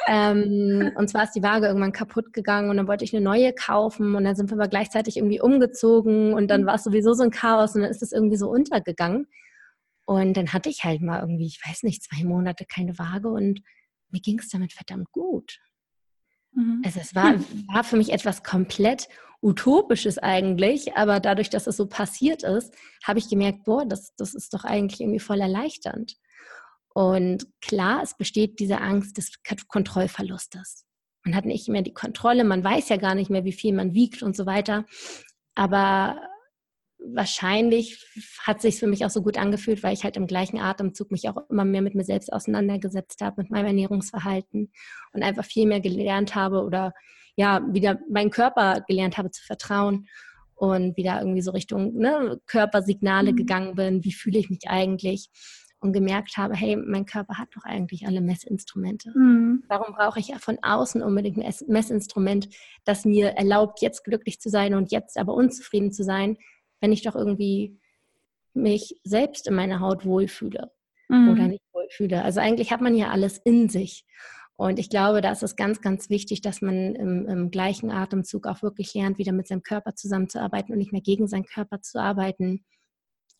Ähm, 0.06 0.92
und 0.98 1.10
zwar 1.10 1.24
ist 1.24 1.34
die 1.34 1.44
Waage 1.44 1.68
irgendwann 1.68 1.94
kaputt 1.94 2.34
gegangen 2.34 2.70
und 2.70 2.76
dann 2.76 2.88
wollte 2.90 3.06
ich 3.06 3.16
eine 3.16 3.24
neue 3.24 3.54
kaufen 3.54 4.16
und 4.16 4.26
dann 4.26 4.36
sind 4.36 4.50
wir 4.50 4.58
aber 4.58 4.68
gleichzeitig 4.68 5.16
irgendwie 5.16 5.42
umgezogen 5.42 6.34
und 6.34 6.50
dann 6.50 6.64
mhm. 6.64 6.66
war 6.66 6.76
es 6.76 6.84
sowieso 6.84 7.14
so 7.14 7.24
ein 7.24 7.32
Chaos 7.32 7.74
und 7.74 7.84
dann 7.84 7.92
ist 7.92 8.04
es 8.04 8.12
irgendwie 8.12 8.38
so 8.38 8.50
untergegangen. 8.50 9.28
Und 10.06 10.36
dann 10.36 10.52
hatte 10.52 10.70
ich 10.70 10.84
halt 10.84 11.02
mal 11.02 11.22
irgendwie, 11.22 11.46
ich 11.46 11.62
weiß 11.66 11.84
nicht, 11.84 12.04
zwei 12.04 12.26
Monate 12.26 12.66
keine 12.66 12.98
Waage 13.00 13.30
und 13.30 13.62
mir 14.12 14.22
ging 14.22 14.40
es 14.40 14.50
damit 14.50 14.74
verdammt 14.74 15.12
gut. 15.12 15.60
Mhm. 16.52 16.82
Also 16.86 17.00
es 17.00 17.16
war, 17.16 17.36
war 17.68 17.84
für 17.84 17.98
mich 17.98 18.12
etwas 18.12 18.44
komplett 18.44 19.08
Utopisches 19.42 20.18
eigentlich, 20.18 20.96
aber 20.96 21.20
dadurch, 21.20 21.50
dass 21.50 21.68
es 21.68 21.78
so 21.78 21.88
passiert 21.88 22.44
ist, 22.44 22.74
habe 23.04 23.20
ich 23.20 23.30
gemerkt, 23.30 23.64
boah, 23.64 23.86
das, 23.86 24.14
das 24.16 24.34
ist 24.34 24.54
doch 24.54 24.66
eigentlich 24.66 25.00
irgendwie 25.00 25.20
voll 25.20 25.40
erleichternd. 25.40 26.18
Und 26.94 27.48
klar, 27.62 28.02
es 28.04 28.18
besteht 28.18 28.60
diese 28.60 28.82
Angst 28.82 29.18
des 29.18 29.32
Kontrollverlustes. 29.68 30.86
Man 31.24 31.36
hat 31.36 31.46
nicht 31.46 31.70
mehr 31.70 31.82
die 31.82 31.94
Kontrolle, 31.94 32.44
man 32.44 32.64
weiß 32.64 32.90
ja 32.90 32.98
gar 32.98 33.16
nicht 33.16 33.30
mehr, 33.30 33.46
wie 33.46 33.54
viel 33.54 33.74
man 33.74 33.94
wiegt 33.94 34.24
und 34.24 34.36
so 34.36 34.46
weiter. 34.46 34.86
Aber 35.56 36.22
wahrscheinlich 37.02 38.06
hat 38.42 38.62
sich 38.62 38.78
für 38.80 38.88
mich 38.88 39.06
auch 39.06 39.10
so 39.10 39.22
gut 39.22 39.38
angefühlt, 39.38 39.84
weil 39.84 39.94
ich 39.94 40.04
halt 40.04 40.18
im 40.18 40.28
gleichen 40.28 40.60
Atemzug 40.60 41.12
mich 41.12 41.30
auch 41.30 41.50
immer 41.50 41.66
mehr 41.66 41.82
mit 41.82 41.96
mir 41.96 42.04
selbst 42.04 42.32
auseinandergesetzt 42.32 43.22
habe, 43.22 43.42
mit 43.42 43.52
meinem 43.52 43.68
Ernährungsverhalten 43.68 44.72
und 45.14 45.24
einfach 45.24 45.46
viel 45.46 45.66
mehr 45.66 45.80
gelernt 45.80 46.36
habe 46.36 46.64
oder 46.64 46.94
ja, 47.36 47.62
wieder 47.72 48.00
meinen 48.10 48.32
Körper 48.32 48.84
gelernt 48.88 49.18
habe 49.18 49.32
zu 49.32 49.44
vertrauen 49.44 50.08
und 50.56 50.98
wieder 50.98 51.20
irgendwie 51.20 51.42
so 51.42 51.52
Richtung 51.52 51.96
ne, 51.96 52.40
Körpersignale 52.48 53.32
mhm. 53.32 53.36
gegangen 53.38 53.76
bin, 53.76 54.04
wie 54.04 54.12
fühle 54.12 54.40
ich 54.40 54.50
mich 54.50 54.68
eigentlich 54.68 55.30
und 55.82 55.94
gemerkt 55.94 56.36
habe, 56.36 56.56
hey, 56.56 56.76
mein 56.76 57.06
Körper 57.06 57.38
hat 57.38 57.48
doch 57.56 57.64
eigentlich 57.64 58.06
alle 58.06 58.20
Messinstrumente. 58.20 59.12
Mhm. 59.16 59.64
Warum 59.70 59.96
brauche 59.96 60.20
ich 60.20 60.28
ja 60.28 60.38
von 60.38 60.58
außen 60.62 61.02
unbedingt 61.02 61.38
ein 61.38 61.54
Messinstrument, 61.68 62.50
das 62.84 63.06
mir 63.06 63.30
erlaubt, 63.30 63.82
jetzt 63.82 64.04
glücklich 64.04 64.42
zu 64.42 64.50
sein 64.50 64.74
und 64.74 64.92
jetzt 64.92 65.18
aber 65.18 65.34
unzufrieden 65.34 65.94
zu 65.94 66.04
sein, 66.04 66.38
wenn 66.80 66.92
ich 66.92 67.04
doch 67.04 67.16
irgendwie 67.16 67.80
mich 68.54 69.00
selbst 69.04 69.48
in 69.48 69.56
meiner 69.56 69.80
Haut 69.80 70.06
wohlfühle 70.06 70.72
mhm. 71.08 71.30
oder 71.30 71.48
nicht 71.48 71.64
wohlfühle. 71.74 72.24
Also 72.24 72.40
eigentlich 72.40 72.72
hat 72.72 72.82
man 72.82 72.96
ja 72.96 73.10
alles 73.10 73.38
in 73.38 73.70
sich. 73.70 74.06
Und 74.56 74.78
ich 74.78 74.90
glaube, 74.90 75.22
da 75.22 75.32
ist 75.32 75.44
es 75.44 75.56
ganz, 75.56 75.80
ganz 75.80 76.10
wichtig, 76.10 76.42
dass 76.42 76.62
man 76.62 76.94
im, 76.96 77.26
im, 77.28 77.50
gleichen 77.50 77.92
Atemzug 77.92 78.46
auch 78.46 78.62
wirklich 78.62 78.94
lernt, 78.94 79.18
wieder 79.18 79.32
mit 79.32 79.48
seinem 79.48 79.64
Körper 79.64 79.96
zusammenzuarbeiten 79.96 80.74
und 80.74 80.80
nicht 80.80 80.92
mehr 80.92 81.02
gegen 81.02 81.28
seinen 81.28 81.46
Körper 81.46 81.82
zu 81.82 81.98
arbeiten 82.02 82.66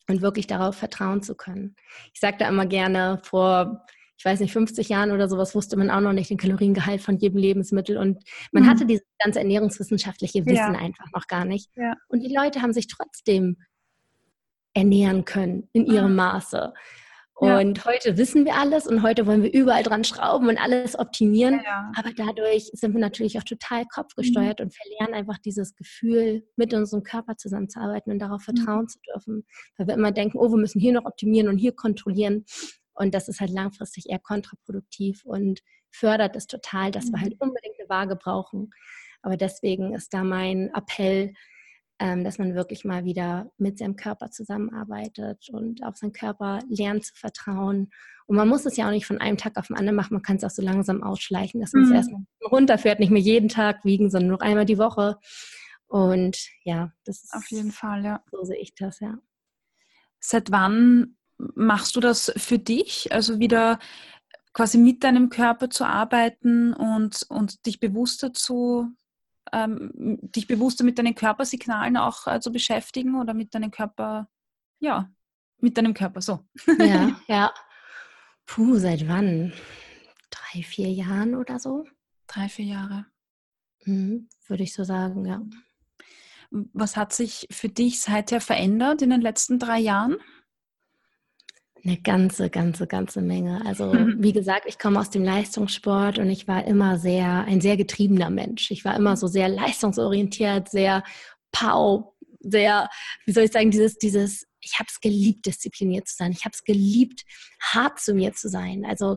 und 0.08 0.22
wirklich 0.22 0.46
darauf 0.46 0.76
vertrauen 0.76 1.22
zu 1.22 1.34
können. 1.34 1.76
Ich 2.14 2.20
sage 2.20 2.38
da 2.38 2.48
immer 2.48 2.64
gerne, 2.64 3.20
vor, 3.22 3.84
ich 4.20 4.24
weiß 4.26 4.40
nicht, 4.40 4.52
50 4.52 4.90
Jahren 4.90 5.12
oder 5.12 5.30
sowas 5.30 5.54
wusste 5.54 5.78
man 5.78 5.88
auch 5.88 6.02
noch 6.02 6.12
nicht 6.12 6.28
den 6.28 6.36
Kaloriengehalt 6.36 7.00
von 7.00 7.16
jedem 7.16 7.38
Lebensmittel 7.38 7.96
und 7.96 8.22
man 8.52 8.64
mhm. 8.64 8.68
hatte 8.68 8.84
dieses 8.84 9.06
ganze 9.18 9.38
ernährungswissenschaftliche 9.38 10.44
Wissen 10.44 10.74
ja. 10.74 10.78
einfach 10.78 11.06
noch 11.14 11.26
gar 11.26 11.46
nicht. 11.46 11.70
Ja. 11.74 11.94
Und 12.08 12.20
die 12.20 12.34
Leute 12.34 12.60
haben 12.60 12.74
sich 12.74 12.86
trotzdem 12.86 13.56
ernähren 14.74 15.24
können 15.24 15.70
in 15.72 15.86
ihrem 15.86 16.10
mhm. 16.10 16.16
Maße. 16.16 16.74
Und 17.32 17.78
ja. 17.78 17.84
heute 17.86 18.18
wissen 18.18 18.44
wir 18.44 18.56
alles 18.56 18.86
und 18.86 19.02
heute 19.02 19.26
wollen 19.26 19.42
wir 19.42 19.54
überall 19.54 19.82
dran 19.82 20.04
schrauben 20.04 20.50
und 20.50 20.58
alles 20.58 20.98
optimieren. 20.98 21.54
Ja, 21.54 21.62
ja. 21.62 21.92
Aber 21.96 22.10
dadurch 22.14 22.70
sind 22.74 22.92
wir 22.92 23.00
natürlich 23.00 23.38
auch 23.38 23.44
total 23.44 23.86
kopfgesteuert 23.86 24.60
mhm. 24.60 24.66
und 24.66 24.74
verlieren 24.74 25.14
einfach 25.14 25.38
dieses 25.38 25.74
Gefühl, 25.76 26.46
mit 26.56 26.74
unserem 26.74 27.04
Körper 27.04 27.38
zusammenzuarbeiten 27.38 28.12
und 28.12 28.18
darauf 28.18 28.46
mhm. 28.46 28.56
vertrauen 28.56 28.82
mhm. 28.82 28.88
zu 28.88 28.98
dürfen. 29.00 29.46
Weil 29.78 29.86
wir 29.86 29.94
immer 29.94 30.12
denken, 30.12 30.36
oh, 30.36 30.50
wir 30.50 30.58
müssen 30.58 30.78
hier 30.78 30.92
noch 30.92 31.06
optimieren 31.06 31.48
und 31.48 31.56
hier 31.56 31.72
kontrollieren. 31.72 32.44
Und 33.00 33.14
das 33.14 33.28
ist 33.28 33.40
halt 33.40 33.50
langfristig 33.50 34.10
eher 34.10 34.18
kontraproduktiv 34.18 35.24
und 35.24 35.62
fördert 35.90 36.36
es 36.36 36.46
total, 36.46 36.90
dass 36.90 37.06
mhm. 37.06 37.12
wir 37.12 37.20
halt 37.22 37.40
unbedingt 37.40 37.76
eine 37.80 37.88
Waage 37.88 38.14
brauchen. 38.14 38.70
Aber 39.22 39.38
deswegen 39.38 39.94
ist 39.94 40.12
da 40.12 40.22
mein 40.22 40.70
Appell, 40.74 41.32
ähm, 41.98 42.24
dass 42.24 42.36
man 42.36 42.54
wirklich 42.54 42.84
mal 42.84 43.06
wieder 43.06 43.50
mit 43.56 43.78
seinem 43.78 43.96
Körper 43.96 44.30
zusammenarbeitet 44.30 45.48
und 45.50 45.82
auf 45.82 45.96
seinen 45.96 46.12
Körper 46.12 46.58
lernt 46.68 47.06
zu 47.06 47.14
vertrauen. 47.14 47.88
Und 48.26 48.36
man 48.36 48.48
muss 48.48 48.66
es 48.66 48.76
ja 48.76 48.86
auch 48.86 48.90
nicht 48.90 49.06
von 49.06 49.18
einem 49.18 49.38
Tag 49.38 49.56
auf 49.56 49.68
den 49.68 49.78
anderen 49.78 49.96
machen, 49.96 50.12
man 50.12 50.22
kann 50.22 50.36
es 50.36 50.44
auch 50.44 50.50
so 50.50 50.60
langsam 50.60 51.02
ausschleichen, 51.02 51.58
dass 51.58 51.72
man 51.72 51.84
es 51.84 51.88
mhm. 51.88 51.94
erstmal 51.94 52.22
runterfährt, 52.50 53.00
nicht 53.00 53.10
mehr 53.10 53.22
jeden 53.22 53.48
Tag 53.48 53.82
wiegen, 53.86 54.10
sondern 54.10 54.28
nur 54.28 54.42
einmal 54.42 54.66
die 54.66 54.78
Woche. 54.78 55.16
Und 55.86 56.38
ja, 56.64 56.92
das 57.06 57.24
ist 57.24 57.32
auf 57.32 57.50
jeden 57.50 57.72
Fall, 57.72 58.04
ja. 58.04 58.22
So 58.30 58.44
sehe 58.44 58.58
ich 58.58 58.74
das, 58.74 59.00
ja. 59.00 59.16
Seit 60.20 60.50
wann 60.50 61.16
machst 61.54 61.96
du 61.96 62.00
das 62.00 62.32
für 62.36 62.58
dich? 62.58 63.12
Also 63.12 63.38
wieder 63.38 63.78
quasi 64.52 64.78
mit 64.78 65.04
deinem 65.04 65.28
Körper 65.28 65.70
zu 65.70 65.84
arbeiten 65.84 66.72
und, 66.74 67.24
und 67.28 67.66
dich 67.66 67.80
bewusster 67.80 68.32
zu, 68.32 68.88
ähm, 69.52 69.92
dich 70.22 70.46
bewusster 70.46 70.84
mit 70.84 70.98
deinen 70.98 71.14
Körpersignalen 71.14 71.96
auch 71.96 72.26
äh, 72.26 72.40
zu 72.40 72.52
beschäftigen 72.52 73.20
oder 73.20 73.34
mit 73.34 73.54
deinem 73.54 73.70
Körper, 73.70 74.28
ja, 74.80 75.10
mit 75.58 75.76
deinem 75.76 75.94
Körper 75.94 76.20
so. 76.20 76.46
Ja, 76.78 77.20
ja. 77.28 77.54
Puh, 78.46 78.76
seit 78.78 79.06
wann? 79.08 79.52
Drei, 80.30 80.62
vier 80.62 80.90
Jahren 80.90 81.34
oder 81.34 81.58
so? 81.58 81.84
Drei, 82.26 82.48
vier 82.48 82.64
Jahre. 82.66 83.06
Mhm, 83.84 84.28
würde 84.46 84.62
ich 84.62 84.74
so 84.74 84.84
sagen, 84.84 85.24
ja. 85.26 85.40
Was 86.50 86.96
hat 86.96 87.12
sich 87.12 87.46
für 87.50 87.68
dich 87.68 88.00
seither 88.00 88.40
verändert 88.40 89.02
in 89.02 89.10
den 89.10 89.20
letzten 89.20 89.60
drei 89.60 89.78
Jahren? 89.78 90.16
Eine 91.82 91.96
ganze, 91.96 92.50
ganze, 92.50 92.86
ganze 92.86 93.22
Menge. 93.22 93.64
Also 93.64 93.92
wie 93.92 94.32
gesagt, 94.32 94.64
ich 94.66 94.78
komme 94.78 95.00
aus 95.00 95.10
dem 95.10 95.24
Leistungssport 95.24 96.18
und 96.18 96.28
ich 96.28 96.46
war 96.46 96.64
immer 96.66 96.98
sehr, 96.98 97.44
ein 97.44 97.60
sehr 97.60 97.76
getriebener 97.76 98.30
Mensch. 98.30 98.70
Ich 98.70 98.84
war 98.84 98.96
immer 98.96 99.16
so 99.16 99.26
sehr 99.26 99.48
leistungsorientiert, 99.48 100.68
sehr 100.68 101.02
pow, 101.52 102.12
sehr, 102.40 102.88
wie 103.24 103.32
soll 103.32 103.44
ich 103.44 103.52
sagen, 103.52 103.70
dieses, 103.70 103.96
dieses, 103.98 104.46
ich 104.60 104.78
habe 104.78 104.88
es 104.90 105.00
geliebt, 105.00 105.46
diszipliniert 105.46 106.06
zu 106.08 106.16
sein. 106.16 106.32
Ich 106.32 106.44
habe 106.44 106.52
es 106.52 106.64
geliebt, 106.64 107.22
hart 107.62 107.98
zu 107.98 108.14
mir 108.14 108.32
zu 108.34 108.48
sein. 108.48 108.84
Also 108.84 109.16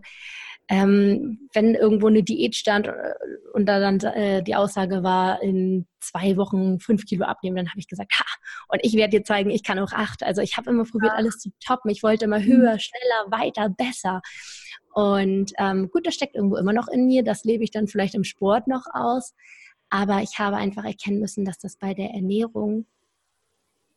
ähm, 0.69 1.49
wenn 1.53 1.75
irgendwo 1.75 2.07
eine 2.07 2.23
Diät 2.23 2.55
stand 2.55 2.87
äh, 2.87 3.13
und 3.53 3.65
da 3.65 3.79
dann 3.79 3.99
äh, 3.99 4.41
die 4.43 4.55
Aussage 4.55 5.03
war, 5.03 5.41
in 5.41 5.85
zwei 5.99 6.37
Wochen 6.37 6.79
fünf 6.79 7.05
Kilo 7.05 7.25
abnehmen, 7.25 7.57
dann 7.57 7.69
habe 7.69 7.79
ich 7.79 7.87
gesagt, 7.87 8.13
ha, 8.17 8.25
und 8.67 8.79
ich 8.83 8.93
werde 8.93 9.17
dir 9.17 9.23
zeigen, 9.23 9.49
ich 9.49 9.63
kann 9.63 9.79
auch 9.79 9.91
acht. 9.91 10.23
Also 10.23 10.41
ich 10.41 10.57
habe 10.57 10.69
immer 10.69 10.85
probiert, 10.85 11.13
alles 11.13 11.37
zu 11.37 11.51
toppen. 11.63 11.91
Ich 11.91 12.03
wollte 12.03 12.25
immer 12.25 12.41
höher, 12.41 12.77
schneller, 12.79 13.31
weiter, 13.31 13.69
besser. 13.69 14.21
Und 14.93 15.53
ähm, 15.57 15.89
gut, 15.91 16.05
das 16.05 16.15
steckt 16.15 16.35
irgendwo 16.35 16.57
immer 16.57 16.73
noch 16.73 16.87
in 16.87 17.07
mir. 17.07 17.23
Das 17.23 17.43
lebe 17.43 17.63
ich 17.63 17.71
dann 17.71 17.87
vielleicht 17.87 18.15
im 18.15 18.23
Sport 18.23 18.67
noch 18.67 18.85
aus. 18.93 19.33
Aber 19.89 20.21
ich 20.21 20.39
habe 20.39 20.57
einfach 20.57 20.85
erkennen 20.85 21.19
müssen, 21.19 21.45
dass 21.45 21.59
das 21.59 21.77
bei 21.77 21.93
der 21.93 22.11
Ernährung 22.11 22.85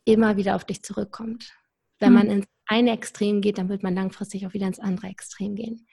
immer 0.04 0.36
wieder 0.36 0.56
auf 0.56 0.64
dich 0.64 0.82
zurückkommt. 0.82 1.52
Wenn 1.98 2.12
man 2.12 2.30
ins 2.30 2.46
eine 2.66 2.92
Extrem 2.92 3.40
geht, 3.40 3.58
dann 3.58 3.68
wird 3.68 3.82
man 3.82 3.94
langfristig 3.94 4.46
auch 4.46 4.52
wieder 4.52 4.66
ins 4.66 4.80
andere 4.80 5.06
Extrem 5.06 5.54
gehen. 5.54 5.86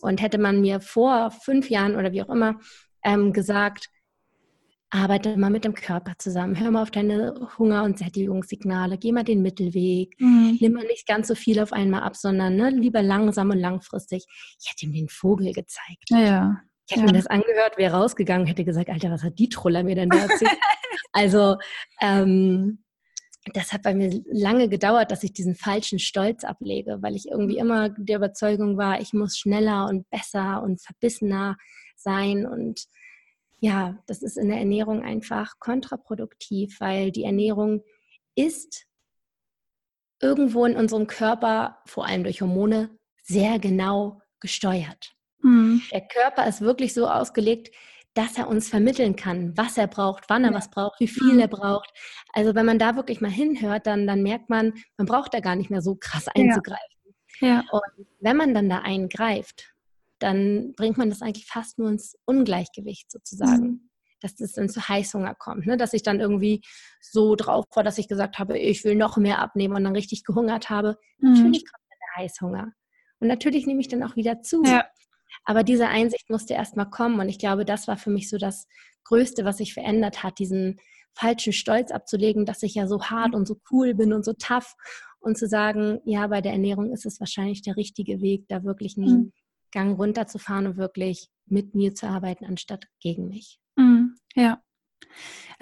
Und 0.00 0.20
hätte 0.20 0.38
man 0.38 0.60
mir 0.60 0.80
vor 0.80 1.30
fünf 1.30 1.70
Jahren 1.70 1.96
oder 1.96 2.12
wie 2.12 2.22
auch 2.22 2.28
immer 2.28 2.60
ähm, 3.02 3.32
gesagt, 3.32 3.88
arbeite 4.90 5.36
mal 5.36 5.50
mit 5.50 5.64
dem 5.64 5.74
Körper 5.74 6.12
zusammen, 6.18 6.58
hör 6.58 6.70
mal 6.70 6.82
auf 6.82 6.90
deine 6.90 7.34
Hunger- 7.58 7.82
und 7.82 7.98
Sättigungssignale, 7.98 8.98
geh 8.98 9.12
mal 9.12 9.24
den 9.24 9.42
Mittelweg, 9.42 10.14
mhm. 10.20 10.58
nimm 10.60 10.72
mal 10.72 10.86
nicht 10.86 11.06
ganz 11.06 11.28
so 11.28 11.34
viel 11.34 11.60
auf 11.60 11.72
einmal 11.72 12.02
ab, 12.02 12.16
sondern 12.16 12.56
ne, 12.56 12.70
lieber 12.70 13.02
langsam 13.02 13.50
und 13.50 13.58
langfristig. 13.58 14.24
Ich 14.60 14.70
hätte 14.70 14.86
ihm 14.86 14.92
den 14.92 15.08
Vogel 15.08 15.52
gezeigt. 15.52 16.10
Ja. 16.10 16.60
Ich 16.88 16.94
hätte 16.94 17.06
ja. 17.06 17.12
mir 17.12 17.18
das 17.18 17.26
angehört, 17.26 17.78
wäre 17.78 17.96
rausgegangen, 17.96 18.46
hätte 18.46 18.64
gesagt, 18.64 18.88
Alter, 18.88 19.10
was 19.10 19.24
hat 19.24 19.38
die 19.38 19.48
Troller 19.48 19.82
mir 19.82 19.96
denn 19.96 20.08
da 20.08 20.18
erzählt? 20.18 20.56
also 21.12 21.56
ähm, 22.00 22.84
das 23.54 23.72
hat 23.72 23.82
bei 23.82 23.94
mir 23.94 24.22
lange 24.30 24.68
gedauert, 24.68 25.10
dass 25.10 25.22
ich 25.22 25.32
diesen 25.32 25.56
falschen 25.56 25.98
Stolz 25.98 26.44
ablege, 26.44 26.98
weil 27.00 27.16
ich 27.16 27.28
irgendwie 27.28 27.54
mhm. 27.54 27.60
immer 27.60 27.88
der 27.90 28.18
Überzeugung 28.18 28.76
war, 28.76 29.00
ich 29.00 29.12
muss 29.12 29.36
schneller 29.36 29.88
und 29.88 30.08
besser 30.10 30.62
und 30.62 30.80
verbissener 30.80 31.56
sein. 31.96 32.46
Und 32.46 32.86
ja, 33.58 33.98
das 34.06 34.22
ist 34.22 34.36
in 34.36 34.48
der 34.48 34.58
Ernährung 34.58 35.02
einfach 35.02 35.58
kontraproduktiv, 35.58 36.80
weil 36.80 37.10
die 37.10 37.24
Ernährung 37.24 37.82
ist 38.34 38.86
irgendwo 40.20 40.64
in 40.64 40.76
unserem 40.76 41.06
Körper, 41.06 41.78
vor 41.86 42.06
allem 42.06 42.22
durch 42.22 42.40
Hormone, 42.40 42.90
sehr 43.22 43.58
genau 43.58 44.20
gesteuert. 44.40 45.14
Mhm. 45.42 45.82
Der 45.92 46.06
Körper 46.06 46.46
ist 46.46 46.60
wirklich 46.60 46.94
so 46.94 47.08
ausgelegt, 47.08 47.74
dass 48.14 48.38
er 48.38 48.48
uns 48.48 48.68
vermitteln 48.68 49.14
kann, 49.14 49.56
was 49.56 49.76
er 49.76 49.88
braucht, 49.88 50.24
wann 50.28 50.44
er 50.44 50.50
ja. 50.50 50.56
was 50.56 50.70
braucht, 50.70 51.00
wie 51.00 51.08
viel 51.08 51.34
mhm. 51.34 51.40
er 51.40 51.48
braucht. 51.48 51.92
Also 52.32 52.54
wenn 52.54 52.64
man 52.64 52.78
da 52.78 52.96
wirklich 52.96 53.20
mal 53.20 53.30
hinhört, 53.30 53.86
dann, 53.86 54.06
dann 54.06 54.22
merkt 54.22 54.48
man, 54.48 54.72
man 54.96 55.06
braucht 55.06 55.34
da 55.34 55.40
gar 55.40 55.54
nicht 55.54 55.70
mehr 55.70 55.82
so 55.82 55.96
krass 55.96 56.26
einzugreifen. 56.28 57.14
Ja. 57.40 57.48
ja. 57.48 57.64
Und 57.70 58.06
wenn 58.20 58.36
man 58.36 58.54
dann 58.54 58.70
da 58.70 58.78
eingreift, 58.78 59.74
dann 60.18 60.72
bringt 60.76 60.98
man 60.98 61.10
das 61.10 61.22
eigentlich 61.22 61.46
fast 61.46 61.78
nur 61.78 61.90
ins 61.90 62.16
Ungleichgewicht 62.24 63.10
sozusagen. 63.10 63.66
Mhm. 63.66 63.90
Dass 64.20 64.34
das 64.34 64.52
dann 64.52 64.70
zu 64.70 64.88
Heißhunger 64.88 65.34
kommt, 65.34 65.66
ne? 65.66 65.76
dass 65.76 65.92
ich 65.92 66.02
dann 66.02 66.20
irgendwie 66.20 66.62
so 67.02 67.36
drauf 67.36 67.66
war, 67.74 67.84
dass 67.84 67.98
ich 67.98 68.08
gesagt 68.08 68.38
habe, 68.38 68.58
ich 68.58 68.82
will 68.82 68.94
noch 68.94 69.18
mehr 69.18 69.40
abnehmen 69.40 69.76
und 69.76 69.84
dann 69.84 69.94
richtig 69.94 70.24
gehungert 70.24 70.70
habe. 70.70 70.96
Mhm. 71.18 71.34
Natürlich 71.34 71.66
kommt 71.66 71.82
dann 71.90 71.98
der 72.00 72.24
Heißhunger. 72.24 72.72
Und 73.20 73.28
natürlich 73.28 73.66
nehme 73.66 73.80
ich 73.80 73.88
dann 73.88 74.02
auch 74.02 74.16
wieder 74.16 74.40
zu. 74.40 74.62
Ja. 74.64 74.86
Aber 75.44 75.64
diese 75.64 75.88
Einsicht 75.88 76.30
musste 76.30 76.54
erstmal 76.54 76.88
kommen 76.88 77.20
und 77.20 77.28
ich 77.28 77.38
glaube, 77.38 77.66
das 77.66 77.88
war 77.88 77.98
für 77.98 78.10
mich 78.10 78.30
so 78.30 78.38
das 78.38 78.66
Größte, 79.04 79.44
was 79.44 79.58
sich 79.58 79.74
verändert 79.74 80.22
hat, 80.22 80.38
diesen 80.38 80.80
falschen 81.14 81.52
Stolz 81.52 81.90
abzulegen, 81.90 82.46
dass 82.46 82.62
ich 82.62 82.74
ja 82.74 82.86
so 82.86 83.02
hart 83.04 83.34
und 83.34 83.46
so 83.46 83.58
cool 83.70 83.94
bin 83.94 84.12
und 84.12 84.24
so 84.24 84.32
tough 84.32 84.74
und 85.20 85.38
zu 85.38 85.46
sagen, 85.46 86.00
ja, 86.04 86.26
bei 86.26 86.40
der 86.40 86.52
Ernährung 86.52 86.92
ist 86.92 87.06
es 87.06 87.20
wahrscheinlich 87.20 87.62
der 87.62 87.76
richtige 87.76 88.20
Weg, 88.20 88.46
da 88.48 88.64
wirklich 88.64 88.96
einen 88.96 89.08
mhm. 89.08 89.32
Gang 89.76 89.94
runterzufahren 89.94 90.66
und 90.66 90.76
wirklich 90.78 91.28
mit 91.44 91.74
mir 91.74 91.94
zu 91.94 92.08
arbeiten, 92.08 92.46
anstatt 92.46 92.86
gegen 92.98 93.28
mich. 93.28 93.60
Mhm. 93.76 94.16
Ja. 94.34 94.62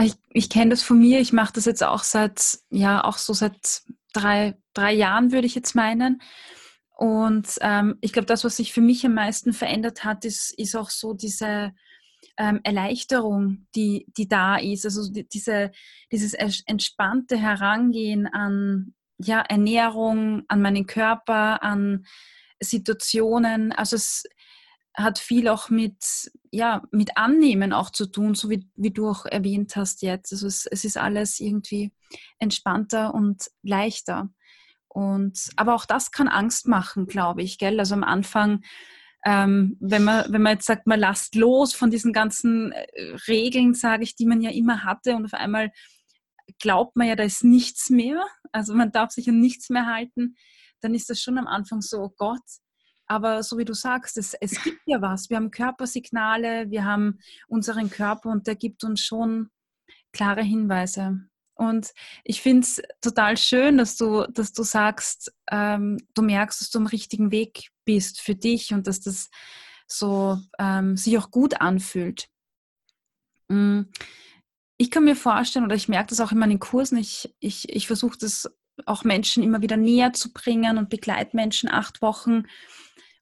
Ich, 0.00 0.14
ich 0.30 0.48
kenne 0.48 0.70
das 0.70 0.82
von 0.84 1.00
mir. 1.00 1.18
Ich 1.18 1.32
mache 1.32 1.52
das 1.54 1.64
jetzt 1.64 1.82
auch 1.82 2.04
seit, 2.04 2.60
ja, 2.70 3.02
auch 3.02 3.18
so 3.18 3.32
seit 3.32 3.82
drei, 4.12 4.56
drei 4.72 4.92
Jahren, 4.92 5.32
würde 5.32 5.48
ich 5.48 5.56
jetzt 5.56 5.74
meinen. 5.74 6.22
Und 6.96 7.58
ähm, 7.60 7.98
ich 8.02 8.12
glaube, 8.12 8.26
das, 8.26 8.44
was 8.44 8.56
sich 8.56 8.72
für 8.72 8.80
mich 8.80 9.04
am 9.04 9.14
meisten 9.14 9.52
verändert 9.52 10.04
hat, 10.04 10.24
ist, 10.24 10.56
ist 10.56 10.76
auch 10.76 10.90
so 10.90 11.12
diese 11.12 11.72
ähm, 12.38 12.60
Erleichterung, 12.62 13.66
die, 13.74 14.06
die 14.16 14.28
da 14.28 14.58
ist. 14.58 14.84
Also 14.84 15.10
die, 15.10 15.28
diese, 15.28 15.72
dieses 16.12 16.34
entspannte 16.34 17.36
Herangehen 17.36 18.28
an 18.28 18.94
ja, 19.18 19.40
Ernährung, 19.40 20.44
an 20.46 20.62
meinen 20.62 20.86
Körper, 20.86 21.64
an 21.64 22.06
Situationen. 22.60 23.72
Also 23.72 23.96
es 23.96 24.24
hat 24.96 25.18
viel 25.18 25.48
auch 25.48 25.70
mit, 25.70 26.30
ja, 26.52 26.82
mit 26.92 27.16
Annehmen 27.16 27.72
auch 27.72 27.90
zu 27.90 28.06
tun, 28.06 28.34
so 28.34 28.48
wie, 28.48 28.68
wie 28.76 28.92
du 28.92 29.08
auch 29.08 29.26
erwähnt 29.26 29.74
hast 29.76 30.02
jetzt. 30.02 30.32
Also 30.32 30.46
es, 30.46 30.66
es 30.66 30.84
ist 30.84 30.96
alles 30.96 31.40
irgendwie 31.40 31.92
entspannter 32.38 33.12
und 33.12 33.50
leichter. 33.62 34.30
Und, 34.88 35.50
aber 35.56 35.74
auch 35.74 35.86
das 35.86 36.12
kann 36.12 36.28
Angst 36.28 36.68
machen, 36.68 37.06
glaube 37.06 37.42
ich, 37.42 37.58
gell? 37.58 37.80
Also 37.80 37.94
am 37.94 38.04
Anfang, 38.04 38.62
ähm, 39.24 39.76
wenn, 39.80 40.04
man, 40.04 40.32
wenn 40.32 40.42
man 40.42 40.52
jetzt 40.52 40.66
sagt, 40.66 40.86
man 40.86 41.00
lasst 41.00 41.34
los 41.34 41.74
von 41.74 41.90
diesen 41.90 42.12
ganzen 42.12 42.70
äh, 42.70 43.16
Regeln, 43.26 43.74
sage 43.74 44.04
ich, 44.04 44.14
die 44.14 44.26
man 44.26 44.40
ja 44.40 44.50
immer 44.50 44.84
hatte 44.84 45.16
und 45.16 45.24
auf 45.24 45.34
einmal 45.34 45.72
glaubt 46.60 46.94
man 46.94 47.08
ja, 47.08 47.16
da 47.16 47.24
ist 47.24 47.42
nichts 47.42 47.90
mehr, 47.90 48.22
also 48.52 48.74
man 48.74 48.92
darf 48.92 49.10
sich 49.10 49.28
an 49.28 49.40
nichts 49.40 49.70
mehr 49.70 49.86
halten, 49.86 50.36
dann 50.84 50.94
ist 50.94 51.10
das 51.10 51.20
schon 51.20 51.38
am 51.38 51.46
Anfang 51.46 51.80
so, 51.80 52.02
oh 52.02 52.14
Gott, 52.16 52.42
aber 53.06 53.42
so 53.42 53.58
wie 53.58 53.64
du 53.64 53.74
sagst, 53.74 54.16
es, 54.16 54.34
es 54.34 54.62
gibt 54.62 54.80
ja 54.86 55.00
was. 55.00 55.30
Wir 55.30 55.36
haben 55.36 55.50
Körpersignale, 55.50 56.70
wir 56.70 56.84
haben 56.84 57.18
unseren 57.48 57.90
Körper 57.90 58.30
und 58.30 58.46
der 58.46 58.56
gibt 58.56 58.84
uns 58.84 59.00
schon 59.00 59.50
klare 60.12 60.42
Hinweise. 60.42 61.20
Und 61.56 61.92
ich 62.24 62.40
finde 62.42 62.60
es 62.60 62.82
total 63.00 63.36
schön, 63.36 63.78
dass 63.78 63.96
du, 63.96 64.26
dass 64.32 64.52
du 64.52 64.62
sagst, 64.64 65.32
ähm, 65.50 65.98
du 66.14 66.22
merkst, 66.22 66.60
dass 66.60 66.70
du 66.70 66.78
am 66.78 66.86
richtigen 66.86 67.30
Weg 67.30 67.70
bist 67.84 68.20
für 68.20 68.34
dich 68.34 68.72
und 68.72 68.86
dass 68.86 69.00
das 69.00 69.30
so 69.86 70.38
ähm, 70.58 70.96
sich 70.96 71.16
auch 71.18 71.30
gut 71.30 71.60
anfühlt. 71.60 72.28
Mm, 73.48 73.82
ich 74.78 74.90
kann 74.90 75.04
mir 75.04 75.14
vorstellen, 75.14 75.64
oder 75.64 75.76
ich 75.76 75.88
merke 75.88 76.08
das 76.08 76.20
auch 76.20 76.32
in 76.32 76.38
meinen 76.38 76.58
Kursen, 76.58 76.98
ich, 76.98 77.32
ich, 77.38 77.68
ich 77.68 77.86
versuche 77.86 78.18
das 78.18 78.50
auch 78.86 79.04
Menschen 79.04 79.42
immer 79.42 79.62
wieder 79.62 79.76
näher 79.76 80.12
zu 80.12 80.32
bringen 80.32 80.78
und 80.78 80.90
begleite 80.90 81.36
Menschen 81.36 81.70
acht 81.70 82.02
Wochen. 82.02 82.44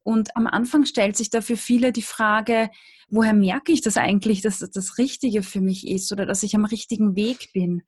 Und 0.03 0.37
am 0.37 0.47
Anfang 0.47 0.85
stellt 0.85 1.17
sich 1.17 1.31
da 1.31 1.41
für 1.41 1.57
viele 1.57 1.93
die 1.93 2.03
Frage, 2.03 2.71
woher 3.09 3.35
merke 3.35 3.73
ich 3.73 3.83
das 3.83 3.97
eigentlich, 3.97 4.41
dass 4.41 4.59
das 4.59 4.71
das 4.71 4.99
Richtige 4.99 5.43
für 5.43 5.61
mich 5.61 5.87
ist 5.87 6.11
oder 6.13 6.27
dass 6.27 6.43
ich 6.43 6.55
am 6.55 6.65
richtigen 6.65 7.15
Weg 7.15 7.53
bin? 7.53 7.83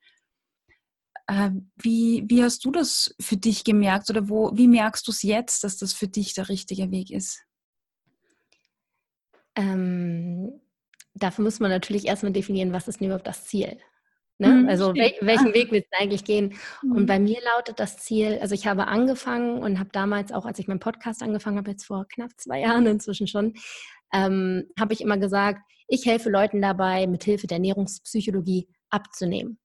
Äh, 1.27 1.51
wie, 1.75 2.23
wie 2.27 2.43
hast 2.43 2.63
du 2.63 2.71
das 2.71 3.15
für 3.19 3.37
dich 3.37 3.63
gemerkt 3.63 4.09
oder 4.09 4.29
wo, 4.29 4.55
wie 4.55 4.67
merkst 4.67 5.07
du 5.07 5.11
es 5.11 5.23
jetzt, 5.23 5.63
dass 5.63 5.77
das 5.77 5.93
für 5.93 6.07
dich 6.07 6.33
der 6.35 6.49
richtige 6.49 6.91
Weg 6.91 7.09
ist? 7.09 7.43
Ähm, 9.55 10.61
dafür 11.15 11.43
muss 11.43 11.59
man 11.59 11.71
natürlich 11.71 12.05
erstmal 12.05 12.33
definieren, 12.33 12.73
was 12.73 12.87
ist 12.87 13.01
überhaupt 13.01 13.27
das 13.27 13.45
Ziel? 13.45 13.79
Ne? 14.37 14.49
Mhm, 14.49 14.69
also 14.69 14.93
wel, 14.93 15.13
welchen 15.21 15.53
Weg 15.53 15.71
willst 15.71 15.87
du 15.91 15.97
eigentlich 15.97 16.25
gehen? 16.25 16.55
Mhm. 16.83 16.91
Und 16.91 17.05
bei 17.05 17.19
mir 17.19 17.37
lautet 17.55 17.79
das 17.79 17.97
Ziel, 17.97 18.37
also 18.41 18.53
ich 18.53 18.67
habe 18.67 18.87
angefangen 18.87 19.59
und 19.59 19.79
habe 19.79 19.89
damals 19.93 20.33
auch, 20.33 20.45
als 20.45 20.59
ich 20.59 20.67
meinen 20.67 20.79
Podcast 20.81 21.23
angefangen 21.23 21.57
habe, 21.57 21.71
jetzt 21.71 21.85
vor 21.85 22.05
knapp 22.09 22.31
zwei 22.37 22.59
Jahren 22.59 22.85
inzwischen 22.85 23.27
schon, 23.27 23.53
ähm, 24.13 24.65
habe 24.77 24.93
ich 24.93 25.01
immer 25.01 25.17
gesagt, 25.17 25.61
ich 25.87 26.05
helfe 26.05 26.29
Leuten 26.29 26.61
dabei, 26.61 27.07
mit 27.07 27.23
Hilfe 27.23 27.47
der 27.47 27.57
Ernährungspsychologie 27.57 28.67
abzunehmen. 28.89 29.59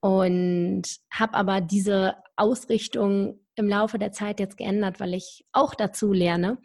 Und 0.00 0.82
habe 1.10 1.34
aber 1.34 1.62
diese 1.62 2.16
Ausrichtung 2.36 3.40
im 3.54 3.68
Laufe 3.68 3.98
der 3.98 4.12
Zeit 4.12 4.40
jetzt 4.40 4.58
geändert, 4.58 5.00
weil 5.00 5.14
ich 5.14 5.46
auch 5.52 5.74
dazu 5.74 6.12
lerne 6.12 6.58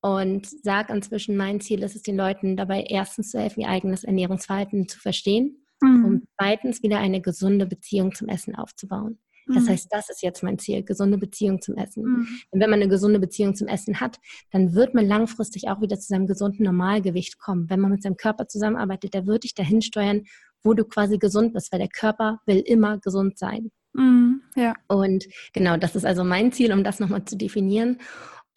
und 0.00 0.48
sage 0.64 0.92
inzwischen, 0.92 1.36
mein 1.36 1.60
Ziel 1.60 1.84
ist 1.84 1.94
es, 1.94 2.02
den 2.02 2.16
Leuten 2.16 2.56
dabei 2.56 2.82
erstens 2.88 3.30
zu 3.30 3.38
helfen, 3.38 3.60
ihr 3.60 3.68
eigenes 3.68 4.02
Ernährungsverhalten 4.02 4.88
zu 4.88 4.98
verstehen 4.98 5.61
mhm. 5.82 6.04
und 6.04 6.28
zweitens 6.38 6.82
wieder 6.82 6.98
eine 6.98 7.20
gesunde 7.20 7.66
Beziehung 7.66 8.14
zum 8.14 8.28
Essen 8.28 8.54
aufzubauen. 8.54 9.18
Das 9.46 9.64
mhm. 9.64 9.68
heißt, 9.70 9.88
das 9.90 10.08
ist 10.08 10.22
jetzt 10.22 10.42
mein 10.42 10.58
Ziel, 10.58 10.84
gesunde 10.84 11.18
Beziehung 11.18 11.60
zum 11.60 11.76
Essen. 11.76 12.04
Mhm. 12.04 12.28
Und 12.50 12.60
wenn 12.60 12.70
man 12.70 12.80
eine 12.80 12.88
gesunde 12.88 13.18
Beziehung 13.18 13.54
zum 13.54 13.68
Essen 13.68 14.00
hat, 14.00 14.18
dann 14.50 14.74
wird 14.74 14.94
man 14.94 15.06
langfristig 15.06 15.68
auch 15.68 15.80
wieder 15.80 15.98
zu 15.98 16.06
seinem 16.06 16.26
gesunden 16.26 16.64
Normalgewicht 16.64 17.38
kommen. 17.38 17.68
Wenn 17.68 17.80
man 17.80 17.90
mit 17.90 18.02
seinem 18.02 18.16
Körper 18.16 18.46
zusammenarbeitet, 18.46 19.14
der 19.14 19.26
wird 19.26 19.44
dich 19.44 19.54
dahin 19.54 19.82
steuern, 19.82 20.22
wo 20.62 20.74
du 20.74 20.84
quasi 20.84 21.18
gesund 21.18 21.54
bist, 21.54 21.72
weil 21.72 21.80
der 21.80 21.88
Körper 21.88 22.40
will 22.46 22.60
immer 22.60 22.98
gesund 22.98 23.36
sein. 23.38 23.70
Mhm, 23.94 24.42
ja. 24.54 24.74
Und 24.88 25.26
genau, 25.52 25.76
das 25.76 25.96
ist 25.96 26.06
also 26.06 26.24
mein 26.24 26.52
Ziel, 26.52 26.72
um 26.72 26.84
das 26.84 27.00
nochmal 27.00 27.24
zu 27.24 27.36
definieren. 27.36 27.98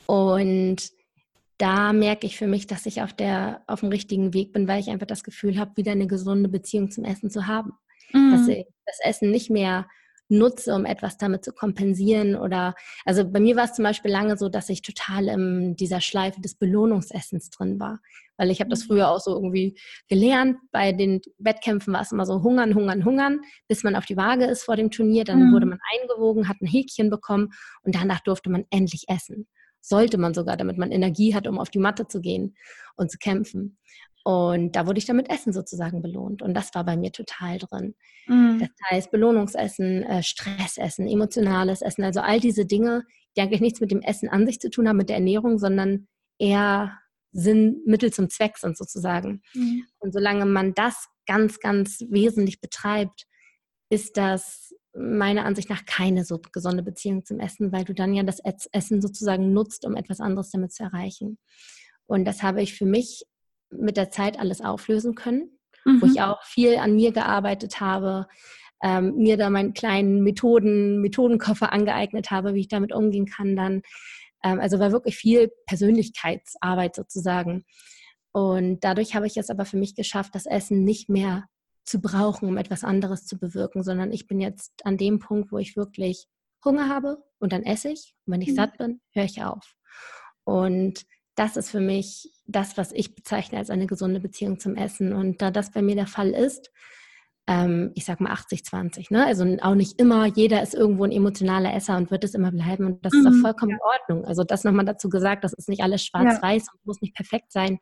Und 0.05 0.91
da 1.57 1.93
merke 1.93 2.27
ich 2.27 2.37
für 2.37 2.47
mich, 2.47 2.67
dass 2.67 2.85
ich 2.85 3.01
auf, 3.01 3.13
der, 3.13 3.63
auf 3.67 3.79
dem 3.79 3.89
richtigen 3.89 4.33
Weg 4.33 4.51
bin, 4.51 4.67
weil 4.67 4.79
ich 4.79 4.89
einfach 4.89 5.07
das 5.07 5.23
Gefühl 5.23 5.57
habe, 5.57 5.77
wieder 5.77 5.93
eine 5.93 6.07
gesunde 6.07 6.49
Beziehung 6.49 6.91
zum 6.91 7.05
Essen 7.05 7.29
zu 7.29 7.47
haben. 7.47 7.73
Mhm. 8.11 8.31
Dass 8.31 8.47
ich 8.47 8.65
das 8.85 8.99
Essen 9.01 9.31
nicht 9.31 9.49
mehr 9.49 9.87
nutze, 10.27 10.73
um 10.73 10.85
etwas 10.85 11.17
damit 11.17 11.45
zu 11.45 11.53
kompensieren 11.53 12.35
oder, 12.35 12.73
also 13.05 13.29
bei 13.29 13.39
mir 13.39 13.55
war 13.55 13.65
es 13.65 13.73
zum 13.73 13.83
Beispiel 13.83 14.11
lange 14.11 14.37
so, 14.37 14.49
dass 14.49 14.69
ich 14.69 14.81
total 14.81 15.27
in 15.27 15.75
dieser 15.75 16.01
Schleife 16.01 16.41
des 16.41 16.55
Belohnungsessens 16.55 17.51
drin 17.51 17.79
war, 17.79 17.99
weil 18.37 18.49
ich 18.49 18.59
habe 18.59 18.71
das 18.71 18.83
früher 18.83 19.09
auch 19.09 19.19
so 19.19 19.35
irgendwie 19.35 19.77
gelernt. 20.07 20.57
Bei 20.71 20.93
den 20.93 21.21
Wettkämpfen 21.37 21.93
war 21.93 22.01
es 22.01 22.11
immer 22.11 22.25
so 22.25 22.41
hungern, 22.41 22.73
hungern, 22.73 23.05
hungern, 23.05 23.41
bis 23.67 23.83
man 23.83 23.95
auf 23.95 24.05
die 24.05 24.17
Waage 24.17 24.45
ist 24.45 24.63
vor 24.63 24.75
dem 24.75 24.89
Turnier, 24.89 25.25
dann 25.25 25.49
mhm. 25.49 25.53
wurde 25.53 25.67
man 25.67 25.79
eingewogen, 25.93 26.49
hat 26.49 26.57
ein 26.59 26.67
Häkchen 26.67 27.09
bekommen 27.09 27.53
und 27.83 27.93
danach 27.93 28.21
durfte 28.21 28.49
man 28.49 28.65
endlich 28.71 29.05
essen. 29.07 29.47
Sollte 29.87 30.17
man 30.17 30.33
sogar, 30.33 30.57
damit 30.57 30.77
man 30.77 30.91
Energie 30.91 31.35
hat, 31.35 31.47
um 31.47 31.59
auf 31.59 31.69
die 31.69 31.79
Matte 31.79 32.07
zu 32.07 32.19
gehen 32.19 32.55
und 32.95 33.11
zu 33.11 33.17
kämpfen. 33.19 33.77
Und 34.23 34.75
da 34.75 34.87
wurde 34.87 34.97
ich 34.97 35.05
dann 35.05 35.17
mit 35.17 35.29
Essen 35.29 35.53
sozusagen 35.53 36.01
belohnt. 36.01 36.41
Und 36.41 36.55
das 36.55 36.73
war 36.73 36.83
bei 36.83 36.97
mir 36.97 37.11
total 37.11 37.59
drin. 37.59 37.93
Mhm. 38.25 38.57
Das 38.59 38.69
heißt, 38.89 39.11
Belohnungsessen, 39.11 40.01
äh, 40.01 40.23
Stressessen, 40.23 41.07
emotionales 41.07 41.83
Essen, 41.83 42.03
also 42.03 42.21
all 42.21 42.39
diese 42.39 42.65
Dinge, 42.65 43.03
die 43.37 43.41
eigentlich 43.41 43.61
nichts 43.61 43.81
mit 43.81 43.91
dem 43.91 44.01
Essen 44.01 44.27
an 44.27 44.47
sich 44.47 44.59
zu 44.59 44.71
tun 44.71 44.89
haben, 44.89 44.97
mit 44.97 45.09
der 45.09 45.17
Ernährung, 45.17 45.59
sondern 45.59 46.07
eher 46.39 46.97
Sinn, 47.31 47.83
Mittel 47.85 48.11
zum 48.11 48.29
Zweck 48.31 48.57
sind 48.57 48.75
sozusagen. 48.75 49.43
Mhm. 49.53 49.85
Und 49.99 50.11
solange 50.11 50.45
man 50.45 50.73
das 50.73 51.07
ganz, 51.27 51.59
ganz 51.59 52.03
wesentlich 52.09 52.59
betreibt, 52.59 53.27
ist 53.91 54.17
das 54.17 54.73
meiner 54.97 55.45
Ansicht 55.45 55.69
nach 55.69 55.85
keine 55.85 56.23
so 56.23 56.39
gesunde 56.39 56.83
Beziehung 56.83 57.25
zum 57.25 57.39
Essen, 57.39 57.71
weil 57.71 57.83
du 57.83 57.93
dann 57.93 58.13
ja 58.13 58.23
das 58.23 58.39
Essen 58.71 59.01
sozusagen 59.01 59.53
nutzt, 59.53 59.85
um 59.85 59.95
etwas 59.95 60.19
anderes 60.19 60.51
damit 60.51 60.73
zu 60.73 60.83
erreichen. 60.83 61.37
Und 62.07 62.25
das 62.25 62.43
habe 62.43 62.61
ich 62.61 62.73
für 62.75 62.85
mich 62.85 63.25
mit 63.69 63.97
der 63.97 64.09
Zeit 64.09 64.39
alles 64.39 64.61
auflösen 64.61 65.15
können, 65.15 65.59
mhm. 65.83 66.01
wo 66.01 66.05
ich 66.05 66.21
auch 66.21 66.43
viel 66.43 66.77
an 66.77 66.95
mir 66.95 67.11
gearbeitet 67.11 67.81
habe, 67.81 68.27
ähm, 68.83 69.15
mir 69.17 69.37
da 69.37 69.49
meinen 69.49 69.73
kleinen 69.73 70.21
Methoden, 70.23 71.01
Methodenkoffer 71.01 71.73
angeeignet 71.73 72.31
habe, 72.31 72.53
wie 72.53 72.61
ich 72.61 72.67
damit 72.67 72.93
umgehen 72.93 73.25
kann 73.25 73.55
dann. 73.55 73.81
Ähm, 74.43 74.59
also 74.59 74.79
war 74.79 74.91
wirklich 74.91 75.17
viel 75.17 75.51
Persönlichkeitsarbeit 75.65 76.95
sozusagen. 76.95 77.65
Und 78.31 78.83
dadurch 78.83 79.15
habe 79.15 79.27
ich 79.27 79.37
es 79.37 79.49
aber 79.49 79.65
für 79.65 79.77
mich 79.77 79.95
geschafft, 79.95 80.35
das 80.35 80.45
Essen 80.45 80.83
nicht 80.83 81.09
mehr 81.09 81.45
zu 81.85 82.01
brauchen, 82.01 82.49
um 82.49 82.57
etwas 82.57 82.83
anderes 82.83 83.25
zu 83.25 83.37
bewirken, 83.37 83.83
sondern 83.83 84.11
ich 84.11 84.27
bin 84.27 84.39
jetzt 84.39 84.73
an 84.83 84.97
dem 84.97 85.19
Punkt, 85.19 85.51
wo 85.51 85.57
ich 85.57 85.77
wirklich 85.77 86.27
Hunger 86.63 86.89
habe 86.89 87.23
und 87.39 87.53
dann 87.53 87.63
esse 87.63 87.89
ich. 87.89 88.15
Und 88.25 88.33
wenn 88.33 88.41
ich 88.41 88.49
mhm. 88.49 88.55
satt 88.55 88.77
bin, 88.77 89.01
höre 89.11 89.25
ich 89.25 89.43
auf. 89.43 89.75
Und 90.43 91.05
das 91.35 91.57
ist 91.57 91.69
für 91.69 91.81
mich 91.81 92.31
das, 92.45 92.77
was 92.77 92.91
ich 92.91 93.13
bezeichne 93.13 93.59
als 93.59 93.69
eine 93.69 93.87
gesunde 93.87 94.19
Beziehung 94.19 94.59
zum 94.59 94.75
Essen. 94.75 95.13
Und 95.13 95.41
da 95.41 95.51
das 95.51 95.71
bei 95.71 95.81
mir 95.81 95.95
der 95.95 96.07
Fall 96.07 96.31
ist, 96.31 96.71
ähm, 97.47 97.91
ich 97.93 98.05
sag 98.05 98.21
mal 98.21 98.33
80-20. 98.33 99.13
Ne? 99.13 99.25
Also 99.25 99.45
auch 99.61 99.75
nicht 99.75 99.99
immer, 99.99 100.25
jeder 100.25 100.63
ist 100.63 100.73
irgendwo 100.73 101.03
ein 101.03 101.11
emotionaler 101.11 101.73
Esser 101.73 101.95
und 101.97 102.09
wird 102.09 102.23
es 102.23 102.33
immer 102.33 102.51
bleiben. 102.51 102.85
Und 102.85 103.05
das 103.05 103.13
mhm. 103.13 103.19
ist 103.19 103.27
auch 103.27 103.41
vollkommen 103.41 103.73
in 103.73 103.79
Ordnung. 103.81 104.25
Also 104.25 104.43
das 104.43 104.63
nochmal 104.63 104.85
dazu 104.85 105.09
gesagt, 105.09 105.43
das 105.43 105.53
ist 105.53 105.69
nicht 105.69 105.83
alles 105.83 106.03
schwarz-weiß 106.03 106.65
ja. 106.65 106.73
und 106.73 106.85
muss 106.85 107.01
nicht 107.01 107.15
perfekt 107.15 107.51
sein. 107.51 107.77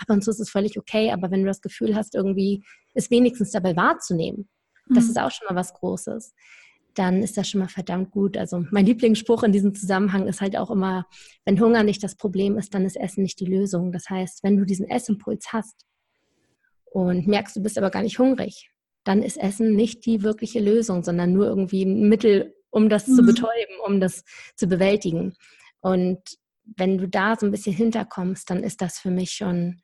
Ab 0.00 0.10
und 0.10 0.22
zu 0.22 0.30
ist 0.30 0.40
es 0.40 0.50
völlig 0.50 0.78
okay, 0.78 1.12
aber 1.12 1.30
wenn 1.30 1.40
du 1.40 1.46
das 1.46 1.62
Gefühl 1.62 1.96
hast, 1.96 2.14
irgendwie 2.14 2.62
es 2.94 3.10
wenigstens 3.10 3.52
dabei 3.52 3.74
wahrzunehmen, 3.74 4.48
mhm. 4.86 4.94
das 4.94 5.04
ist 5.06 5.18
auch 5.18 5.30
schon 5.30 5.46
mal 5.48 5.56
was 5.56 5.72
Großes 5.72 6.34
dann 6.98 7.22
ist 7.22 7.36
das 7.36 7.50
schon 7.50 7.60
mal 7.60 7.68
verdammt 7.68 8.10
gut. 8.10 8.38
Also 8.38 8.64
mein 8.70 8.86
Lieblingsspruch 8.86 9.42
in 9.42 9.52
diesem 9.52 9.74
Zusammenhang 9.74 10.26
ist 10.26 10.40
halt 10.40 10.56
auch 10.56 10.70
immer, 10.70 11.06
wenn 11.44 11.60
Hunger 11.60 11.82
nicht 11.82 12.02
das 12.02 12.16
Problem 12.16 12.56
ist, 12.56 12.72
dann 12.72 12.86
ist 12.86 12.96
Essen 12.96 13.22
nicht 13.22 13.38
die 13.38 13.44
Lösung. 13.44 13.92
Das 13.92 14.08
heißt, 14.08 14.42
wenn 14.42 14.56
du 14.56 14.64
diesen 14.64 14.88
Essimpuls 14.88 15.52
hast 15.52 15.84
und 16.86 17.26
merkst, 17.26 17.54
du 17.54 17.62
bist 17.62 17.76
aber 17.76 17.90
gar 17.90 18.02
nicht 18.02 18.18
hungrig, 18.18 18.70
dann 19.06 19.22
ist 19.22 19.36
Essen 19.36 19.76
nicht 19.76 20.04
die 20.04 20.22
wirkliche 20.22 20.60
Lösung, 20.60 21.04
sondern 21.04 21.32
nur 21.32 21.46
irgendwie 21.46 21.84
ein 21.84 22.08
Mittel, 22.08 22.54
um 22.70 22.88
das 22.88 23.06
mhm. 23.06 23.14
zu 23.14 23.22
betäuben, 23.22 23.80
um 23.86 24.00
das 24.00 24.24
zu 24.56 24.66
bewältigen. 24.66 25.34
Und 25.80 26.20
wenn 26.64 26.98
du 26.98 27.08
da 27.08 27.36
so 27.36 27.46
ein 27.46 27.52
bisschen 27.52 27.74
hinterkommst, 27.74 28.50
dann 28.50 28.62
ist 28.64 28.82
das 28.82 28.98
für 28.98 29.10
mich 29.10 29.30
schon 29.30 29.80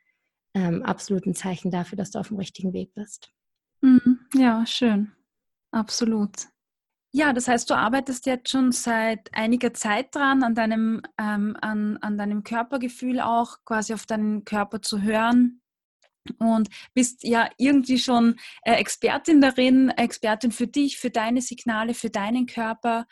ähm, 0.55 0.83
absolut 0.83 1.25
ein 1.27 1.35
Zeichen 1.35 1.71
dafür, 1.71 1.97
dass 1.97 2.11
du 2.11 2.19
auf 2.19 2.29
dem 2.29 2.39
richtigen 2.39 2.73
Weg 2.73 2.93
bist. 2.95 3.31
Mhm. 3.81 4.21
Ja, 4.35 4.67
schön. 4.67 5.13
Absolut. 5.71 6.49
Ja, 7.15 7.33
das 7.33 7.47
heißt, 7.47 7.71
du 7.71 7.75
arbeitest 7.75 8.27
jetzt 8.27 8.51
schon 8.51 8.73
seit 8.73 9.33
einiger 9.35 9.75
Zeit 9.75 10.15
dran, 10.15 10.43
an 10.43 10.55
deinem, 10.55 11.03
ähm, 11.19 11.57
an, 11.61 11.99
an 11.99 12.19
deinem 12.19 12.43
Körpergefühl 12.43 13.21
auch, 13.21 13.59
quasi 13.65 13.95
auf 13.95 14.07
deinen 14.07 14.45
Körper 14.45 14.83
zu 14.83 15.03
hören, 15.03 15.62
und 16.39 16.69
bist 16.95 17.25
ja 17.25 17.49
irgendwie 17.59 17.99
schon 17.99 18.37
äh, 18.63 18.75
Expertin 18.75 19.41
darin, 19.41 19.91
Expertin 19.91 20.53
für 20.53 20.67
dich, 20.67 20.99
für 20.99 21.11
deine 21.11 21.43
Signale, 21.43 21.95
für 21.95 22.11
deinen 22.11 22.47
Körper. 22.47 23.07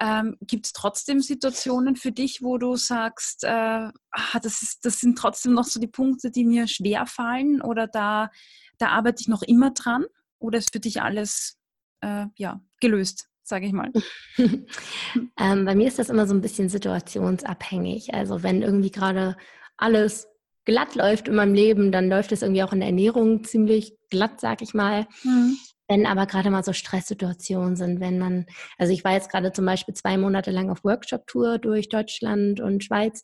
Ähm, 0.00 0.36
Gibt 0.40 0.66
es 0.66 0.72
trotzdem 0.72 1.20
Situationen 1.20 1.96
für 1.96 2.12
dich, 2.12 2.42
wo 2.42 2.56
du 2.56 2.76
sagst, 2.76 3.44
äh, 3.44 3.48
ah, 3.48 4.40
das, 4.42 4.62
ist, 4.62 4.84
das 4.84 5.00
sind 5.00 5.18
trotzdem 5.18 5.54
noch 5.54 5.64
so 5.64 5.80
die 5.80 5.88
Punkte, 5.88 6.30
die 6.30 6.44
mir 6.44 6.68
schwer 6.68 7.06
fallen 7.06 7.60
oder 7.60 7.88
da, 7.88 8.30
da 8.78 8.88
arbeite 8.90 9.20
ich 9.20 9.28
noch 9.28 9.42
immer 9.42 9.72
dran? 9.72 10.04
Oder 10.38 10.58
ist 10.58 10.72
für 10.72 10.78
dich 10.78 11.02
alles 11.02 11.58
äh, 12.00 12.26
ja, 12.36 12.60
gelöst? 12.80 13.28
sage 13.48 13.66
ich 13.66 13.72
mal? 13.72 13.90
ähm, 14.36 15.64
bei 15.64 15.74
mir 15.74 15.88
ist 15.88 15.98
das 15.98 16.10
immer 16.10 16.26
so 16.26 16.34
ein 16.34 16.42
bisschen 16.42 16.68
situationsabhängig. 16.68 18.14
Also 18.14 18.42
wenn 18.42 18.62
irgendwie 18.62 18.90
gerade 18.90 19.36
alles 19.76 20.28
glatt 20.68 20.94
läuft 20.94 21.28
in 21.28 21.34
meinem 21.34 21.54
Leben, 21.54 21.92
dann 21.92 22.10
läuft 22.10 22.30
es 22.30 22.42
irgendwie 22.42 22.62
auch 22.62 22.74
in 22.74 22.80
der 22.80 22.90
Ernährung 22.90 23.42
ziemlich 23.42 23.96
glatt, 24.10 24.38
sag 24.38 24.60
ich 24.60 24.74
mal. 24.74 25.06
Mhm. 25.24 25.56
Wenn 25.90 26.04
aber 26.04 26.26
gerade 26.26 26.50
mal 26.50 26.62
so 26.62 26.74
Stresssituationen 26.74 27.74
sind, 27.74 28.00
wenn 28.00 28.18
man, 28.18 28.44
also 28.76 28.92
ich 28.92 29.02
war 29.02 29.14
jetzt 29.14 29.30
gerade 29.30 29.50
zum 29.50 29.64
Beispiel 29.64 29.94
zwei 29.94 30.18
Monate 30.18 30.50
lang 30.50 30.68
auf 30.68 30.84
Workshop-Tour 30.84 31.56
durch 31.56 31.88
Deutschland 31.88 32.60
und 32.60 32.84
Schweiz 32.84 33.22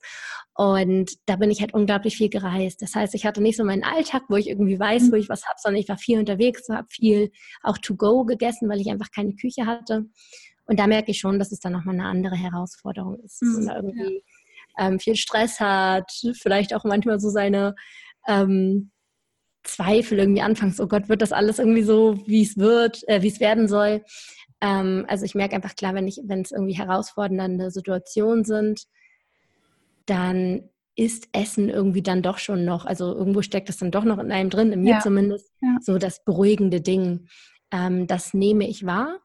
und 0.54 1.12
da 1.26 1.36
bin 1.36 1.50
ich 1.50 1.60
halt 1.60 1.74
unglaublich 1.74 2.16
viel 2.16 2.30
gereist. 2.30 2.80
Das 2.80 2.94
heißt, 2.94 3.14
ich 3.14 3.26
hatte 3.26 3.42
nicht 3.42 3.58
so 3.58 3.64
meinen 3.64 3.84
Alltag, 3.84 4.22
wo 4.30 4.36
ich 4.36 4.48
irgendwie 4.48 4.80
weiß, 4.80 5.02
mhm. 5.02 5.12
wo 5.12 5.16
ich 5.16 5.28
was 5.28 5.44
habe, 5.44 5.58
sondern 5.62 5.82
ich 5.82 5.88
war 5.90 5.98
viel 5.98 6.18
unterwegs, 6.18 6.66
habe 6.70 6.88
viel 6.88 7.30
auch 7.62 7.76
to 7.76 7.94
go 7.94 8.24
gegessen, 8.24 8.70
weil 8.70 8.80
ich 8.80 8.88
einfach 8.88 9.10
keine 9.14 9.34
Küche 9.34 9.66
hatte. 9.66 10.06
Und 10.64 10.78
da 10.78 10.86
merke 10.86 11.10
ich 11.10 11.18
schon, 11.18 11.38
dass 11.38 11.52
es 11.52 11.60
dann 11.60 11.74
nochmal 11.74 11.96
eine 11.96 12.06
andere 12.06 12.36
Herausforderung 12.36 13.18
ist. 13.22 13.42
Mhm, 13.42 13.68
irgendwie 13.68 14.14
ja 14.14 14.20
ähm, 14.78 14.98
viel 14.98 15.16
Stress 15.16 15.60
hat, 15.60 16.10
vielleicht 16.40 16.74
auch 16.74 16.84
manchmal 16.84 17.20
so 17.20 17.30
seine 17.30 17.74
ähm, 18.26 18.90
Zweifel 19.62 20.18
irgendwie 20.18 20.42
anfangs, 20.42 20.80
oh 20.80 20.86
Gott, 20.86 21.08
wird 21.08 21.22
das 21.22 21.32
alles 21.32 21.58
irgendwie 21.58 21.82
so, 21.82 22.20
wie 22.26 22.42
es 22.42 22.56
wird, 22.56 23.06
äh, 23.08 23.22
wie 23.22 23.28
es 23.28 23.40
werden 23.40 23.66
soll. 23.66 24.04
Ähm, 24.60 25.04
also 25.08 25.24
ich 25.24 25.34
merke 25.34 25.56
einfach 25.56 25.74
klar, 25.74 25.94
wenn 25.94 26.06
ich, 26.06 26.20
wenn 26.24 26.42
es 26.42 26.52
irgendwie 26.52 26.76
herausfordernde 26.76 27.70
Situationen 27.70 28.44
sind, 28.44 28.84
dann 30.06 30.68
ist 30.96 31.28
Essen 31.32 31.70
irgendwie 31.70 32.02
dann 32.02 32.22
doch 32.22 32.38
schon 32.38 32.64
noch, 32.64 32.84
also 32.84 33.14
irgendwo 33.14 33.42
steckt 33.42 33.68
das 33.68 33.78
dann 33.78 33.90
doch 33.90 34.04
noch 34.04 34.18
in 34.18 34.30
einem 34.30 34.50
drin, 34.50 34.72
in 34.72 34.82
mir 34.82 34.94
ja. 34.94 35.00
zumindest, 35.00 35.50
ja. 35.60 35.76
so 35.80 35.98
das 35.98 36.22
beruhigende 36.24 36.80
Ding. 36.80 37.26
Ähm, 37.72 38.06
das 38.06 38.34
nehme 38.34 38.68
ich 38.68 38.86
wahr 38.86 39.23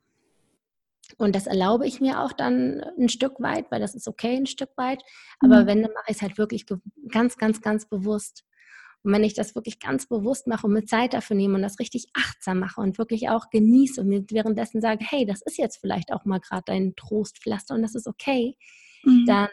und 1.18 1.36
das 1.36 1.48
erlaube 1.48 1.88
ich 1.88 2.02
mir 2.02 2.22
auch 2.22 2.34
dann 2.34 2.82
ein 2.98 3.10
Stück 3.10 3.40
weit, 3.40 3.72
weil 3.72 3.80
das 3.80 3.96
ist 3.96 4.08
okay 4.08 4.36
ein 4.36 4.46
Stück 4.46 4.72
weit. 4.78 5.02
Aber 5.40 5.64
mhm. 5.64 5.68
wenn, 5.68 5.82
dann 5.82 5.94
mache 5.94 6.06
ich 6.10 6.18
es 6.18 6.22
halt 6.22 6.38
wirklich 6.38 6.66
ganz, 7.10 7.38
ganz, 7.38 7.62
ganz 7.62 7.88
bewusst. 7.88 8.44
Und 9.04 9.14
wenn 9.14 9.24
ich 9.24 9.34
das 9.34 9.56
wirklich 9.56 9.80
ganz 9.80 10.08
bewusst 10.08 10.48
mache 10.48 10.68
und 10.68 10.74
mit 10.74 10.90
Zeit 10.90 11.14
dafür 11.14 11.36
nehme 11.36 11.56
und 11.56 11.62
das 11.62 11.80
richtig 11.80 12.08
achtsam 12.14 12.60
mache 12.60 12.82
und 12.82 12.98
wirklich 12.98 13.30
auch 13.30 13.50
genieße 13.50 14.02
und 14.02 14.08
mir 14.08 14.26
währenddessen 14.30 14.82
sage, 14.82 15.06
hey, 15.08 15.26
das 15.26 15.42
ist 15.42 15.58
jetzt 15.58 15.78
vielleicht 15.78 16.12
auch 16.12 16.26
mal 16.26 16.40
gerade 16.40 16.64
dein 16.66 16.96
Trostpflaster 16.96 17.76
und 17.76 17.82
das 17.82 17.96
ist 17.96 18.08
okay, 18.08 18.58
mhm. 19.04 19.26
dann 19.26 19.50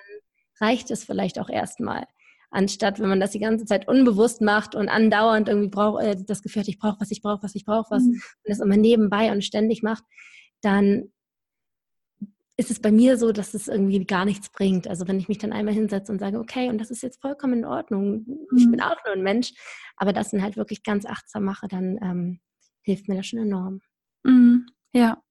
reicht 0.60 0.90
es 0.90 1.04
vielleicht 1.04 1.38
auch 1.38 1.48
erstmal. 1.48 2.06
Anstatt 2.50 2.98
wenn 2.98 3.08
man 3.08 3.20
das 3.20 3.32
die 3.32 3.38
ganze 3.38 3.66
Zeit 3.66 3.86
unbewusst 3.86 4.40
macht 4.40 4.74
und 4.74 4.88
andauernd 4.88 5.48
irgendwie 5.48 5.68
braucht, 5.68 6.02
äh, 6.02 6.16
das 6.26 6.42
Gefühl 6.42 6.62
hat, 6.62 6.68
ich 6.68 6.78
brauche 6.78 7.00
was, 7.00 7.10
ich 7.10 7.22
brauche 7.22 7.42
was, 7.42 7.54
ich 7.54 7.64
brauche 7.64 7.90
was, 7.90 8.02
mhm. 8.02 8.14
und 8.14 8.48
das 8.48 8.60
immer 8.60 8.76
nebenbei 8.76 9.30
und 9.30 9.44
ständig 9.44 9.82
macht, 9.82 10.04
dann 10.60 11.12
ist 12.58 12.70
es 12.70 12.80
bei 12.80 12.90
mir 12.90 13.18
so, 13.18 13.32
dass 13.32 13.52
es 13.52 13.68
irgendwie 13.68 14.04
gar 14.04 14.24
nichts 14.24 14.48
bringt. 14.48 14.88
Also 14.88 15.06
wenn 15.06 15.18
ich 15.18 15.28
mich 15.28 15.38
dann 15.38 15.52
einmal 15.52 15.74
hinsetze 15.74 16.10
und 16.10 16.18
sage, 16.18 16.38
okay, 16.38 16.68
und 16.70 16.78
das 16.78 16.90
ist 16.90 17.02
jetzt 17.02 17.20
vollkommen 17.20 17.60
in 17.60 17.64
Ordnung, 17.64 18.24
mhm. 18.26 18.56
ich 18.56 18.70
bin 18.70 18.80
auch 18.80 18.96
nur 19.04 19.14
ein 19.14 19.22
Mensch, 19.22 19.52
aber 19.96 20.12
das 20.12 20.30
dann 20.30 20.42
halt 20.42 20.56
wirklich 20.56 20.82
ganz 20.82 21.04
achtsam 21.04 21.44
mache, 21.44 21.68
dann 21.68 21.98
ähm, 22.02 22.40
hilft 22.82 23.08
mir 23.08 23.16
das 23.16 23.26
schon 23.26 23.40
enorm. 23.40 23.80
Mhm. 24.24 24.66
Ja. 24.92 25.22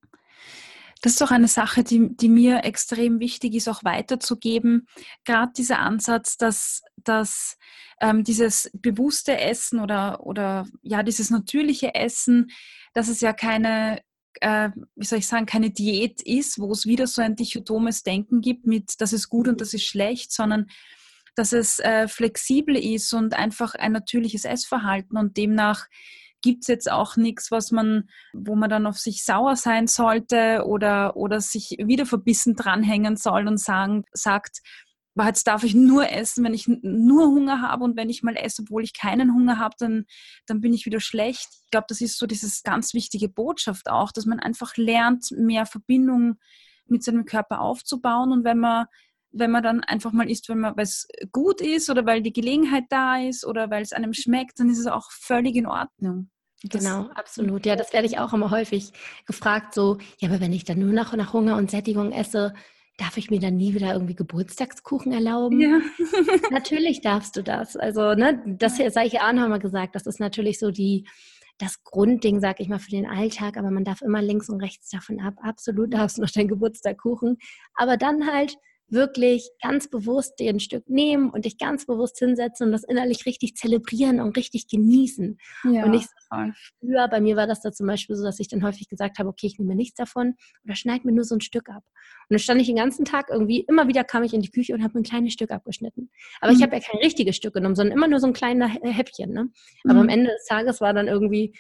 Das 1.02 1.14
ist 1.14 1.22
doch 1.22 1.32
eine 1.32 1.48
Sache, 1.48 1.84
die, 1.84 2.16
die 2.16 2.30
mir 2.30 2.64
extrem 2.64 3.20
wichtig 3.20 3.54
ist, 3.54 3.68
auch 3.68 3.84
weiterzugeben. 3.84 4.88
Gerade 5.24 5.52
dieser 5.56 5.80
Ansatz, 5.80 6.38
dass, 6.38 6.82
dass 6.98 7.58
ähm, 8.02 8.24
dieses 8.24 8.72
bewusste 8.74 9.40
Essen 9.40 9.80
oder, 9.80 10.26
oder 10.26 10.66
ja, 10.82 11.04
dieses 11.04 11.30
natürliche 11.30 11.94
Essen, 11.94 12.48
dass 12.94 13.08
es 13.08 13.22
ja 13.22 13.34
keine 13.34 14.00
äh, 14.42 14.70
wie 14.96 15.06
soll 15.06 15.20
ich 15.20 15.28
sagen, 15.28 15.46
keine 15.46 15.72
Diät 15.72 16.22
ist, 16.22 16.60
wo 16.60 16.72
es 16.72 16.86
wieder 16.86 17.08
so 17.08 17.22
ein 17.22 17.36
dichotomes 17.36 18.04
Denken 18.04 18.42
gibt 18.42 18.66
mit, 18.66 19.00
das 19.00 19.14
ist 19.14 19.30
gut 19.30 19.48
und 19.48 19.62
das 19.62 19.74
ist 19.74 19.86
schlecht, 19.86 20.32
sondern 20.32 20.68
dass 21.36 21.52
es 21.52 21.80
äh, 21.80 22.08
flexibel 22.08 22.76
ist 22.76 23.14
und 23.14 23.34
einfach 23.34 23.76
ein 23.76 23.92
natürliches 23.92 24.46
Essverhalten 24.46 25.18
und 25.18 25.38
demnach 25.38 25.88
gibt 26.42 26.62
es 26.62 26.68
jetzt 26.68 26.92
auch 26.92 27.18
nichts, 27.18 27.50
was 27.50 27.72
man, 27.72 28.08
wo 28.32 28.56
man 28.56 28.70
dann 28.70 28.86
auf 28.86 29.00
sich 29.00 29.26
sauer 29.26 29.56
sein 29.56 29.88
sollte 29.88 30.64
oder, 30.66 31.18
oder 31.18 31.42
sich 31.42 31.76
wieder 31.84 32.06
verbissen 32.06 32.56
dranhängen 32.56 33.18
soll 33.18 33.48
und 33.48 33.60
sagen, 33.60 34.06
sagt, 34.14 34.60
jetzt 35.24 35.47
darf 35.47 35.63
ich 35.63 35.74
nur 35.74 36.11
essen, 36.11 36.43
wenn 36.43 36.53
ich 36.53 36.68
nur 36.68 37.28
Hunger 37.28 37.61
habe 37.61 37.84
und 37.84 37.95
wenn 37.95 38.09
ich 38.09 38.24
mal 38.24 38.36
esse, 38.36 38.63
obwohl 38.63 38.84
ich 38.84 38.93
keinen 38.93 39.34
Hunger 39.34 39.57
habe, 39.57 39.76
dann, 39.80 40.05
dann 40.45 40.61
bin 40.61 40.74
ich 40.74 40.86
wieder 40.86 40.99
schlecht. 40.99 41.47
Ich 41.63 41.72
glaube, 41.72 41.86
das 41.88 42.01
ist 42.01 42.18
so 42.18 42.28
dieses 42.28 42.63
ganz 42.63 42.93
wichtige 42.93 43.30
Botschaft 43.30 43.89
auch, 43.89 44.11
dass 44.11 44.26
man 44.26 44.39
einfach 44.39 44.76
lernt, 44.76 45.32
mehr 45.32 45.66
Verbindung 45.66 46.38
mit 46.88 47.03
seinem 47.03 47.26
Körper 47.26 47.61
aufzubauen 47.61 48.32
und 48.32 48.43
wenn 48.43 48.59
man 48.59 48.86
wenn 49.38 49.51
man 49.51 49.63
dann 49.63 49.82
einfach 49.82 50.13
mal 50.13 50.30
isst, 50.30 50.47
weil 50.47 50.74
es 50.78 51.09
gut 51.34 51.59
ist 51.59 51.89
oder 51.89 52.05
weil 52.05 52.22
die 52.22 52.32
Gelegenheit 52.32 52.86
da 52.89 53.18
ist 53.18 53.45
oder 53.45 53.70
weil 53.70 53.84
es 53.84 53.91
einem 53.91 54.13
schmeckt, 54.13 54.61
dann 54.61 54.70
ist 54.70 54.80
es 54.80 54.88
auch 54.88 55.11
völlig 55.11 55.57
in 55.57 55.68
Ordnung. 55.68 56.30
Das 56.63 56.84
genau, 56.84 57.09
absolut. 57.13 57.66
Ja, 57.66 57.76
das 57.76 57.91
werde 57.93 58.07
ich 58.07 58.18
auch 58.18 58.34
immer 58.34 58.49
häufig 58.49 58.93
gefragt, 59.26 59.74
so, 59.74 59.97
ja, 60.20 60.30
aber 60.30 60.39
wenn 60.39 60.53
ich 60.53 60.63
dann 60.63 60.80
nur 60.80 60.93
nach, 60.93 61.13
nach 61.16 61.34
Hunger 61.34 61.57
und 61.57 61.70
Sättigung 61.70 62.11
esse, 62.11 62.53
darf 62.98 63.18
ich 63.18 63.30
mir 63.30 63.39
dann 63.39 63.58
nie 63.58 63.74
wieder 63.74 63.93
irgendwie 63.93 64.16
Geburtstagskuchen 64.16 65.12
erlauben? 65.12 65.60
Ja. 65.60 65.80
natürlich 66.52 67.02
darfst 67.02 67.36
du 67.36 67.43
das. 67.43 67.76
Also, 67.76 68.14
ne, 68.14 68.41
das 68.46 68.78
sage 68.78 69.08
ich 69.08 69.14
ja 69.14 69.28
auch 69.28 69.34
nochmal 69.34 69.60
gesagt, 69.60 69.96
das 69.96 70.06
ist 70.08 70.20
natürlich 70.20 70.60
so 70.60 70.72
die, 70.72 71.06
das 71.58 71.84
Grundding, 71.84 72.39
sag 72.39 72.60
ich 72.60 72.68
mal, 72.68 72.80
für 72.80 72.91
den 72.91 73.06
Alltag, 73.06 73.58
aber 73.58 73.72
man 73.72 73.84
darf 73.84 74.02
immer 74.02 74.22
links 74.22 74.50
und 74.50 74.62
rechts 74.62 74.89
davon 74.89 75.20
ab. 75.20 75.36
Absolut 75.41 75.93
darfst 75.93 76.18
du 76.18 76.22
noch 76.22 76.32
deinen 76.32 76.48
Geburtstagkuchen. 76.48 77.38
Aber 77.76 77.98
dann 77.98 78.28
halt 78.32 78.58
wirklich 78.88 79.50
ganz 79.62 79.90
bewusst 79.90 80.40
dir 80.40 80.50
ein 80.50 80.60
Stück 80.60 80.88
nehmen 80.88 81.30
und 81.30 81.46
dich 81.46 81.58
ganz 81.58 81.86
bewusst 81.86 82.20
hinsetzen 82.20 82.68
und 82.68 82.72
das 82.72 82.84
innerlich 82.84 83.26
richtig 83.26 83.56
zelebrieren 83.56 84.20
und 84.20 84.38
richtig 84.38 84.68
genießen. 84.68 85.38
Ja, 85.64 85.86
und 85.86 85.92
nicht 85.92 86.08
so 86.08 86.38
früher, 86.80 87.08
bei 87.08 87.20
mir 87.20 87.36
war 87.36 87.48
das 87.48 87.62
da 87.62 87.72
zum 87.72 87.88
Beispiel 87.88 88.16
so, 88.16 88.24
dass 88.24 88.40
ich 88.40 88.48
dann 88.48 88.64
häufig 88.64 88.88
gesagt 88.88 89.18
habe, 89.18 89.30
okay, 89.30 89.48
ich 89.48 89.58
nehme 89.58 89.76
nichts 89.76 89.96
davon 89.96 90.36
oder 90.64 90.76
schneide 90.76 91.06
mir 91.08 91.14
nur 91.14 91.24
so 91.24 91.36
ein 91.36 91.42
Stück 91.42 91.70
ab. 91.70 91.84
Und 91.84 92.34
dann 92.34 92.40
stand 92.40 92.62
ich 92.62 92.68
den 92.68 92.76
ganzen 92.76 93.06
Tag 93.06 93.30
irgendwie, 93.30 93.62
immer 93.62 93.88
wieder 93.88 94.04
kam 94.04 94.24
ich 94.24 94.34
in 94.34 94.42
die 94.42 94.52
Küche 94.52 94.74
und 94.74 94.84
habe 94.84 95.00
ein 95.00 95.04
kleines 95.04 95.34
Stück 95.34 95.52
abgeschnitten. 95.52 96.12
Aber 96.40 96.52
mhm. 96.52 96.58
ich 96.58 96.64
habe 96.64 96.76
ja 96.76 96.82
kein 96.82 97.00
richtiges 97.02 97.36
Stück 97.36 97.54
genommen, 97.56 97.76
sondern 97.76 97.98
immer 97.98 98.08
nur 98.08 98.20
so 98.20 98.28
ein 98.28 98.34
kleines 98.34 98.72
Häppchen. 98.84 99.32
Ne? 99.32 99.50
Aber 99.86 99.96
mhm. 99.96 100.00
am 100.02 100.10
Ende 100.10 100.32
des 100.32 100.46
Tages 100.46 100.80
war 100.82 100.94
dann 100.94 101.08
irgendwie 101.08 101.56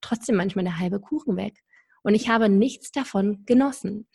trotzdem 0.00 0.36
manchmal 0.36 0.64
der 0.64 0.78
halbe 0.78 1.00
Kuchen 1.00 1.36
weg. 1.36 1.62
Und 2.02 2.14
ich 2.14 2.28
habe 2.28 2.48
nichts 2.48 2.92
davon 2.92 3.44
genossen. 3.46 4.06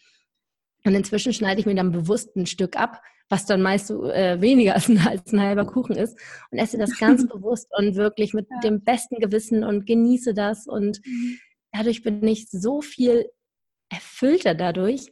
Und 0.85 0.95
inzwischen 0.95 1.33
schneide 1.33 1.59
ich 1.59 1.65
mir 1.65 1.75
dann 1.75 1.91
bewusst 1.91 2.35
ein 2.35 2.45
Stück 2.45 2.77
ab, 2.77 3.01
was 3.27 3.45
dann 3.45 3.61
meist 3.61 3.87
so, 3.87 4.09
äh, 4.09 4.41
weniger 4.41 4.73
als 4.75 4.89
ein, 4.89 4.99
als 4.99 5.31
ein, 5.33 5.41
halber 5.41 5.65
Kuchen 5.65 5.95
ist 5.95 6.17
und 6.51 6.57
esse 6.57 6.77
das 6.77 6.97
ganz 6.97 7.27
bewusst 7.29 7.67
und 7.77 7.95
wirklich 7.95 8.33
mit 8.33 8.47
ja. 8.49 8.59
dem 8.61 8.83
besten 8.83 9.19
Gewissen 9.19 9.63
und 9.63 9.85
genieße 9.85 10.33
das 10.33 10.67
und 10.67 10.99
mhm. 11.05 11.39
dadurch 11.71 12.01
bin 12.01 12.25
ich 12.27 12.49
so 12.49 12.81
viel 12.81 13.29
erfüllter 13.89 14.55
dadurch, 14.55 15.11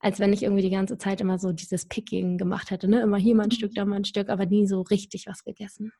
als 0.00 0.18
wenn 0.18 0.32
ich 0.32 0.42
irgendwie 0.42 0.62
die 0.62 0.70
ganze 0.70 0.98
Zeit 0.98 1.20
immer 1.20 1.38
so 1.38 1.52
dieses 1.52 1.86
Picking 1.86 2.38
gemacht 2.38 2.70
hätte. 2.70 2.88
Ne? 2.88 3.02
Immer 3.02 3.18
hier 3.18 3.34
mal 3.34 3.44
ein 3.44 3.50
Stück, 3.50 3.74
da 3.74 3.84
mal 3.84 3.96
ein 3.96 4.04
Stück, 4.04 4.28
aber 4.28 4.46
nie 4.46 4.66
so 4.66 4.80
richtig 4.82 5.26
was 5.26 5.44
gegessen. 5.44 5.92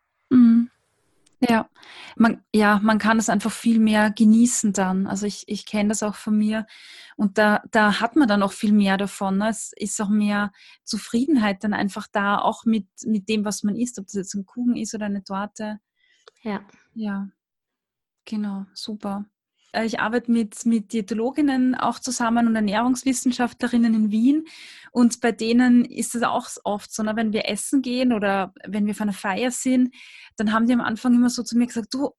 Ja, 1.43 1.71
man, 2.17 2.43
ja, 2.55 2.79
man 2.83 2.99
kann 2.99 3.19
es 3.19 3.31
einfach 3.31 3.51
viel 3.51 3.79
mehr 3.79 4.11
genießen 4.11 4.75
dann. 4.75 5.07
Also 5.07 5.25
ich, 5.27 5.45
ich 5.49 5.65
kenne 5.65 5.89
das 5.89 6.03
auch 6.03 6.15
von 6.15 6.37
mir 6.37 6.67
und 7.17 7.39
da, 7.39 7.63
da 7.71 8.01
hat 8.01 8.15
man 8.17 8.29
dann 8.29 8.43
auch 8.43 8.53
viel 8.53 8.73
mehr 8.73 8.99
davon. 8.99 9.39
Ne? 9.39 9.49
Es 9.49 9.73
ist 9.77 10.01
auch 10.03 10.11
mehr 10.11 10.53
Zufriedenheit 10.85 11.65
dann 11.65 11.73
einfach 11.73 12.09
da, 12.13 12.39
auch 12.39 12.65
mit, 12.67 12.87
mit 13.07 13.29
dem, 13.31 13.45
was 13.47 13.63
man 13.63 13.75
isst, 13.75 13.99
ob 13.99 14.07
das 14.07 14.15
jetzt 14.15 14.35
ein 14.35 14.45
Kuchen 14.45 14.77
ist 14.77 14.95
oder 14.95 15.07
eine 15.07 15.25
Torte. 15.25 15.81
Ja. 16.43 16.61
Ja, 16.95 17.29
genau, 18.25 18.67
super. 18.75 19.25
Äh, 19.73 19.87
ich 19.87 20.01
arbeite 20.01 20.31
mit, 20.31 20.65
mit 20.67 20.93
Diätologinnen 20.93 21.75
auch 21.75 21.99
zusammen 21.99 22.47
und 22.47 22.57
Ernährungswissenschaftlerinnen 22.57 23.95
in 23.95 24.11
Wien. 24.11 24.45
Und 24.93 25.21
bei 25.21 25.33
denen 25.33 25.85
ist 25.85 26.15
es 26.15 26.23
auch 26.23 26.49
oft 26.65 26.93
so, 26.93 27.03
ne, 27.03 27.17
wenn 27.17 27.33
wir 27.33 27.49
essen 27.49 27.83
gehen 27.83 28.13
oder 28.13 28.53
wenn 28.67 28.87
wir 28.87 28.93
auf 28.93 29.01
einer 29.01 29.13
Feier 29.13 29.51
sind, 29.51 29.95
dann 30.37 30.53
haben 30.53 30.67
die 30.67 30.73
am 30.73 30.81
Anfang 30.81 31.15
immer 31.15 31.31
so 31.31 31.43
zu 31.43 31.57
mir 31.57 31.67
gesagt, 31.67 31.93
du, 31.93 32.11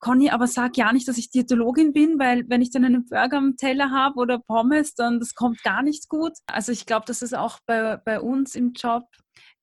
Conny, 0.00 0.28
aber 0.28 0.46
sag 0.46 0.76
ja 0.76 0.92
nicht, 0.92 1.08
dass 1.08 1.16
ich 1.16 1.30
Diätologin 1.30 1.94
bin, 1.94 2.18
weil 2.18 2.44
wenn 2.48 2.60
ich 2.60 2.70
dann 2.70 2.84
einen 2.84 3.06
Burger 3.06 3.38
am 3.38 3.56
Teller 3.56 3.90
habe 3.90 4.20
oder 4.20 4.38
Pommes, 4.38 4.94
dann 4.94 5.18
das 5.18 5.34
kommt 5.34 5.62
gar 5.62 5.82
nicht 5.82 6.10
gut. 6.10 6.32
Also 6.46 6.72
ich 6.72 6.84
glaube, 6.84 7.06
dass 7.06 7.22
es 7.22 7.32
auch 7.32 7.58
bei, 7.64 7.96
bei 7.96 8.20
uns 8.20 8.54
im 8.54 8.74
Job 8.74 9.04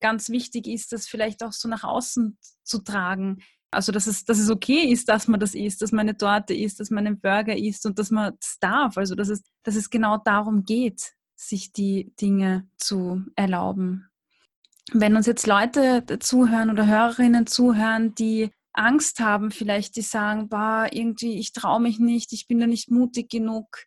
ganz 0.00 0.30
wichtig 0.30 0.66
ist, 0.66 0.92
das 0.92 1.06
vielleicht 1.06 1.44
auch 1.44 1.52
so 1.52 1.68
nach 1.68 1.84
außen 1.84 2.36
zu 2.64 2.82
tragen. 2.82 3.38
Also, 3.72 3.90
dass 3.90 4.06
es, 4.06 4.24
dass 4.24 4.38
es 4.38 4.50
okay 4.50 4.84
ist, 4.92 5.08
dass 5.08 5.28
man 5.28 5.40
das 5.40 5.54
isst, 5.54 5.82
dass 5.82 5.92
man 5.92 6.00
eine 6.00 6.16
Torte 6.16 6.54
isst, 6.54 6.78
dass 6.78 6.90
man 6.90 7.06
einen 7.06 7.20
Burger 7.20 7.56
isst 7.56 7.86
und 7.86 7.98
dass 7.98 8.10
man 8.10 8.34
das 8.38 8.58
darf. 8.60 8.98
Also, 8.98 9.14
dass 9.14 9.28
es, 9.28 9.42
dass 9.62 9.76
es 9.76 9.90
genau 9.90 10.18
darum 10.18 10.64
geht, 10.64 11.12
sich 11.34 11.72
die 11.72 12.12
Dinge 12.20 12.68
zu 12.76 13.24
erlauben. 13.34 14.08
Wenn 14.92 15.16
uns 15.16 15.26
jetzt 15.26 15.46
Leute 15.46 16.04
zuhören 16.20 16.70
oder 16.70 16.86
Hörerinnen 16.86 17.46
zuhören, 17.46 18.14
die 18.14 18.50
Angst 18.72 19.20
haben, 19.20 19.50
vielleicht 19.50 19.96
die 19.96 20.02
sagen, 20.02 20.48
bah, 20.48 20.86
irgendwie, 20.90 21.38
ich 21.38 21.52
traue 21.52 21.80
mich 21.80 21.98
nicht, 21.98 22.32
ich 22.32 22.46
bin 22.46 22.58
da 22.60 22.66
nicht 22.66 22.90
mutig 22.90 23.30
genug. 23.30 23.84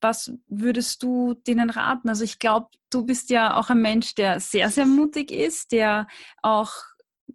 Was 0.00 0.32
würdest 0.48 1.02
du 1.02 1.34
denen 1.34 1.70
raten? 1.70 2.08
Also 2.08 2.24
ich 2.24 2.38
glaube, 2.38 2.68
du 2.90 3.04
bist 3.04 3.30
ja 3.30 3.56
auch 3.56 3.70
ein 3.70 3.80
Mensch, 3.80 4.14
der 4.14 4.40
sehr, 4.40 4.70
sehr 4.70 4.86
mutig 4.86 5.30
ist, 5.30 5.72
der 5.72 6.06
auch 6.42 6.74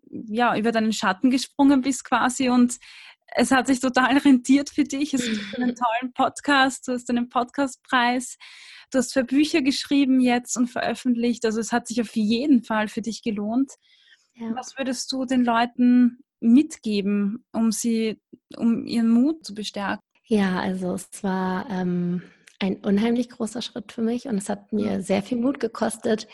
ja, 0.09 0.55
über 0.55 0.71
deinen 0.71 0.93
Schatten 0.93 1.29
gesprungen 1.29 1.81
bist 1.81 2.03
quasi 2.05 2.49
und 2.49 2.77
es 3.35 3.51
hat 3.51 3.67
sich 3.67 3.79
total 3.79 4.17
rentiert 4.17 4.69
für 4.69 4.83
dich. 4.83 5.13
Es 5.13 5.25
gibt 5.25 5.55
einen 5.55 5.75
tollen 6.01 6.13
Podcast, 6.13 6.87
du 6.87 6.93
hast 6.93 7.09
einen 7.09 7.29
Podcastpreis, 7.29 8.37
du 8.91 8.97
hast 8.97 9.13
für 9.13 9.23
Bücher 9.23 9.61
geschrieben 9.61 10.19
jetzt 10.19 10.57
und 10.57 10.67
veröffentlicht. 10.67 11.45
Also 11.45 11.59
es 11.59 11.71
hat 11.71 11.87
sich 11.87 12.01
auf 12.01 12.15
jeden 12.15 12.63
Fall 12.63 12.87
für 12.87 13.01
dich 13.01 13.21
gelohnt. 13.21 13.73
Ja. 14.35 14.55
Was 14.55 14.77
würdest 14.77 15.11
du 15.11 15.25
den 15.25 15.43
Leuten 15.43 16.23
mitgeben, 16.39 17.45
um 17.51 17.71
sie, 17.71 18.21
um 18.55 18.85
ihren 18.85 19.09
Mut 19.09 19.45
zu 19.45 19.53
bestärken? 19.53 20.03
Ja, 20.25 20.59
also 20.59 20.93
es 20.93 21.23
war 21.23 21.69
ähm, 21.69 22.21
ein 22.59 22.77
unheimlich 22.77 23.29
großer 23.29 23.61
Schritt 23.61 23.91
für 23.91 24.01
mich 24.01 24.27
und 24.27 24.37
es 24.37 24.49
hat 24.49 24.71
mir 24.71 25.01
sehr 25.01 25.23
viel 25.23 25.39
Mut 25.39 25.59
gekostet, 25.59 26.27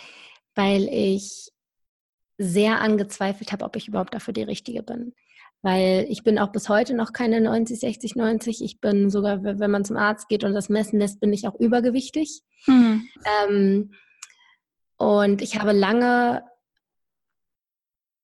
weil 0.54 0.88
ich 0.92 1.50
sehr 2.38 2.82
angezweifelt 2.82 3.52
habe, 3.52 3.66
ob 3.66 3.76
ich 3.76 3.88
überhaupt 3.88 4.14
dafür 4.14 4.34
die 4.34 4.44
Richtige 4.44 4.84
bin. 4.84 5.14
Weil 5.62 6.06
ich 6.10 6.24
bin 6.24 6.38
auch 6.38 6.52
bis 6.52 6.70
heute 6.70 6.94
noch 6.94 7.12
keine 7.12 7.42
90, 7.42 7.80
60, 7.80 8.16
90. 8.16 8.64
Ich 8.64 8.82
bin 8.82 9.10
sogar, 9.10 9.44
wenn 9.44 9.72
man 9.72 9.86
zum 9.86 9.98
Arzt 9.98 10.30
geht 10.30 10.44
und 10.44 10.54
das 10.54 10.70
messen 10.70 11.00
lässt, 11.00 11.20
bin 11.20 11.34
ich 11.34 11.48
auch 11.48 11.56
übergewichtig. 11.60 12.42
Mhm. 12.68 13.08
Ähm, 13.48 13.92
und 14.98 15.42
ich 15.42 15.60
habe 15.60 15.72
lange 15.72 16.44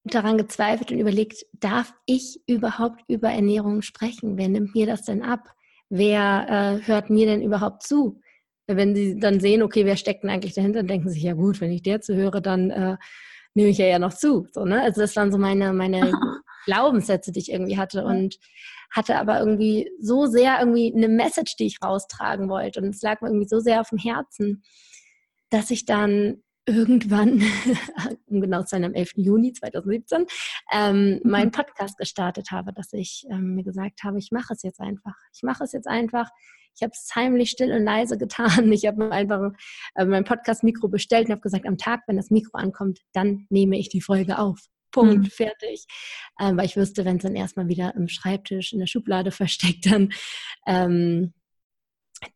daran 0.04 0.38
gezweifelt 0.38 0.90
und 0.90 0.98
überlegt, 0.98 1.46
darf 1.52 1.94
ich 2.06 2.40
überhaupt 2.46 3.02
über 3.08 3.30
Ernährung 3.30 3.82
sprechen? 3.82 4.36
Wer 4.36 4.48
nimmt 4.48 4.74
mir 4.74 4.86
das 4.86 5.02
denn 5.02 5.22
ab? 5.22 5.48
Wer 5.88 6.80
äh, 6.82 6.86
hört 6.86 7.10
mir 7.10 7.26
denn 7.26 7.42
überhaupt 7.42 7.82
zu? 7.82 8.20
Wenn 8.66 8.94
sie 8.94 9.18
dann 9.18 9.40
sehen, 9.40 9.62
okay, 9.62 9.84
wer 9.84 9.96
steckt 9.96 10.22
denn 10.22 10.30
eigentlich 10.30 10.54
dahinter, 10.54 10.82
denken 10.82 11.08
sie 11.08 11.14
sich, 11.14 11.24
ja 11.24 11.34
gut, 11.34 11.60
wenn 11.60 11.72
ich 11.72 11.82
der 11.82 12.00
zuhöre, 12.00 12.40
dann 12.40 12.70
äh, 12.70 12.96
nehme 13.54 13.70
ich 13.70 13.78
ja, 13.78 13.86
ja 13.86 13.98
noch 13.98 14.14
zu. 14.14 14.46
So, 14.52 14.64
ne? 14.64 14.82
Also 14.82 15.00
das 15.00 15.16
waren 15.16 15.32
so 15.32 15.38
meine, 15.38 15.72
meine 15.72 16.12
Glaubenssätze, 16.64 17.32
die 17.32 17.40
ich 17.40 17.52
irgendwie 17.52 17.78
hatte 17.78 18.04
und 18.04 18.38
hatte 18.90 19.16
aber 19.18 19.40
irgendwie 19.40 19.90
so 20.00 20.26
sehr 20.26 20.58
irgendwie 20.60 20.92
eine 20.94 21.08
Message, 21.08 21.56
die 21.56 21.66
ich 21.66 21.78
raustragen 21.82 22.48
wollte 22.48 22.80
und 22.80 22.88
es 22.88 23.02
lag 23.02 23.20
mir 23.20 23.28
irgendwie 23.28 23.48
so 23.48 23.58
sehr 23.58 23.80
auf 23.80 23.88
dem 23.88 23.98
Herzen, 23.98 24.62
dass 25.50 25.70
ich 25.70 25.86
dann 25.86 26.42
irgendwann, 26.66 27.42
um 28.26 28.40
genau 28.40 28.60
zu 28.62 28.68
sein, 28.68 28.84
am 28.84 28.94
11. 28.94 29.12
Juni 29.16 29.52
2017, 29.52 30.26
ähm, 30.72 31.20
mhm. 31.22 31.30
meinen 31.30 31.50
Podcast 31.50 31.98
gestartet 31.98 32.50
habe, 32.50 32.72
dass 32.72 32.92
ich 32.92 33.26
ähm, 33.30 33.54
mir 33.54 33.64
gesagt 33.64 34.04
habe, 34.04 34.18
ich 34.18 34.30
mache 34.30 34.52
es 34.54 34.62
jetzt 34.62 34.80
einfach. 34.80 35.16
Ich 35.34 35.42
mache 35.42 35.64
es 35.64 35.72
jetzt 35.72 35.88
einfach. 35.88 36.28
Ich 36.74 36.82
habe 36.82 36.92
es 36.92 37.10
heimlich 37.14 37.50
still 37.50 37.72
und 37.72 37.84
leise 37.84 38.18
getan. 38.18 38.72
Ich 38.72 38.86
habe 38.86 39.10
einfach 39.10 39.52
äh, 39.94 40.04
mein 40.04 40.24
Podcast-Mikro 40.24 40.88
bestellt 40.88 41.26
und 41.26 41.32
habe 41.32 41.42
gesagt, 41.42 41.66
am 41.66 41.78
Tag, 41.78 42.02
wenn 42.06 42.16
das 42.16 42.30
Mikro 42.30 42.58
ankommt, 42.58 43.00
dann 43.12 43.46
nehme 43.50 43.78
ich 43.78 43.88
die 43.88 44.00
Folge 44.00 44.38
auf. 44.38 44.58
Punkt, 44.92 45.24
mhm. 45.24 45.30
fertig. 45.30 45.86
Ähm, 46.40 46.56
weil 46.56 46.66
ich 46.66 46.76
wüsste, 46.76 47.04
wenn 47.04 47.16
es 47.16 47.22
dann 47.22 47.34
erstmal 47.34 47.68
wieder 47.68 47.94
im 47.96 48.08
Schreibtisch 48.08 48.72
in 48.72 48.78
der 48.78 48.86
Schublade 48.86 49.30
versteckt, 49.32 49.86
dann, 49.86 50.10
ähm, 50.66 51.32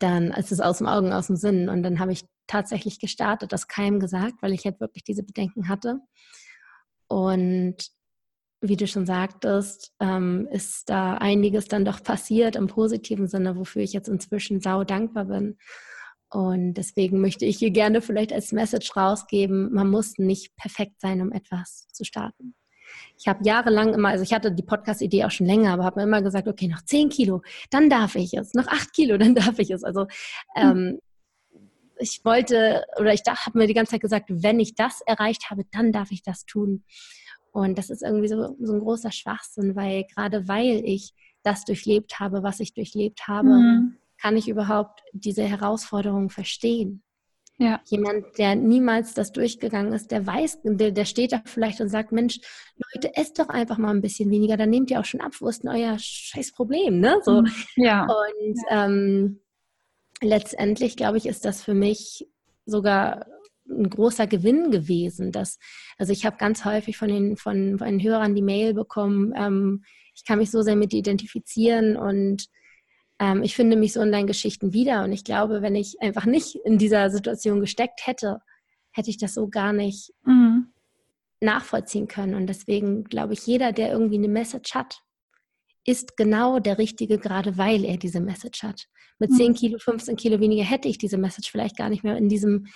dann 0.01 0.33
ist 0.33 0.51
es 0.51 0.61
aus 0.61 0.79
dem 0.79 0.89
Augen, 0.89 1.13
aus 1.13 1.29
dem 1.29 1.37
Sinn. 1.37 1.69
Und 1.69 1.83
dann 1.83 2.01
habe 2.01 2.13
ich 2.13 2.25
tatsächlich 2.49 2.99
gestartet, 2.99 3.53
das 3.53 3.69
keinem 3.69 4.01
gesagt, 4.01 4.35
weil 4.41 4.53
ich 4.53 4.65
halt 4.65 4.81
wirklich 4.81 5.05
diese 5.05 5.23
Bedenken 5.23 5.69
hatte. 5.69 6.01
Und 7.09 7.77
wie 8.61 8.77
du 8.77 8.87
schon 8.87 9.07
sagtest, 9.07 9.93
ähm, 10.01 10.49
ist 10.51 10.89
da 10.89 11.15
einiges 11.15 11.69
dann 11.69 11.85
doch 11.85 12.03
passiert 12.03 12.57
im 12.57 12.67
positiven 12.67 13.29
Sinne, 13.29 13.57
wofür 13.57 13.83
ich 13.83 13.93
jetzt 13.93 14.09
inzwischen 14.09 14.61
sau 14.61 14.85
dankbar 14.85 15.27
bin. 15.27 15.59
Und 16.31 16.75
deswegen 16.75 17.21
möchte 17.21 17.45
ich 17.45 17.59
hier 17.59 17.71
gerne 17.71 18.03
vielleicht 18.03 18.33
als 18.33 18.53
Message 18.53 18.97
rausgeben, 18.97 19.73
man 19.73 19.89
muss 19.89 20.19
nicht 20.19 20.57
perfekt 20.57 21.01
sein, 21.01 21.21
um 21.21 21.33
etwas 21.33 21.87
zu 21.93 22.05
starten. 22.05 22.55
Ich 23.19 23.29
habe 23.29 23.45
jahrelang 23.45 23.95
immer, 23.95 24.09
also 24.09 24.23
ich 24.23 24.33
hatte 24.33 24.53
die 24.53 24.63
Podcast-Idee 24.63 25.25
auch 25.25 25.31
schon 25.31 25.47
länger, 25.47 25.73
aber 25.73 25.85
habe 25.85 26.01
mir 26.01 26.07
immer 26.07 26.23
gesagt, 26.23 26.49
okay, 26.49 26.69
noch 26.69 26.83
10 26.83 27.09
Kilo, 27.09 27.43
dann 27.71 27.91
darf 27.91 28.15
ich 28.17 28.35
es. 28.35 28.55
Noch 28.55 28.67
8 28.67 28.93
Kilo, 28.93 29.19
dann 29.19 29.35
darf 29.35 29.59
ich 29.59 29.71
es. 29.71 29.85
Also 29.85 30.07
ähm, 30.57 31.01
ich 31.99 32.25
wollte 32.25 32.85
oder 32.99 33.13
ich 33.13 33.23
habe 33.27 33.59
mir 33.59 33.67
die 33.67 33.75
ganze 33.75 33.93
Zeit 33.93 34.03
gesagt, 34.03 34.27
wenn 34.29 34.61
ich 34.61 34.75
das 34.75 35.01
erreicht 35.07 35.51
habe, 35.51 35.63
dann 35.71 35.93
darf 35.93 36.11
ich 36.11 36.23
das 36.23 36.45
tun. 36.45 36.85
Und 37.57 37.79
das 37.79 37.89
ist 37.89 38.03
irgendwie 38.03 38.29
so, 38.29 38.55
so 38.61 38.75
ein 38.75 38.81
großer 38.81 39.11
Schwachsinn, 39.11 39.77
weil 39.77 40.05
gerade 40.15 40.47
weil 40.47 40.83
ich 40.85 41.15
das 41.43 41.65
durchlebt 41.65 42.21
habe, 42.21 42.43
was 42.43 42.61
ich 42.61 42.75
durchlebt 42.75 43.29
habe, 43.29 43.49
mhm. 43.49 43.97
kann 44.21 44.37
ich 44.37 44.47
überhaupt 44.47 45.01
diese 45.15 45.43
Herausforderungen 45.43 46.29
verstehen. 46.29 47.03
Ja. 47.57 47.81
Jemand, 47.87 48.27
der 48.37 48.57
niemals 48.57 49.15
das 49.15 49.33
durchgegangen 49.33 49.95
ist, 49.95 50.11
der 50.11 50.27
weiß, 50.27 50.59
der, 50.65 50.91
der 50.91 51.07
steht 51.07 51.33
da 51.33 51.41
vielleicht 51.47 51.81
und 51.81 51.89
sagt, 51.89 52.13
Mensch, 52.13 52.41
Leute, 52.93 53.17
esst 53.17 53.39
doch 53.39 53.49
einfach 53.49 53.79
mal 53.79 53.89
ein 53.89 54.03
bisschen 54.03 54.31
weniger, 54.31 54.59
dann 54.59 54.69
nehmt 54.69 54.91
ihr 54.91 55.01
auch 55.01 55.07
schon 55.07 55.23
ab, 55.23 55.33
wo 55.41 55.49
ist 55.49 55.63
denn 55.63 55.71
euer 55.71 55.97
scheiß 55.99 56.53
Problem, 56.53 57.01
ne? 57.01 57.21
So. 57.23 57.41
Mhm. 57.41 57.53
Ja. 57.77 58.03
Und 58.03 58.59
ja. 58.69 58.85
Ähm, 58.85 59.41
letztendlich, 60.21 60.95
glaube 60.95 61.17
ich, 61.17 61.25
ist 61.25 61.47
das 61.47 61.63
für 61.63 61.73
mich 61.73 62.29
sogar 62.67 63.25
ein 63.69 63.89
großer 63.91 64.27
Gewinn 64.27 64.71
gewesen. 64.71 65.33
Dass, 65.33 65.59
also 65.99 66.13
ich 66.13 66.27
habe 66.27 66.37
ganz 66.37 66.65
häufig 66.65 66.97
von 66.97 67.09
den, 67.09 67.37
von, 67.37 67.79
von 67.79 67.87
den 67.87 68.03
Hörern 68.03 68.35
die 68.35 68.43
Mail 68.43 68.75
bekommen, 68.75 69.33
ähm, 69.37 69.85
ich 70.15 70.25
kann 70.25 70.39
mich 70.39 70.51
so 70.51 70.63
sehr 70.63 70.77
mit 70.77 70.95
identifizieren 70.95 71.97
und 71.97 72.47
ähm, 73.19 73.43
ich 73.43 73.55
finde 73.55 73.77
mich 73.77 73.93
so 73.93 74.01
in 74.01 74.13
deinen 74.13 74.27
Geschichten 74.27 74.73
wieder. 74.73 75.05
Und 75.05 75.13
ich 75.13 75.25
glaube, 75.25 75.63
wenn 75.63 75.75
ich 75.75 76.01
einfach 76.01 76.25
nicht 76.25 76.57
in 76.65 76.79
dieser 76.79 77.11
Situation 77.11 77.61
gesteckt 77.61 78.07
hätte, 78.07 78.41
hätte 78.93 79.11
ich 79.11 79.19
das 79.19 79.35
so 79.35 79.49
gar 79.49 79.73
nicht 79.73 80.13
mhm. 80.25 80.69
nachvollziehen 81.41 82.09
können. 82.09 82.35
Und 82.35 82.47
deswegen 82.47 83.05
glaube 83.05 83.35
ich, 83.35 83.47
jeder, 83.47 83.73
der 83.73 83.93
irgendwie 83.93 84.17
eine 84.17 84.29
Message 84.29 84.75
hat, 84.75 85.03
ist 85.87 86.17
genau 86.17 86.59
der 86.59 86.79
Richtige, 86.79 87.19
gerade 87.19 87.57
weil 87.57 87.85
er 87.85 87.97
diese 87.97 88.21
Message 88.21 88.63
hat. 88.63 88.87
Mit 89.19 89.33
10 89.33 89.53
mhm. 89.53 89.55
Kilo, 89.55 89.79
15 89.79 90.17
Kilo 90.17 90.41
weniger 90.41 90.65
hätte 90.65 90.89
ich 90.89 90.99
diese 90.99 91.17
Message 91.17 91.51
vielleicht 91.51 91.77
gar 91.77 91.89
nicht 91.89 92.05
mehr 92.05 92.17
in 92.17 92.29
diesem 92.29 92.67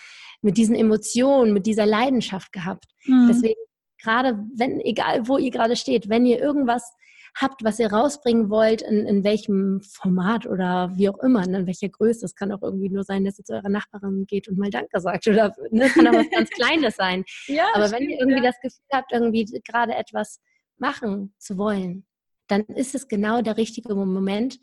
mit 0.42 0.56
diesen 0.56 0.74
Emotionen, 0.74 1.52
mit 1.52 1.66
dieser 1.66 1.86
Leidenschaft 1.86 2.52
gehabt. 2.52 2.86
Mhm. 3.04 3.28
Deswegen, 3.28 3.60
gerade 4.02 4.38
wenn, 4.56 4.80
egal 4.80 5.28
wo 5.28 5.36
ihr 5.36 5.50
gerade 5.50 5.76
steht, 5.76 6.08
wenn 6.08 6.24
ihr 6.24 6.40
irgendwas 6.40 6.94
habt, 7.38 7.62
was 7.62 7.78
ihr 7.78 7.92
rausbringen 7.92 8.50
wollt, 8.50 8.82
in, 8.82 9.06
in 9.06 9.22
welchem 9.22 9.80
Format 9.82 10.46
oder 10.46 10.90
wie 10.96 11.08
auch 11.08 11.18
immer, 11.18 11.46
ne, 11.46 11.60
in 11.60 11.66
welcher 11.66 11.88
Größe. 11.88 12.24
Es 12.24 12.34
kann 12.34 12.50
auch 12.52 12.62
irgendwie 12.62 12.88
nur 12.88 13.04
sein, 13.04 13.24
dass 13.24 13.38
ihr 13.38 13.44
zu 13.44 13.52
eurer 13.52 13.68
Nachbarin 13.68 14.24
geht 14.26 14.48
und 14.48 14.58
mal 14.58 14.70
Danke 14.70 15.00
sagt 15.00 15.28
oder 15.28 15.54
ne, 15.70 15.88
kann 15.90 16.08
auch 16.08 16.14
was 16.14 16.30
ganz 16.30 16.50
Kleines 16.50 16.96
sein. 16.96 17.24
Ja, 17.46 17.66
Aber 17.74 17.86
stimmt, 17.86 18.00
wenn 18.00 18.10
ihr 18.10 18.18
irgendwie 18.18 18.44
ja. 18.44 18.50
das 18.50 18.60
Gefühl 18.60 18.84
habt, 18.92 19.12
irgendwie 19.12 19.44
gerade 19.64 19.94
etwas 19.94 20.40
machen 20.78 21.34
zu 21.38 21.56
wollen, 21.56 22.06
dann 22.50 22.62
ist 22.64 22.94
es 22.94 23.08
genau 23.08 23.42
der 23.42 23.56
richtige 23.56 23.94
Moment. 23.94 24.58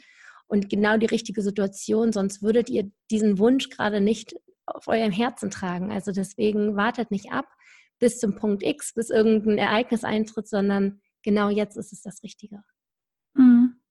und 0.47 0.69
genau 0.69 0.97
die 0.97 1.07
richtige 1.07 1.41
Situation, 1.41 2.13
sonst 2.13 2.41
würdet 2.41 2.69
ihr 2.69 2.89
diesen 3.11 3.37
Wunsch 3.37 3.69
gerade 3.69 3.99
nicht 4.01 4.33
auf 4.65 4.87
eurem 4.87 5.11
Herzen 5.11 5.49
tragen. 5.49 5.91
Also 5.91 6.11
deswegen 6.11 6.75
wartet 6.75 7.11
nicht 7.11 7.31
ab 7.31 7.45
bis 7.99 8.19
zum 8.19 8.35
Punkt 8.35 8.63
X, 8.63 8.93
bis 8.93 9.09
irgendein 9.09 9.57
Ereignis 9.57 10.03
eintritt, 10.03 10.47
sondern 10.47 11.01
genau 11.23 11.49
jetzt 11.49 11.77
ist 11.77 11.91
es 11.91 12.01
das 12.01 12.23
Richtige. 12.23 12.63
Mhm. 13.33 13.81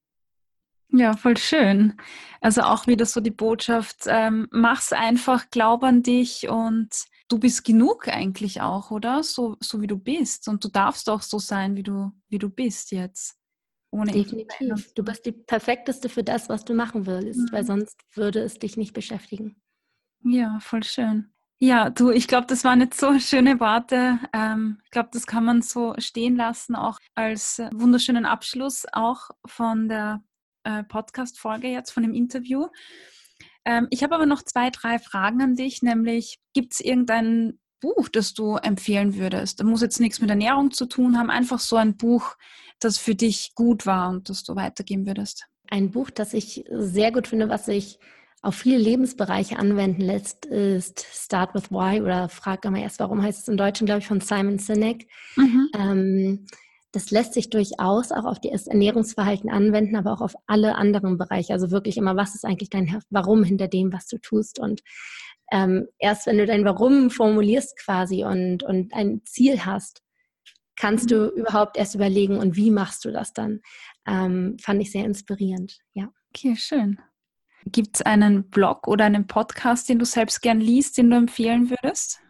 Ja, 0.92 1.16
voll 1.16 1.36
schön. 1.36 1.94
Also 2.40 2.62
auch 2.62 2.86
wieder 2.86 3.05
so 3.05 3.20
die 3.20 3.30
Botschaft, 3.30 4.05
ähm, 4.07 4.47
mach's 4.51 4.92
einfach, 4.92 5.51
glaub 5.51 5.82
an 5.82 6.03
dich 6.03 6.49
und 6.49 6.88
du 7.28 7.38
bist 7.38 7.64
genug 7.64 8.09
eigentlich 8.09 8.61
auch, 8.62 8.90
oder? 8.90 9.22
So, 9.22 9.57
so 9.61 9.82
wie 9.82 9.88
du 9.88 9.99
bist. 9.99 10.49
Und 10.49 10.64
du 10.64 10.68
darfst 10.68 11.11
auch 11.11 11.22
so 11.22 11.38
sein, 11.38 11.74
wie 11.76 11.82
du, 11.82 12.12
wie 12.28 12.38
du 12.38 12.49
bist 12.49 12.92
jetzt. 12.92 13.36
Ohne 13.97 14.12
Definitiv. 14.12 14.92
Du 14.94 15.03
bist 15.03 15.24
die 15.24 15.32
perfekteste 15.32 16.09
für 16.09 16.22
das, 16.22 16.49
was 16.49 16.64
du 16.64 16.74
machen 16.74 17.07
willst, 17.07 17.40
mhm. 17.40 17.49
weil 17.53 17.64
sonst 17.64 17.99
würde 18.14 18.40
es 18.40 18.59
dich 18.59 18.76
nicht 18.76 18.92
beschäftigen. 18.92 19.57
Ja, 20.22 20.59
voll 20.61 20.82
schön. 20.82 21.32
Ja, 21.59 21.88
du, 21.88 22.11
ich 22.11 22.28
glaube, 22.28 22.47
das 22.47 22.64
waren 22.64 22.80
jetzt 22.80 23.01
so 23.01 23.18
schöne 23.18 23.59
Worte. 23.59 24.18
Ähm, 24.34 24.80
ich 24.84 24.90
glaube, 24.90 25.09
das 25.12 25.26
kann 25.26 25.44
man 25.44 25.62
so 25.62 25.94
stehen 25.99 26.36
lassen, 26.36 26.74
auch 26.74 26.99
als 27.14 27.59
äh, 27.59 27.70
wunderschönen 27.72 28.26
Abschluss 28.26 28.84
auch 28.92 29.30
von 29.47 29.88
der 29.88 30.22
äh, 30.64 30.82
Podcast-Folge 30.84 31.68
jetzt, 31.68 31.92
von 31.92 32.03
dem 32.03 32.12
Interview. 32.12 32.66
Ähm, 33.64 33.86
ich 33.90 34.03
habe 34.03 34.14
aber 34.14 34.26
noch 34.26 34.42
zwei, 34.42 34.68
drei 34.68 34.99
Fragen 34.99 35.40
an 35.40 35.55
dich, 35.55 35.80
nämlich 35.82 36.38
gibt 36.53 36.74
es 36.74 36.80
irgendein 36.80 37.59
Buch, 37.80 38.08
das 38.08 38.34
du 38.34 38.56
empfehlen 38.56 39.16
würdest? 39.16 39.60
Da 39.60 39.64
muss 39.64 39.82
jetzt 39.82 40.00
nichts 40.00 40.20
mit 40.20 40.30
Ernährung 40.30 40.70
zu 40.70 40.86
tun 40.86 41.18
haben, 41.18 41.30
einfach 41.30 41.60
so 41.60 41.76
ein 41.76 41.96
Buch, 41.96 42.36
das 42.80 42.98
für 42.98 43.14
dich 43.14 43.54
gut 43.54 43.86
war 43.86 44.10
und 44.10 44.28
das 44.28 44.44
du 44.44 44.56
weitergeben 44.56 45.06
würdest. 45.06 45.46
Ein 45.68 45.90
Buch, 45.90 46.10
das 46.10 46.34
ich 46.34 46.64
sehr 46.70 47.12
gut 47.12 47.28
finde, 47.28 47.48
was 47.48 47.66
sich 47.66 47.98
auf 48.42 48.54
viele 48.54 48.78
Lebensbereiche 48.78 49.58
anwenden 49.58 50.02
lässt, 50.02 50.46
ist 50.46 51.04
Start 51.12 51.54
with 51.54 51.70
Why 51.70 52.00
oder 52.00 52.28
Frag 52.28 52.64
immer 52.64 52.78
erst, 52.78 53.00
warum 53.00 53.22
heißt 53.22 53.42
es 53.42 53.48
im 53.48 53.56
Deutschen, 53.56 53.86
glaube 53.86 54.00
ich, 54.00 54.06
von 54.06 54.20
Simon 54.20 54.58
Sinek. 54.58 55.08
Mhm. 55.36 55.68
Ähm, 55.74 56.46
das 56.92 57.10
lässt 57.10 57.34
sich 57.34 57.50
durchaus 57.50 58.12
auch 58.12 58.24
auf 58.24 58.40
das 58.40 58.66
Ernährungsverhalten 58.68 59.50
anwenden, 59.50 59.96
aber 59.96 60.12
auch 60.12 60.20
auf 60.20 60.34
alle 60.46 60.76
anderen 60.76 61.18
Bereiche. 61.18 61.52
Also 61.52 61.70
wirklich 61.70 61.96
immer, 61.96 62.16
was 62.16 62.34
ist 62.34 62.44
eigentlich 62.44 62.70
dein 62.70 63.02
Warum 63.10 63.42
hinter 63.42 63.68
dem, 63.68 63.92
was 63.92 64.06
du 64.06 64.18
tust? 64.18 64.58
Und 64.60 64.82
ähm, 65.53 65.86
erst 65.99 66.26
wenn 66.26 66.38
du 66.38 66.47
dein 66.47 66.64
Warum 66.64 67.11
formulierst 67.11 67.78
quasi 67.78 68.24
und, 68.24 68.62
und 68.62 68.92
ein 68.92 69.22
Ziel 69.24 69.64
hast, 69.64 70.03
kannst 70.76 71.11
du 71.11 71.28
überhaupt 71.28 71.76
erst 71.76 71.94
überlegen, 71.94 72.38
und 72.38 72.57
wie 72.57 72.70
machst 72.70 73.05
du 73.05 73.11
das 73.11 73.32
dann? 73.32 73.61
Ähm, 74.07 74.57
fand 74.61 74.80
ich 74.82 74.92
sehr 74.92 75.05
inspirierend, 75.05 75.78
ja. 75.94 76.11
Okay, 76.34 76.57
schön. 76.57 76.99
Gibt 77.64 77.97
es 77.97 78.03
einen 78.03 78.49
Blog 78.51 78.86
oder 78.86 79.07
einen 79.07 79.26
Podcast, 79.26 79.88
den 79.88 79.99
du 79.99 80.05
selbst 80.05 80.42
gern 80.42 80.61
liest, 80.61 80.99
den 80.99 81.11
du 81.11 81.16
empfehlen 81.16 81.70
würdest? 81.70 82.20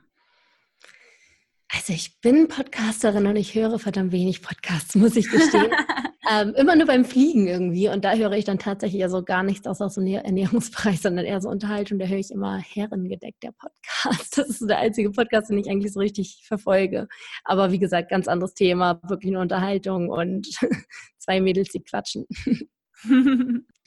Also 1.69 1.93
ich 1.93 2.21
bin 2.21 2.49
Podcasterin 2.49 3.27
und 3.27 3.37
ich 3.37 3.55
höre 3.55 3.79
verdammt 3.79 4.11
wenig 4.12 4.43
Podcasts, 4.43 4.95
muss 4.95 5.17
ich 5.17 5.29
gestehen. 5.29 5.71
ähm, 6.31 6.55
immer 6.55 6.77
nur 6.77 6.87
beim 6.87 7.05
Fliegen 7.05 7.49
irgendwie. 7.49 7.89
Und 7.89 8.05
da 8.05 8.14
höre 8.14 8.33
ich 8.33 8.45
dann 8.45 8.59
tatsächlich 8.59 9.03
also 9.03 9.25
gar 9.25 9.43
nichts 9.43 9.67
aus 9.67 9.79
dem 9.95 10.07
Ernährungsbereich, 10.07 11.01
sondern 11.03 11.25
eher 11.25 11.41
so 11.41 11.49
Unterhaltung. 11.49 11.99
Da 11.99 12.07
höre 12.07 12.19
ich 12.19 12.31
immer 12.31 12.59
Herrengedeckt, 12.59 13.43
der 13.43 13.53
Podcast. 13.53 14.39
Das 14.39 14.49
ist 14.49 14.69
der 14.69 14.79
einzige 14.79 15.11
Podcast, 15.11 15.51
den 15.51 15.59
ich 15.59 15.69
eigentlich 15.69 15.93
so 15.93 15.99
richtig 16.01 16.45
verfolge. 16.47 17.09
Aber 17.45 17.73
wie 17.73 17.81
gesagt, 17.81 18.11
ganz 18.11 18.29
anderes 18.29 18.55
Thema, 18.55 19.01
wirklich 19.03 19.33
eine 19.33 19.41
Unterhaltung 19.41 20.09
und 20.09 20.47
zwei 21.19 21.41
Mädels, 21.41 21.71
die 21.71 21.83
quatschen. 21.83 22.27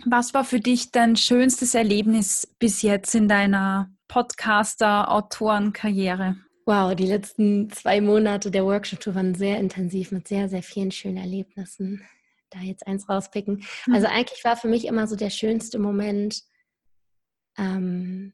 Was 0.06 0.34
war 0.34 0.44
für 0.44 0.60
dich 0.60 0.92
dein 0.92 1.16
schönstes 1.16 1.76
Erlebnis 1.76 2.48
bis 2.60 2.82
jetzt 2.82 3.16
in 3.16 3.28
deiner 3.28 3.92
Podcaster-Autoren-Karriere? 4.08 6.36
Wow, 6.70 6.94
die 6.94 7.08
letzten 7.08 7.72
zwei 7.72 8.00
Monate 8.00 8.52
der 8.52 8.64
Workshop-Tour 8.64 9.16
waren 9.16 9.34
sehr 9.34 9.58
intensiv 9.58 10.12
mit 10.12 10.28
sehr, 10.28 10.50
sehr 10.50 10.62
vielen 10.62 10.92
schönen 10.92 11.18
Erlebnissen. 11.18 12.08
Da 12.52 12.60
jetzt 12.60 12.86
eins 12.86 13.10
rauspicken. 13.10 13.64
Mhm. 13.88 13.94
Also 13.96 14.06
eigentlich 14.06 14.44
war 14.44 14.56
für 14.56 14.68
mich 14.68 14.86
immer 14.86 15.08
so 15.08 15.16
der 15.16 15.32
schönste 15.32 15.80
Moment, 15.80 16.44
ähm, 17.58 18.34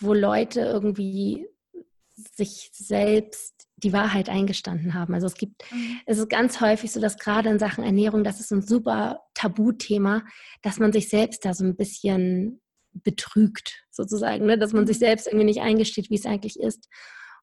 wo 0.00 0.12
Leute 0.12 0.60
irgendwie 0.60 1.46
sich 2.14 2.68
selbst 2.74 3.68
die 3.78 3.94
Wahrheit 3.94 4.28
eingestanden 4.28 4.92
haben. 4.92 5.14
Also 5.14 5.28
es 5.28 5.34
gibt, 5.34 5.62
mhm. 5.72 5.98
es 6.04 6.18
ist 6.18 6.28
ganz 6.28 6.60
häufig 6.60 6.92
so, 6.92 7.00
dass 7.00 7.16
gerade 7.16 7.48
in 7.48 7.58
Sachen 7.58 7.84
Ernährung, 7.84 8.22
das 8.22 8.38
ist 8.38 8.52
ein 8.52 8.60
super 8.60 9.22
Tabuthema, 9.32 10.26
dass 10.60 10.78
man 10.78 10.92
sich 10.92 11.08
selbst 11.08 11.46
da 11.46 11.54
so 11.54 11.64
ein 11.64 11.74
bisschen 11.74 12.60
betrügt, 12.94 13.84
sozusagen, 13.90 14.46
ne? 14.46 14.58
dass 14.58 14.72
man 14.72 14.86
sich 14.86 14.96
mhm. 14.96 15.00
selbst 15.00 15.26
irgendwie 15.26 15.46
nicht 15.46 15.60
eingesteht, 15.60 16.10
wie 16.10 16.16
es 16.16 16.26
eigentlich 16.26 16.58
ist. 16.58 16.88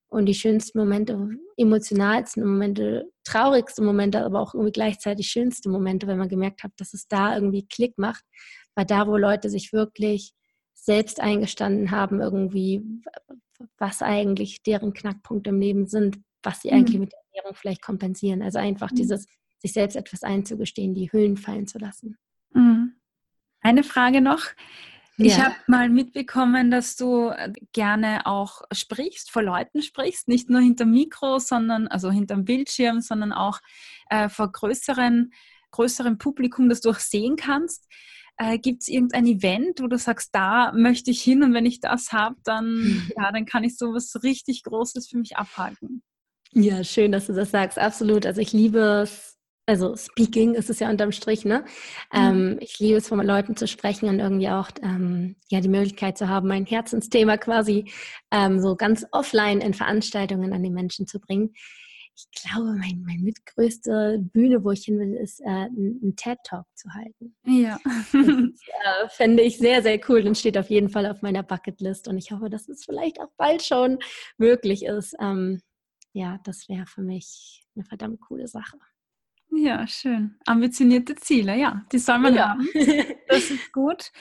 Und 0.08 0.26
die 0.26 0.34
schönsten 0.34 0.80
Momente, 0.80 1.30
emotionalsten 1.56 2.44
Momente, 2.44 3.12
traurigsten 3.24 3.86
Momente, 3.86 4.26
aber 4.26 4.40
auch 4.40 4.56
irgendwie 4.56 4.72
gleichzeitig 4.72 5.28
schönste 5.28 5.70
Momente, 5.70 6.08
wenn 6.08 6.18
man 6.18 6.30
gemerkt 6.30 6.64
hat, 6.64 6.72
dass 6.78 6.94
es 6.94 7.08
da 7.08 7.36
irgendwie 7.36 7.68
Klick 7.68 7.98
macht, 7.98 8.24
war 8.74 8.86
da, 8.86 9.08
wo 9.08 9.18
Leute 9.18 9.50
sich 9.52 9.72
wirklich 9.72 10.34
selbst 10.74 11.20
eingestanden 11.20 11.92
haben, 11.92 12.22
irgendwie, 12.22 12.82
was 13.78 14.02
eigentlich 14.02 14.64
deren 14.64 14.94
Knackpunkte 14.94 15.52
im 15.52 15.60
Leben 15.60 15.86
sind, 15.86 16.18
was 16.42 16.62
sie 16.62 16.70
mhm. 16.70 16.78
eigentlich 16.78 17.00
mit 17.00 17.12
der 17.12 17.20
Ernährung 17.34 17.56
vielleicht 17.56 17.84
kompensieren. 17.84 18.42
Also 18.42 18.58
einfach 18.58 18.92
mhm. 18.92 18.96
dieses, 18.96 19.28
sich 19.60 19.74
selbst 19.74 19.96
etwas 19.96 20.24
einzugestehen, 20.24 20.96
die 20.96 21.12
Hüllen 21.12 21.38
fallen 21.38 21.68
zu 21.68 21.78
lassen. 21.78 22.18
Mhm. 22.54 22.94
Eine 23.62 23.84
Frage 23.84 24.22
noch. 24.22 24.42
Ich 25.22 25.36
ja. 25.36 25.46
habe 25.46 25.56
mal 25.68 25.90
mitbekommen, 25.90 26.72
dass 26.72 26.96
du 26.96 27.28
äh, 27.28 27.52
gerne 27.74 28.26
auch 28.26 28.62
sprichst, 28.72 29.32
vor 29.32 29.44
Leuten 29.44 29.82
sprichst, 29.82 30.30
nicht 30.30 30.50
nur 30.50 30.62
hinter 30.62 30.86
Mikro, 30.86 31.40
sondern 31.40 31.90
also 31.90 32.10
hinterm 32.10 32.46
Bildschirm, 32.46 33.02
sondern 33.02 33.34
auch 33.34 33.60
äh, 34.10 34.30
vor 34.30 34.50
größeren, 34.50 35.34
größerem 35.72 36.18
Publikum, 36.18 36.70
das 36.70 36.80
du 36.80 36.92
auch 36.92 37.00
sehen 37.00 37.36
kannst. 37.36 37.86
Äh, 38.38 38.60
Gibt 38.60 38.84
es 38.84 38.88
irgendein 38.88 39.28
Event, 39.28 39.82
wo 39.82 39.88
du 39.88 39.98
sagst, 39.98 40.30
da 40.32 40.72
möchte 40.72 41.12
ich 41.12 41.22
hin 41.22 41.44
und 41.44 41.54
wenn 41.54 41.66
ich 41.66 41.82
das 41.82 42.14
habe, 42.14 42.38
dann, 42.46 43.12
ja, 43.18 43.30
dann 43.34 43.46
kann 43.46 43.66
ich 43.66 43.78
sowas 43.78 44.24
richtig 44.24 44.64
Großes 44.64 45.10
für 45.10 45.18
mich 45.18 45.36
abhalten? 45.36 46.02
Ja, 46.54 46.86
schön, 46.86 47.12
dass 47.12 47.28
du 47.28 47.34
das 47.34 47.52
sagst. 47.52 47.78
Absolut. 47.78 48.26
Also 48.26 48.40
ich 48.40 48.54
liebe 48.54 49.02
es, 49.04 49.38
also 49.70 49.96
Speaking 49.96 50.56
ist 50.56 50.70
es 50.72 50.80
ja 50.80 50.90
unterm 50.90 51.12
Strich, 51.12 51.46
ne? 51.46 51.64
Mhm. 52.12 52.20
Ähm, 52.20 52.58
ich 52.60 52.80
liebe 52.80 52.98
es, 52.98 53.08
von 53.08 53.24
Leuten 53.24 53.56
zu 53.56 53.68
sprechen 53.68 54.10
und 54.10 54.20
irgendwie 54.20 54.50
auch 54.50 54.70
ähm, 54.82 55.36
ja 55.50 55.62
die 55.62 55.70
Möglichkeit 55.70 56.18
zu 56.18 56.28
haben, 56.28 56.48
mein 56.48 56.66
Herzensthema 56.66 57.38
quasi 57.38 57.86
ähm, 58.32 58.60
so 58.60 58.76
ganz 58.76 59.06
offline 59.12 59.62
in 59.62 59.76
Veranstaltungen 59.76 60.54
an 60.54 60.64
die 60.64 60.72
Menschen 60.72 61.06
zu 61.06 61.20
bringen. 61.20 61.54
Ich 62.16 62.42
glaube, 62.42 62.74
mein, 62.74 63.04
mein 63.06 63.22
mitgrößte 63.22 64.20
Bühne, 64.34 64.64
wo 64.64 64.72
ich 64.72 64.86
hin 64.86 65.00
will, 65.00 65.14
ist 65.14 65.40
äh, 65.40 65.46
einen 65.46 66.16
TED-Talk 66.18 66.66
zu 66.74 66.90
halten. 66.94 67.36
Ja. 67.46 67.78
das 67.86 68.14
äh, 68.14 69.10
fände 69.10 69.44
ich 69.44 69.58
sehr, 69.58 69.82
sehr 69.84 70.02
cool 70.10 70.28
und 70.28 70.38
steht 70.38 70.58
auf 70.58 70.70
jeden 70.70 70.90
Fall 70.90 71.06
auf 71.06 71.22
meiner 71.22 71.44
Bucketlist. 71.44 72.10
Und 72.10 72.18
ich 72.18 72.32
hoffe, 72.32 72.50
dass 72.50 72.68
es 72.68 72.84
vielleicht 72.84 73.22
auch 73.22 73.32
bald 73.38 73.64
schon 73.64 74.00
möglich 74.38 74.84
ist. 74.84 75.16
Ähm, 75.22 75.62
ja, 76.12 76.40
das 76.44 76.68
wäre 76.68 76.88
für 76.88 77.04
mich 77.04 77.64
eine 77.76 77.86
verdammt 77.86 78.20
coole 78.20 78.48
Sache. 78.48 78.78
Ja, 79.62 79.86
schön. 79.88 80.36
Ambitionierte 80.46 81.16
Ziele, 81.16 81.58
ja, 81.58 81.84
die 81.92 82.00
soll 82.00 82.20
man 82.20 82.34
ja. 82.34 82.50
haben. 82.50 82.68
Das 83.28 83.52
ist 83.52 83.74
gut. 83.74 84.12